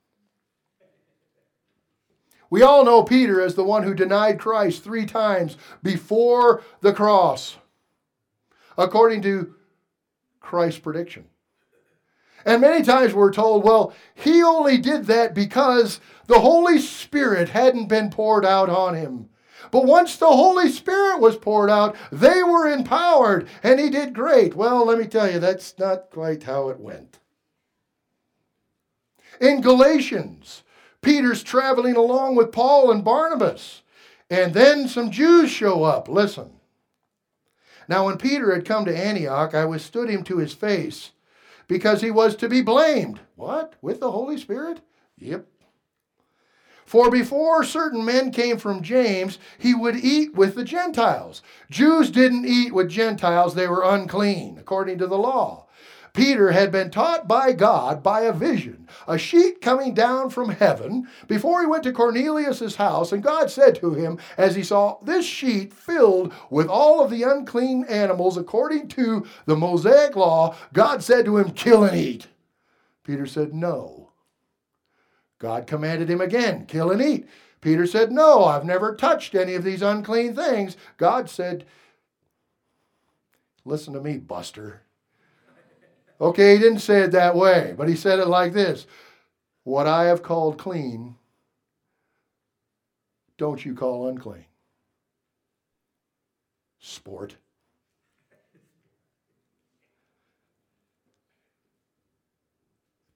We 2.53 2.61
all 2.61 2.85
know 2.85 3.03
Peter 3.03 3.41
as 3.41 3.55
the 3.55 3.65
one 3.65 3.83
who 3.83 3.95
denied 3.95 4.39
Christ 4.39 4.85
three 4.85 5.07
times 5.07 5.57
before 5.83 6.63
the 6.83 6.93
cross, 6.93 7.57
according 8.77 9.23
to 9.23 9.55
Christ's 10.39 10.81
prediction. 10.81 11.29
And 12.45 12.61
many 12.61 12.85
times 12.85 13.15
we're 13.15 13.33
told, 13.33 13.65
well, 13.65 13.95
he 14.15 14.43
only 14.43 14.77
did 14.77 15.07
that 15.07 15.33
because 15.35 15.99
the 16.27 16.41
Holy 16.41 16.79
Spirit 16.79 17.49
hadn't 17.49 17.87
been 17.87 18.11
poured 18.11 18.45
out 18.45 18.69
on 18.69 18.97
him. 18.97 19.31
But 19.71 19.87
once 19.87 20.19
the 20.19 20.27
Holy 20.27 20.69
Spirit 20.69 21.21
was 21.21 21.39
poured 21.39 21.71
out, 21.71 21.97
they 22.11 22.43
were 22.43 22.69
empowered, 22.69 23.49
and 23.63 23.81
he 23.81 23.89
did 23.89 24.13
great. 24.13 24.55
Well, 24.55 24.85
let 24.85 24.99
me 24.99 25.07
tell 25.07 25.33
you, 25.33 25.39
that's 25.39 25.79
not 25.79 26.11
quite 26.11 26.43
how 26.43 26.69
it 26.69 26.79
went. 26.79 27.19
In 29.41 29.63
Galatians, 29.63 30.65
Peter's 31.03 31.43
traveling 31.43 31.97
along 31.97 32.37
with 32.37 32.53
Paul 32.53 32.91
and 32.91 33.05
Barnabas. 33.05 33.83
And 34.31 34.55
then 34.55 34.89
some 34.89 35.11
Jews 35.11 35.51
show 35.51 35.83
up. 35.83 36.09
Listen. 36.09 36.53
Now, 37.89 38.07
when 38.07 38.17
Peter 38.17 38.55
had 38.55 38.65
come 38.65 38.85
to 38.87 38.97
Antioch, 38.97 39.55
I 39.55 39.65
withstood 39.67 40.09
him 40.09 40.23
to 40.25 40.39
his 40.39 40.55
face 40.55 41.11
because 41.69 42.01
he 42.01 42.11
was 42.11 42.37
to 42.37 42.49
be 42.49 42.63
blamed. 42.63 43.21
What? 43.35 43.75
With 43.83 44.01
the 44.01 44.11
Holy 44.11 44.39
Spirit? 44.39 44.81
Yep. 45.19 45.47
For 46.87 47.11
before 47.11 47.65
certain 47.65 48.05
men 48.05 48.31
came 48.31 48.59
from 48.59 48.83
James, 48.83 49.39
he 49.59 49.75
would 49.75 49.97
eat 49.97 50.35
with 50.35 50.55
the 50.55 50.65
Gentiles. 50.65 51.43
Jews 51.71 52.11
didn't 52.11 52.47
eat 52.47 52.75
with 52.75 52.91
Gentiles, 52.91 53.55
they 53.55 53.67
were 53.67 53.83
unclean, 53.83 54.59
according 54.59 54.99
to 54.99 55.07
the 55.07 55.19
law. 55.19 55.62
Peter 56.13 56.53
had 56.53 56.71
been 56.71 56.91
taught 56.91 57.27
by 57.27 57.53
God 57.53 58.03
by 58.03 58.23
a 58.23 58.35
vision, 58.35 58.87
a 59.09 59.17
sheet 59.17 59.63
coming 59.63 59.95
down 59.95 60.29
from 60.29 60.51
heaven 60.51 61.09
before 61.27 61.63
he 61.63 61.67
went 61.67 61.83
to 61.85 61.93
Cornelius' 61.93 62.77
house. 62.77 63.13
And 63.13 63.23
God 63.23 63.51
said 63.51 63.77
to 63.77 63.95
him, 63.95 64.19
as 64.37 64.55
he 64.55 64.63
saw 64.63 64.99
this 65.03 65.25
sheet 65.25 65.73
filled 65.73 66.35
with 66.51 66.69
all 66.69 67.03
of 67.03 67.11
the 67.11 67.23
unclean 67.23 67.85
animals 67.89 68.37
according 68.37 68.89
to 68.89 69.27
the 69.47 69.57
Mosaic 69.57 70.15
law, 70.15 70.55
God 70.75 71.03
said 71.03 71.25
to 71.25 71.39
him, 71.39 71.53
Kill 71.53 71.85
and 71.85 71.97
eat. 71.97 72.27
Peter 73.05 73.27
said, 73.27 73.55
No. 73.55 74.11
God 75.39 75.67
commanded 75.67 76.11
him 76.11 76.21
again, 76.21 76.67
Kill 76.67 76.91
and 76.91 77.01
eat. 77.01 77.27
Peter 77.63 77.87
said, 77.87 78.13
No, 78.13 78.45
I've 78.45 78.67
never 78.67 78.95
touched 78.95 79.35
any 79.35 79.55
of 79.55 79.65
these 79.65 79.81
unclean 79.81 80.35
things. 80.35 80.77
God 80.99 81.31
said, 81.31 81.65
Listen 83.65 83.95
to 83.95 84.01
me, 84.01 84.19
Buster. 84.19 84.83
Okay, 86.23 86.53
he 86.55 86.61
didn't 86.61 86.79
say 86.79 87.01
it 87.01 87.11
that 87.11 87.35
way, 87.35 87.75
but 87.77 87.89
he 87.89 87.97
said 87.97 88.21
it 88.21 88.29
like 88.29 88.53
this 88.53 88.87
What 89.65 89.89
I 89.89 90.05
have 90.05 90.23
called 90.23 90.57
clean, 90.57 91.17
don't 93.37 93.65
you 93.65 93.75
call 93.75 94.07
unclean. 94.07 94.45
Sport. 96.79 97.35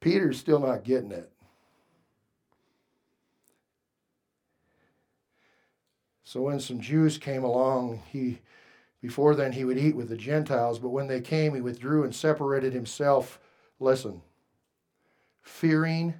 Peter's 0.00 0.38
still 0.38 0.60
not 0.60 0.82
getting 0.84 1.12
it. 1.12 1.30
So 6.24 6.42
when 6.42 6.58
some 6.58 6.80
Jews 6.80 7.18
came 7.18 7.44
along, 7.44 8.02
he 8.10 8.40
before 9.06 9.36
then, 9.36 9.52
he 9.52 9.64
would 9.64 9.78
eat 9.78 9.94
with 9.94 10.08
the 10.08 10.16
Gentiles, 10.16 10.80
but 10.80 10.88
when 10.88 11.06
they 11.06 11.20
came, 11.20 11.54
he 11.54 11.60
withdrew 11.60 12.02
and 12.02 12.12
separated 12.12 12.72
himself. 12.72 13.38
Listen, 13.78 14.20
fearing 15.42 16.14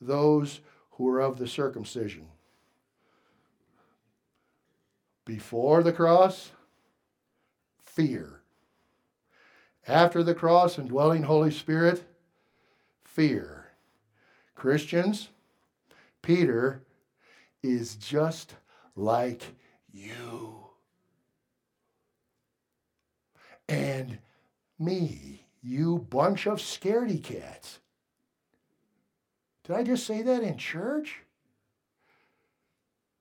those 0.00 0.62
who 0.90 1.04
were 1.04 1.20
of 1.20 1.38
the 1.38 1.46
circumcision. 1.46 2.26
Before 5.24 5.84
the 5.84 5.92
cross, 5.92 6.50
fear. 7.84 8.40
After 9.86 10.24
the 10.24 10.34
cross, 10.34 10.80
indwelling 10.80 11.22
Holy 11.22 11.52
Spirit, 11.52 12.02
fear. 13.04 13.68
Christians, 14.56 15.28
Peter 16.20 16.82
is 17.62 17.94
just 17.94 18.56
like 18.96 19.54
you 19.92 20.61
and 23.72 24.18
me, 24.78 25.46
you 25.62 25.98
bunch 26.10 26.46
of 26.46 26.58
scaredy 26.58 27.22
cats. 27.22 27.78
Did 29.64 29.76
I 29.76 29.82
just 29.82 30.06
say 30.06 30.20
that 30.22 30.42
in 30.42 30.58
church? 30.58 31.20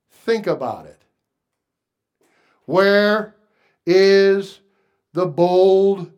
Think 0.10 0.48
about 0.48 0.88
it. 0.88 1.02
Where 2.66 3.36
is 3.86 4.60
the 5.14 5.26
bold 5.26 6.12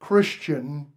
Christian 0.00 0.92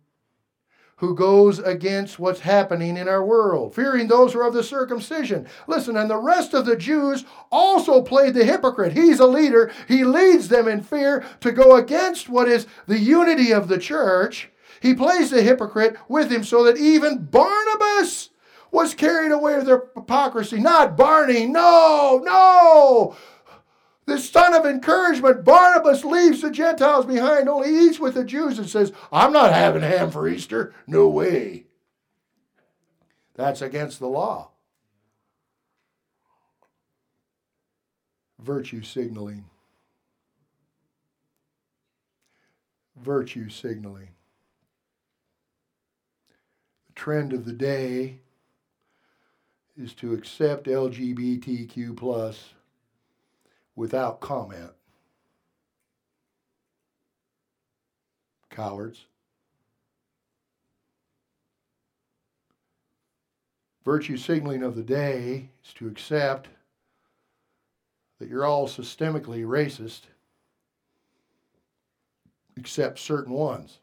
who 0.99 1.15
goes 1.15 1.59
against 1.59 2.19
what's 2.19 2.41
happening 2.41 2.97
in 2.97 3.07
our 3.07 3.23
world, 3.23 3.73
fearing 3.73 4.07
those 4.07 4.33
who 4.33 4.39
are 4.39 4.47
of 4.47 4.53
the 4.53 4.63
circumcision. 4.63 5.47
Listen, 5.65 5.95
and 5.95 6.09
the 6.09 6.17
rest 6.17 6.53
of 6.53 6.65
the 6.65 6.75
Jews 6.75 7.23
also 7.51 8.01
played 8.01 8.33
the 8.33 8.43
hypocrite. 8.43 8.93
He's 8.93 9.19
a 9.19 9.27
leader, 9.27 9.71
he 9.87 10.03
leads 10.03 10.49
them 10.49 10.67
in 10.67 10.81
fear 10.81 11.25
to 11.39 11.51
go 11.51 11.77
against 11.77 12.27
what 12.27 12.49
is 12.49 12.67
the 12.85 12.99
unity 12.99 13.51
of 13.51 13.69
the 13.69 13.77
church. 13.77 14.49
He 14.81 14.93
plays 14.93 15.29
the 15.29 15.41
hypocrite 15.41 15.95
with 16.07 16.31
him 16.31 16.43
so 16.43 16.63
that 16.65 16.77
even 16.77 17.25
Barnabas 17.25 18.29
was 18.71 18.93
carried 18.93 19.31
away 19.31 19.55
with 19.55 19.65
their 19.65 19.83
hypocrisy. 19.95 20.59
Not 20.59 20.95
Barney, 20.95 21.45
no, 21.45 22.21
no. 22.23 23.15
This 24.09 24.27
son 24.27 24.55
of 24.55 24.65
encouragement, 24.65 25.45
Barnabas 25.45 26.03
leaves 26.03 26.41
the 26.41 26.49
Gentiles 26.49 27.05
behind, 27.05 27.47
only 27.47 27.69
eats 27.69 27.99
with 27.99 28.15
the 28.15 28.23
Jews 28.23 28.57
and 28.57 28.67
says, 28.67 28.91
I'm 29.11 29.31
not 29.31 29.53
having 29.53 29.83
ham 29.83 30.09
for 30.09 30.27
Easter. 30.27 30.73
No 30.87 31.07
way. 31.07 31.65
That's 33.35 33.61
against 33.61 33.99
the 33.99 34.07
law. 34.07 34.49
Virtue 38.39 38.81
signaling. 38.81 39.45
Virtue 42.97 43.47
signaling. 43.47 44.09
The 46.87 46.93
trend 46.93 47.31
of 47.31 47.45
the 47.45 47.53
day 47.53 48.21
is 49.77 49.93
to 49.93 50.13
accept 50.13 50.65
LGBTQ 50.65 51.95
plus 51.95 52.55
without 53.75 54.19
comment. 54.19 54.71
Cowards. 58.49 59.05
Virtue 63.85 64.17
signaling 64.17 64.63
of 64.63 64.75
the 64.75 64.83
day 64.83 65.49
is 65.63 65.73
to 65.73 65.87
accept 65.87 66.49
that 68.19 68.29
you're 68.29 68.45
all 68.45 68.67
systemically 68.67 69.45
racist 69.45 70.01
except 72.57 72.99
certain 72.99 73.33
ones. 73.33 73.79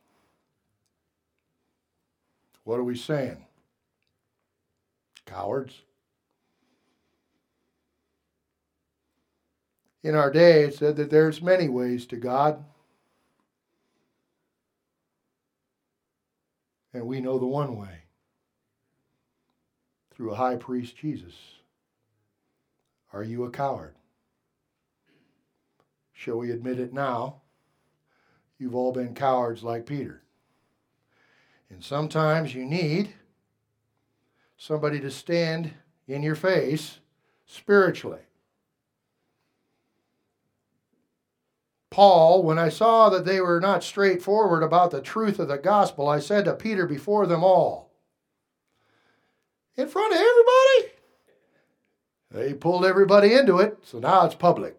What 2.65 2.79
are 2.79 2.85
we 2.85 2.97
saying? 2.97 3.45
Cowards. 5.25 5.81
In 10.07 10.15
our 10.15 10.31
day, 10.31 10.63
it 10.63 10.75
said 10.75 10.95
that 10.95 11.11
there's 11.11 11.43
many 11.43 11.69
ways 11.69 12.07
to 12.07 12.17
God. 12.17 12.65
And 16.95 17.09
we 17.09 17.21
know 17.21 17.41
the 17.41 17.47
one 17.47 17.77
way 17.77 18.03
through 20.15 20.31
a 20.31 20.37
high 20.37 20.55
priest, 20.55 20.97
Jesus. 20.97 21.35
Are 23.13 23.25
you 23.25 23.43
a 23.45 23.51
coward? 23.51 23.97
Shall 26.13 26.37
we 26.37 26.53
admit 26.53 26.79
it 26.79 26.93
now? 26.93 27.43
You've 28.61 28.77
all 28.77 28.93
been 28.93 29.13
cowards 29.13 29.65
like 29.65 29.87
Peter. 29.87 30.23
And 31.69 31.83
sometimes 31.83 32.55
you 32.55 32.65
need 32.65 33.13
somebody 34.57 35.01
to 35.01 35.11
stand 35.11 35.73
in 36.07 36.23
your 36.23 36.37
face 36.37 37.01
spiritually. 37.45 38.26
Paul, 41.97 42.43
when 42.43 42.59
I 42.59 42.69
saw 42.69 43.09
that 43.09 43.25
they 43.25 43.41
were 43.41 43.59
not 43.59 43.83
straightforward 43.83 44.63
about 44.63 44.91
the 44.91 45.01
truth 45.01 45.39
of 45.39 45.49
the 45.49 45.57
gospel, 45.57 46.11
I 46.11 46.19
said 46.21 46.45
to 46.45 46.53
Peter 46.53 46.87
before 46.87 47.27
them 47.27 47.43
all, 47.43 47.91
in 49.79 49.89
front 49.89 50.13
of 50.13 50.21
everybody, 50.21 50.93
they 52.31 52.53
pulled 52.53 52.85
everybody 52.85 53.33
into 53.33 53.61
it, 53.61 53.79
so 53.83 53.99
now 53.99 54.27
it's 54.27 54.35
public. 54.35 54.77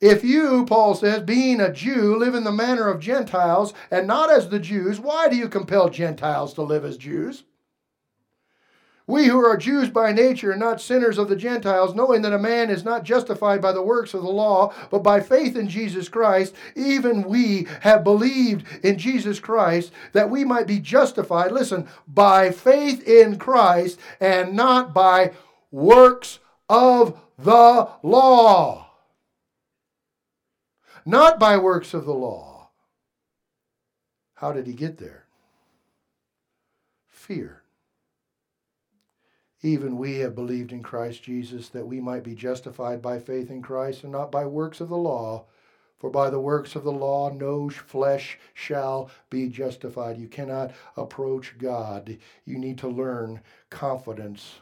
If 0.00 0.24
you, 0.24 0.66
Paul 0.66 0.96
says, 0.96 1.22
being 1.22 1.60
a 1.60 1.72
Jew, 1.72 2.16
live 2.16 2.34
in 2.34 2.42
the 2.42 2.50
manner 2.50 2.88
of 2.88 2.98
Gentiles 2.98 3.74
and 3.92 4.08
not 4.08 4.28
as 4.28 4.48
the 4.48 4.58
Jews, 4.58 4.98
why 4.98 5.28
do 5.28 5.36
you 5.36 5.48
compel 5.48 5.88
Gentiles 5.88 6.52
to 6.54 6.62
live 6.62 6.84
as 6.84 6.96
Jews? 6.96 7.44
We 9.06 9.26
who 9.26 9.44
are 9.44 9.56
Jews 9.58 9.90
by 9.90 10.12
nature 10.12 10.50
and 10.50 10.60
not 10.60 10.80
sinners 10.80 11.18
of 11.18 11.28
the 11.28 11.36
Gentiles, 11.36 11.94
knowing 11.94 12.22
that 12.22 12.32
a 12.32 12.38
man 12.38 12.70
is 12.70 12.84
not 12.84 13.04
justified 13.04 13.60
by 13.60 13.72
the 13.72 13.82
works 13.82 14.14
of 14.14 14.22
the 14.22 14.30
law, 14.30 14.72
but 14.90 15.02
by 15.02 15.20
faith 15.20 15.56
in 15.56 15.68
Jesus 15.68 16.08
Christ, 16.08 16.54
even 16.74 17.24
we 17.24 17.66
have 17.80 18.02
believed 18.02 18.66
in 18.82 18.96
Jesus 18.96 19.38
Christ 19.40 19.92
that 20.12 20.30
we 20.30 20.42
might 20.42 20.66
be 20.66 20.80
justified, 20.80 21.52
listen, 21.52 21.86
by 22.08 22.50
faith 22.50 23.06
in 23.06 23.38
Christ 23.38 24.00
and 24.20 24.54
not 24.54 24.94
by 24.94 25.32
works 25.70 26.38
of 26.70 27.20
the 27.38 27.90
law. 28.02 28.90
Not 31.04 31.38
by 31.38 31.58
works 31.58 31.92
of 31.92 32.06
the 32.06 32.14
law. 32.14 32.70
How 34.36 34.52
did 34.52 34.66
he 34.66 34.72
get 34.72 34.96
there? 34.96 35.26
Fear. 37.08 37.63
Even 39.62 39.96
we 39.96 40.18
have 40.18 40.34
believed 40.34 40.72
in 40.72 40.82
Christ 40.82 41.22
Jesus 41.22 41.68
that 41.70 41.86
we 41.86 42.00
might 42.00 42.22
be 42.22 42.34
justified 42.34 43.00
by 43.00 43.18
faith 43.18 43.50
in 43.50 43.62
Christ 43.62 44.02
and 44.02 44.12
not 44.12 44.30
by 44.30 44.44
works 44.44 44.80
of 44.80 44.88
the 44.88 44.96
law. 44.96 45.46
For 45.98 46.10
by 46.10 46.28
the 46.28 46.40
works 46.40 46.76
of 46.76 46.84
the 46.84 46.92
law 46.92 47.30
no 47.30 47.70
flesh 47.70 48.38
shall 48.52 49.10
be 49.30 49.48
justified. 49.48 50.18
You 50.18 50.28
cannot 50.28 50.72
approach 50.96 51.56
God. 51.56 52.18
You 52.44 52.58
need 52.58 52.76
to 52.78 52.88
learn 52.88 53.40
confidence. 53.70 54.60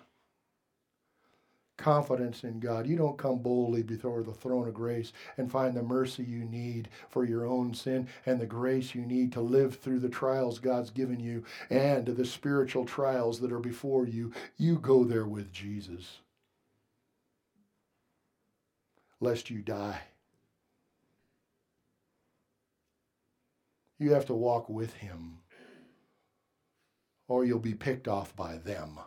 Confidence 1.77 2.45
in 2.45 2.61
God. 2.61 2.87
You 2.87 2.97
don't 2.97 3.19
come 3.19 3.39
boldly 3.39 3.83
before 3.83 4.23
the 4.23 4.33
throne 4.33 4.69
of 4.69 4.75
grace 4.75 5.13
and 5.37 5.51
find 5.51 5.75
the 5.75 5.83
mercy 5.83 6.23
you 6.23 6.45
need 6.45 6.89
for 7.09 7.25
your 7.25 7.47
own 7.47 7.75
sin 7.75 8.09
and 8.27 8.41
the 8.41 8.47
grace 8.47 8.95
you 8.95 9.03
need 9.03 9.33
to 9.33 9.41
live 9.41 9.77
through 9.77 10.01
the 10.01 10.09
trials 10.09 10.59
God's 10.59 10.91
given 10.91 11.21
you 11.21 11.45
and 11.71 12.07
the 12.07 12.25
spiritual 12.25 12.85
trials 12.85 13.41
that 13.41 13.53
are 13.53 13.61
before 13.61 14.07
you. 14.07 14.33
You 14.57 14.79
go 14.79 15.05
there 15.05 15.27
with 15.27 15.53
Jesus, 15.53 16.19
lest 19.21 19.51
you 19.51 19.59
die. 19.59 20.01
You 23.99 24.13
have 24.15 24.27
to 24.27 24.35
walk 24.35 24.69
with 24.69 24.95
him, 24.95 25.39
or 27.29 27.45
you'll 27.45 27.61
be 27.61 27.75
picked 27.75 28.09
off 28.09 28.35
by 28.35 28.57
them. 28.57 28.99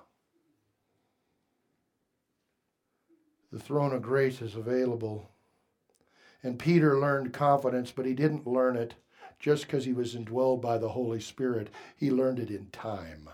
The 3.55 3.61
throne 3.61 3.93
of 3.93 4.01
grace 4.01 4.41
is 4.41 4.55
available. 4.55 5.29
And 6.43 6.59
Peter 6.59 6.99
learned 6.99 7.31
confidence, 7.31 7.89
but 7.89 8.05
he 8.05 8.13
didn't 8.13 8.45
learn 8.45 8.75
it 8.75 8.95
just 9.39 9.65
because 9.65 9.85
he 9.85 9.93
was 9.93 10.13
indwelled 10.13 10.59
by 10.59 10.77
the 10.77 10.89
Holy 10.89 11.21
Spirit. 11.21 11.69
He 11.95 12.11
learned 12.11 12.39
it 12.39 12.51
in 12.51 12.67
time. 12.71 13.29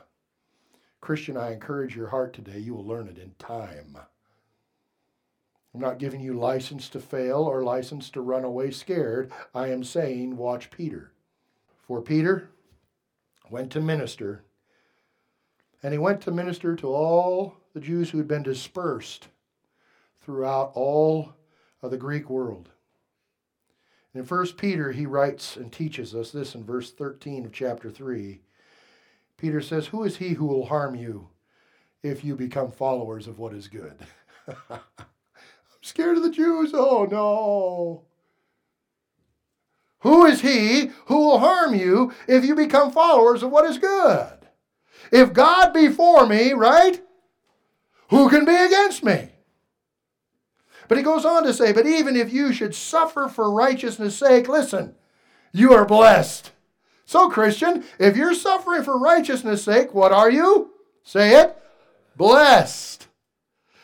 Christian, 1.00 1.38
I 1.38 1.54
encourage 1.54 1.96
your 1.96 2.10
heart 2.10 2.34
today. 2.34 2.60
You 2.60 2.76
will 2.76 2.86
learn 2.86 3.08
it 3.08 3.18
in 3.18 3.34
time. 3.40 3.98
I'm 5.74 5.82
not 5.82 5.98
giving 5.98 6.22
you 6.22 6.34
license 6.34 6.88
to 6.90 7.00
fail 7.00 7.40
or 7.40 7.64
license 7.64 8.12
to 8.12 8.22
run 8.22 8.44
away 8.44 8.70
scared. 8.70 9.32
I 9.56 9.70
am 9.70 9.84
saying, 9.84 10.38
watch 10.38 10.70
Peter. 10.70 11.14
For 11.80 12.00
Peter 12.00 12.52
went 13.50 13.72
to 13.72 13.82
minister, 13.82 14.44
and 15.82 15.92
he 15.92 15.98
went 15.98 16.22
to 16.22 16.32
minister 16.32 16.76
to 16.76 16.90
all 16.90 17.58
the 17.74 17.80
Jews 17.80 18.12
who 18.12 18.20
had 18.20 18.28
been 18.28 18.44
dispersed 18.44 19.30
throughout 20.22 20.72
all 20.76 21.34
of 21.82 21.92
the 21.92 21.98
Greek 21.98 22.30
world. 22.30 22.70
In 24.14 24.26
1 24.26 24.48
Peter, 24.58 24.92
he 24.92 25.06
writes 25.06 25.56
and 25.56 25.72
teaches 25.72 26.14
us 26.14 26.32
this 26.32 26.54
in 26.54 26.64
verse 26.64 26.92
13 26.92 27.46
of 27.46 27.54
chapter 27.54 27.90
3. 27.90 28.42
Peter 29.38 29.62
says, 29.62 29.88
Who 29.88 30.04
is 30.04 30.18
he 30.18 30.30
who 30.30 30.46
will 30.46 30.66
harm 30.66 30.96
you 30.96 31.30
if 32.04 32.24
you 32.24 32.36
become 32.36 32.72
followers 32.72 33.28
of 33.28 33.40
what 33.40 33.54
is 33.54 33.68
good? 33.68 33.96
I'm 34.70 34.80
scared 35.82 36.18
of 36.18 36.24
the 36.24 36.30
Jews. 36.30 36.72
Oh, 36.74 37.08
no. 37.10 38.04
Who 40.02 40.26
is 40.26 40.42
he 40.42 40.92
who 41.06 41.18
will 41.18 41.40
harm 41.40 41.74
you 41.74 42.14
if 42.28 42.44
you 42.44 42.56
become 42.56 42.92
followers 42.92 43.44
of 43.44 43.52
what 43.52 43.66
is 43.66 43.78
good? 43.78 44.40
If 45.12 45.32
God 45.32 45.74
be 45.74 45.90
for 45.90 46.26
me, 46.26 46.54
right? 46.54 47.02
Who 48.10 48.30
can 48.30 48.44
be 48.44 48.56
against 48.56 49.04
me? 49.04 49.30
But 50.92 50.98
he 50.98 51.06
goes 51.06 51.24
on 51.24 51.44
to 51.44 51.54
say, 51.54 51.72
But 51.72 51.88
even 51.88 52.18
if 52.18 52.34
you 52.34 52.52
should 52.52 52.76
suffer 52.76 53.30
for 53.30 53.50
righteousness' 53.50 54.18
sake, 54.18 54.50
listen, 54.50 54.94
you 55.54 55.72
are 55.72 55.86
blessed. 55.86 56.52
So, 57.06 57.30
Christian, 57.30 57.86
if 57.98 58.18
you're 58.18 58.34
suffering 58.34 58.84
for 58.84 59.00
righteousness' 59.00 59.64
sake, 59.64 59.94
what 59.94 60.12
are 60.12 60.30
you? 60.30 60.72
Say 61.02 61.40
it. 61.40 61.56
Blessed. 62.18 63.08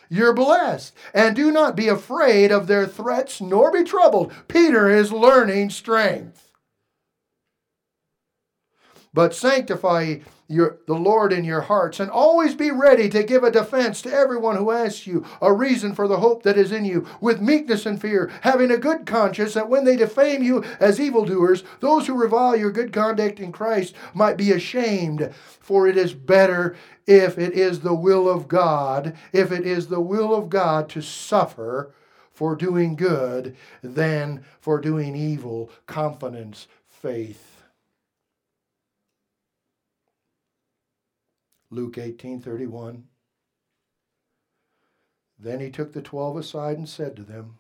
You're 0.10 0.34
blessed. 0.34 0.94
And 1.14 1.34
do 1.34 1.50
not 1.50 1.78
be 1.78 1.88
afraid 1.88 2.52
of 2.52 2.68
their 2.68 2.86
threats, 2.86 3.40
nor 3.40 3.72
be 3.72 3.86
troubled. 3.86 4.34
Peter 4.50 4.90
is 4.90 5.14
learning 5.14 5.70
strength. 5.70 6.47
But 9.14 9.34
sanctify 9.34 10.18
your, 10.48 10.78
the 10.88 10.96
Lord 10.96 11.34
in 11.34 11.44
your 11.44 11.62
hearts, 11.62 12.00
and 12.00 12.10
always 12.10 12.56
be 12.56 12.72
ready 12.72 13.10
to 13.10 13.24
give 13.24 13.44
a 13.44 13.52
defense 13.52 14.02
to 14.04 14.14
everyone 14.14 14.56
who 14.56 14.72
asks 14.72 15.06
you 15.06 15.26
a 15.42 15.52
reason 15.52 15.94
for 15.94 16.08
the 16.08 16.20
hope 16.20 16.44
that 16.44 16.58
is 16.58 16.72
in 16.72 16.86
you, 16.86 17.06
with 17.20 17.42
meekness 17.42 17.86
and 17.86 18.00
fear, 18.00 18.32
having 18.42 18.72
a 18.72 18.78
good 18.78 19.06
conscience, 19.06 19.54
that 19.56 19.70
when 19.70 19.84
they 19.84 19.96
defame 19.96 20.42
you 20.44 20.64
as 20.80 21.00
evildoers, 21.00 21.64
those 21.80 22.08
who 22.08 22.14
revile 22.14 22.56
your 22.56 22.72
good 22.72 22.94
conduct 22.94 23.40
in 23.40 23.52
Christ 23.52 23.94
might 24.14 24.38
be 24.38 24.52
ashamed. 24.52 25.34
For 25.60 25.88
it 25.88 25.98
is 25.98 26.14
better 26.14 26.76
if 27.06 27.38
it 27.38 27.54
is 27.54 27.82
the 27.82 27.96
will 27.96 28.30
of 28.30 28.48
God, 28.48 29.16
if 29.34 29.52
it 29.52 29.66
is 29.66 29.88
the 29.88 30.02
will 30.02 30.34
of 30.34 30.50
God 30.50 30.88
to 30.90 31.02
suffer 31.02 31.94
for 32.32 32.56
doing 32.56 32.96
good 32.96 33.56
than 33.82 34.46
for 34.62 34.80
doing 34.80 35.16
evil. 35.16 35.70
Confidence, 35.88 36.68
faith. 36.88 37.57
Luke 41.70 41.96
18:31 41.96 43.04
Then 45.40 45.60
he 45.60 45.70
took 45.70 45.94
the 45.94 46.02
12 46.02 46.38
aside 46.38 46.78
and 46.78 46.88
said 46.88 47.16
to 47.16 47.24
them 47.24 47.60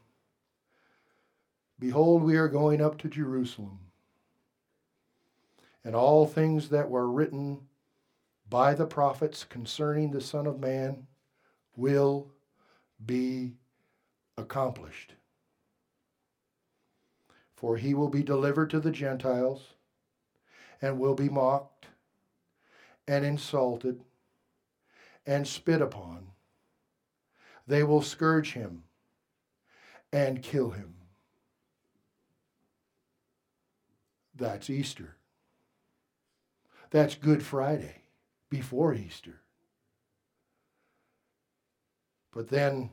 Behold 1.79 2.23
we 2.23 2.37
are 2.37 2.47
going 2.47 2.81
up 2.81 2.97
to 2.99 3.09
Jerusalem 3.09 3.79
and 5.83 5.95
all 5.95 6.25
things 6.25 6.69
that 6.69 6.89
were 6.89 7.09
written 7.09 7.67
by 8.49 8.73
the 8.73 8.85
prophets 8.85 9.43
concerning 9.43 10.11
the 10.11 10.21
son 10.21 10.47
of 10.47 10.59
man 10.59 11.07
will 11.75 12.31
be 13.05 13.55
accomplished. 14.37 15.13
For 17.55 17.77
he 17.77 17.93
will 17.93 18.09
be 18.09 18.23
delivered 18.23 18.69
to 18.71 18.79
the 18.79 18.91
Gentiles 18.91 19.75
and 20.81 20.99
will 20.99 21.15
be 21.15 21.29
mocked 21.29 21.87
and 23.07 23.25
insulted 23.25 24.01
and 25.25 25.47
spit 25.47 25.81
upon. 25.81 26.27
They 27.65 27.83
will 27.83 28.01
scourge 28.01 28.53
him 28.53 28.83
and 30.11 30.41
kill 30.41 30.71
him. 30.71 30.95
That's 34.35 34.69
Easter. 34.69 35.15
That's 36.91 37.15
Good 37.15 37.43
Friday 37.43 38.03
before 38.49 38.93
Easter. 38.93 39.41
But 42.31 42.49
then 42.49 42.91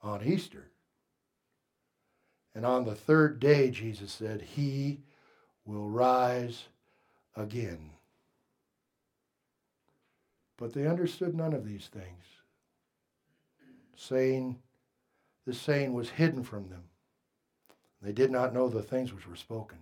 on 0.00 0.24
Easter, 0.24 0.70
and 2.54 2.66
on 2.66 2.84
the 2.84 2.94
third 2.94 3.40
day, 3.40 3.70
Jesus 3.70 4.12
said, 4.12 4.42
He 4.42 5.00
will 5.64 5.88
rise 5.88 6.64
again. 7.36 7.90
But 10.56 10.72
they 10.72 10.86
understood 10.86 11.34
none 11.34 11.52
of 11.52 11.64
these 11.64 11.88
things. 11.88 12.24
Saying, 13.96 14.58
this 15.46 15.60
saying 15.60 15.92
was 15.92 16.10
hidden 16.10 16.44
from 16.44 16.68
them. 16.68 16.84
They 18.00 18.12
did 18.12 18.30
not 18.30 18.54
know 18.54 18.68
the 18.68 18.82
things 18.82 19.12
which 19.12 19.26
were 19.26 19.36
spoken. 19.36 19.78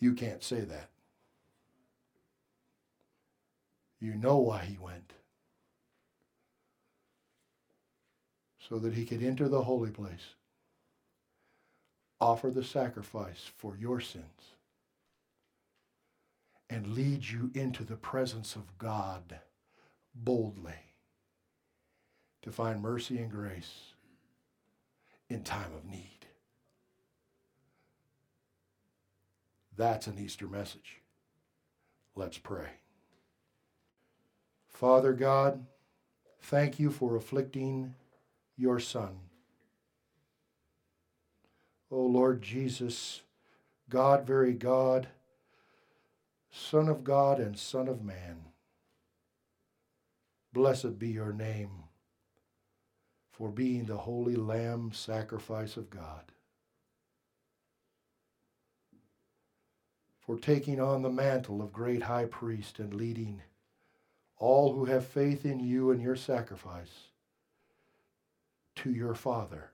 You 0.00 0.14
can't 0.14 0.42
say 0.42 0.60
that. 0.60 0.90
You 4.00 4.14
know 4.14 4.36
why 4.38 4.64
he 4.64 4.76
went. 4.76 5.12
So 8.68 8.78
that 8.78 8.94
he 8.94 9.04
could 9.04 9.22
enter 9.22 9.48
the 9.48 9.62
holy 9.62 9.90
place, 9.90 10.34
offer 12.20 12.50
the 12.50 12.64
sacrifice 12.64 13.50
for 13.56 13.76
your 13.76 14.00
sins 14.00 14.54
and 16.70 16.94
lead 16.94 17.28
you 17.28 17.50
into 17.54 17.84
the 17.84 17.96
presence 17.96 18.56
of 18.56 18.78
God 18.78 19.40
boldly 20.14 20.94
to 22.42 22.52
find 22.52 22.82
mercy 22.82 23.18
and 23.18 23.30
grace 23.30 23.94
in 25.28 25.42
time 25.42 25.72
of 25.74 25.84
need. 25.90 26.26
That's 29.76 30.06
an 30.06 30.18
Easter 30.18 30.46
message. 30.46 31.00
Let's 32.14 32.38
pray. 32.38 32.68
Father 34.68 35.12
God, 35.12 35.66
thank 36.42 36.78
you 36.78 36.90
for 36.90 37.16
afflicting 37.16 37.94
your 38.56 38.78
Son. 38.78 39.18
O 41.90 41.96
oh 41.96 42.06
Lord 42.06 42.42
Jesus, 42.42 43.22
God, 43.88 44.26
very 44.26 44.52
God, 44.52 45.08
Son 46.56 46.88
of 46.88 47.02
God 47.02 47.40
and 47.40 47.58
Son 47.58 47.88
of 47.88 48.04
Man. 48.04 48.36
Blessed 50.52 51.00
be 51.00 51.08
your 51.08 51.32
name 51.32 51.82
for 53.32 53.48
being 53.48 53.86
the 53.86 53.96
holy 53.96 54.36
lamb 54.36 54.92
sacrifice 54.94 55.76
of 55.76 55.90
God, 55.90 56.30
for 60.20 60.38
taking 60.38 60.80
on 60.80 61.02
the 61.02 61.10
mantle 61.10 61.60
of 61.60 61.72
great 61.72 62.04
high 62.04 62.26
priest 62.26 62.78
and 62.78 62.94
leading 62.94 63.42
all 64.36 64.74
who 64.74 64.84
have 64.84 65.04
faith 65.04 65.44
in 65.44 65.58
you 65.58 65.90
and 65.90 66.00
your 66.00 66.16
sacrifice 66.16 67.08
to 68.76 68.92
your 68.92 69.16
Father. 69.16 69.72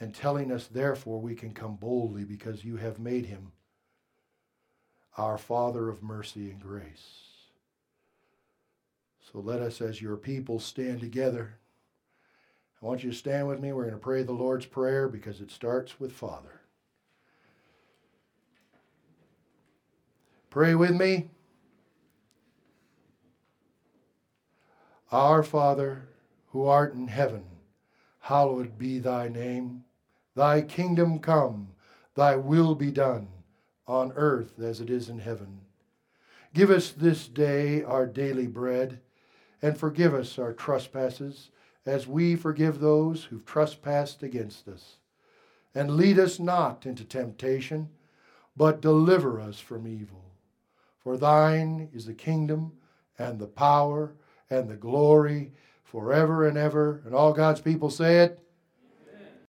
And 0.00 0.14
telling 0.14 0.50
us, 0.50 0.68
therefore, 0.68 1.20
we 1.20 1.34
can 1.34 1.52
come 1.52 1.76
boldly 1.76 2.24
because 2.24 2.64
you 2.64 2.76
have 2.76 2.98
made 2.98 3.26
him 3.26 3.52
our 5.16 5.38
Father 5.38 5.88
of 5.88 6.02
mercy 6.02 6.50
and 6.50 6.60
grace. 6.60 7.22
So 9.32 9.38
let 9.38 9.60
us, 9.60 9.80
as 9.80 10.02
your 10.02 10.16
people, 10.16 10.58
stand 10.58 11.00
together. 11.00 11.58
I 12.82 12.86
want 12.86 13.04
you 13.04 13.10
to 13.10 13.16
stand 13.16 13.46
with 13.48 13.60
me. 13.60 13.72
We're 13.72 13.84
going 13.84 13.94
to 13.94 14.00
pray 14.00 14.22
the 14.22 14.32
Lord's 14.32 14.66
Prayer 14.66 15.08
because 15.08 15.40
it 15.40 15.50
starts 15.50 16.00
with 16.00 16.12
Father. 16.12 16.60
Pray 20.50 20.74
with 20.74 20.90
me. 20.90 21.30
Our 25.10 25.42
Father, 25.42 26.08
who 26.48 26.66
art 26.66 26.94
in 26.94 27.08
heaven, 27.08 27.44
hallowed 28.20 28.78
be 28.78 28.98
thy 28.98 29.28
name. 29.28 29.84
Thy 30.34 30.62
kingdom 30.62 31.18
come, 31.20 31.68
thy 32.14 32.36
will 32.36 32.74
be 32.74 32.90
done, 32.90 33.28
on 33.86 34.12
earth 34.14 34.60
as 34.60 34.80
it 34.80 34.90
is 34.90 35.08
in 35.08 35.18
heaven. 35.18 35.60
Give 36.54 36.70
us 36.70 36.90
this 36.90 37.26
day 37.28 37.82
our 37.82 38.06
daily 38.06 38.46
bread, 38.46 39.00
and 39.60 39.76
forgive 39.76 40.14
us 40.14 40.38
our 40.38 40.52
trespasses, 40.52 41.50
as 41.86 42.06
we 42.06 42.36
forgive 42.36 42.78
those 42.78 43.24
who've 43.24 43.44
trespassed 43.44 44.22
against 44.22 44.68
us. 44.68 44.96
And 45.74 45.96
lead 45.96 46.18
us 46.18 46.38
not 46.38 46.84
into 46.84 47.04
temptation, 47.04 47.88
but 48.56 48.82
deliver 48.82 49.40
us 49.40 49.58
from 49.58 49.88
evil. 49.88 50.24
For 50.98 51.16
thine 51.16 51.88
is 51.92 52.06
the 52.06 52.14
kingdom, 52.14 52.72
and 53.18 53.38
the 53.38 53.46
power, 53.46 54.12
and 54.50 54.68
the 54.68 54.76
glory, 54.76 55.52
forever 55.84 56.46
and 56.46 56.58
ever. 56.58 57.02
And 57.04 57.14
all 57.14 57.32
God's 57.32 57.60
people 57.60 57.90
say 57.90 58.20
it. 58.20 58.38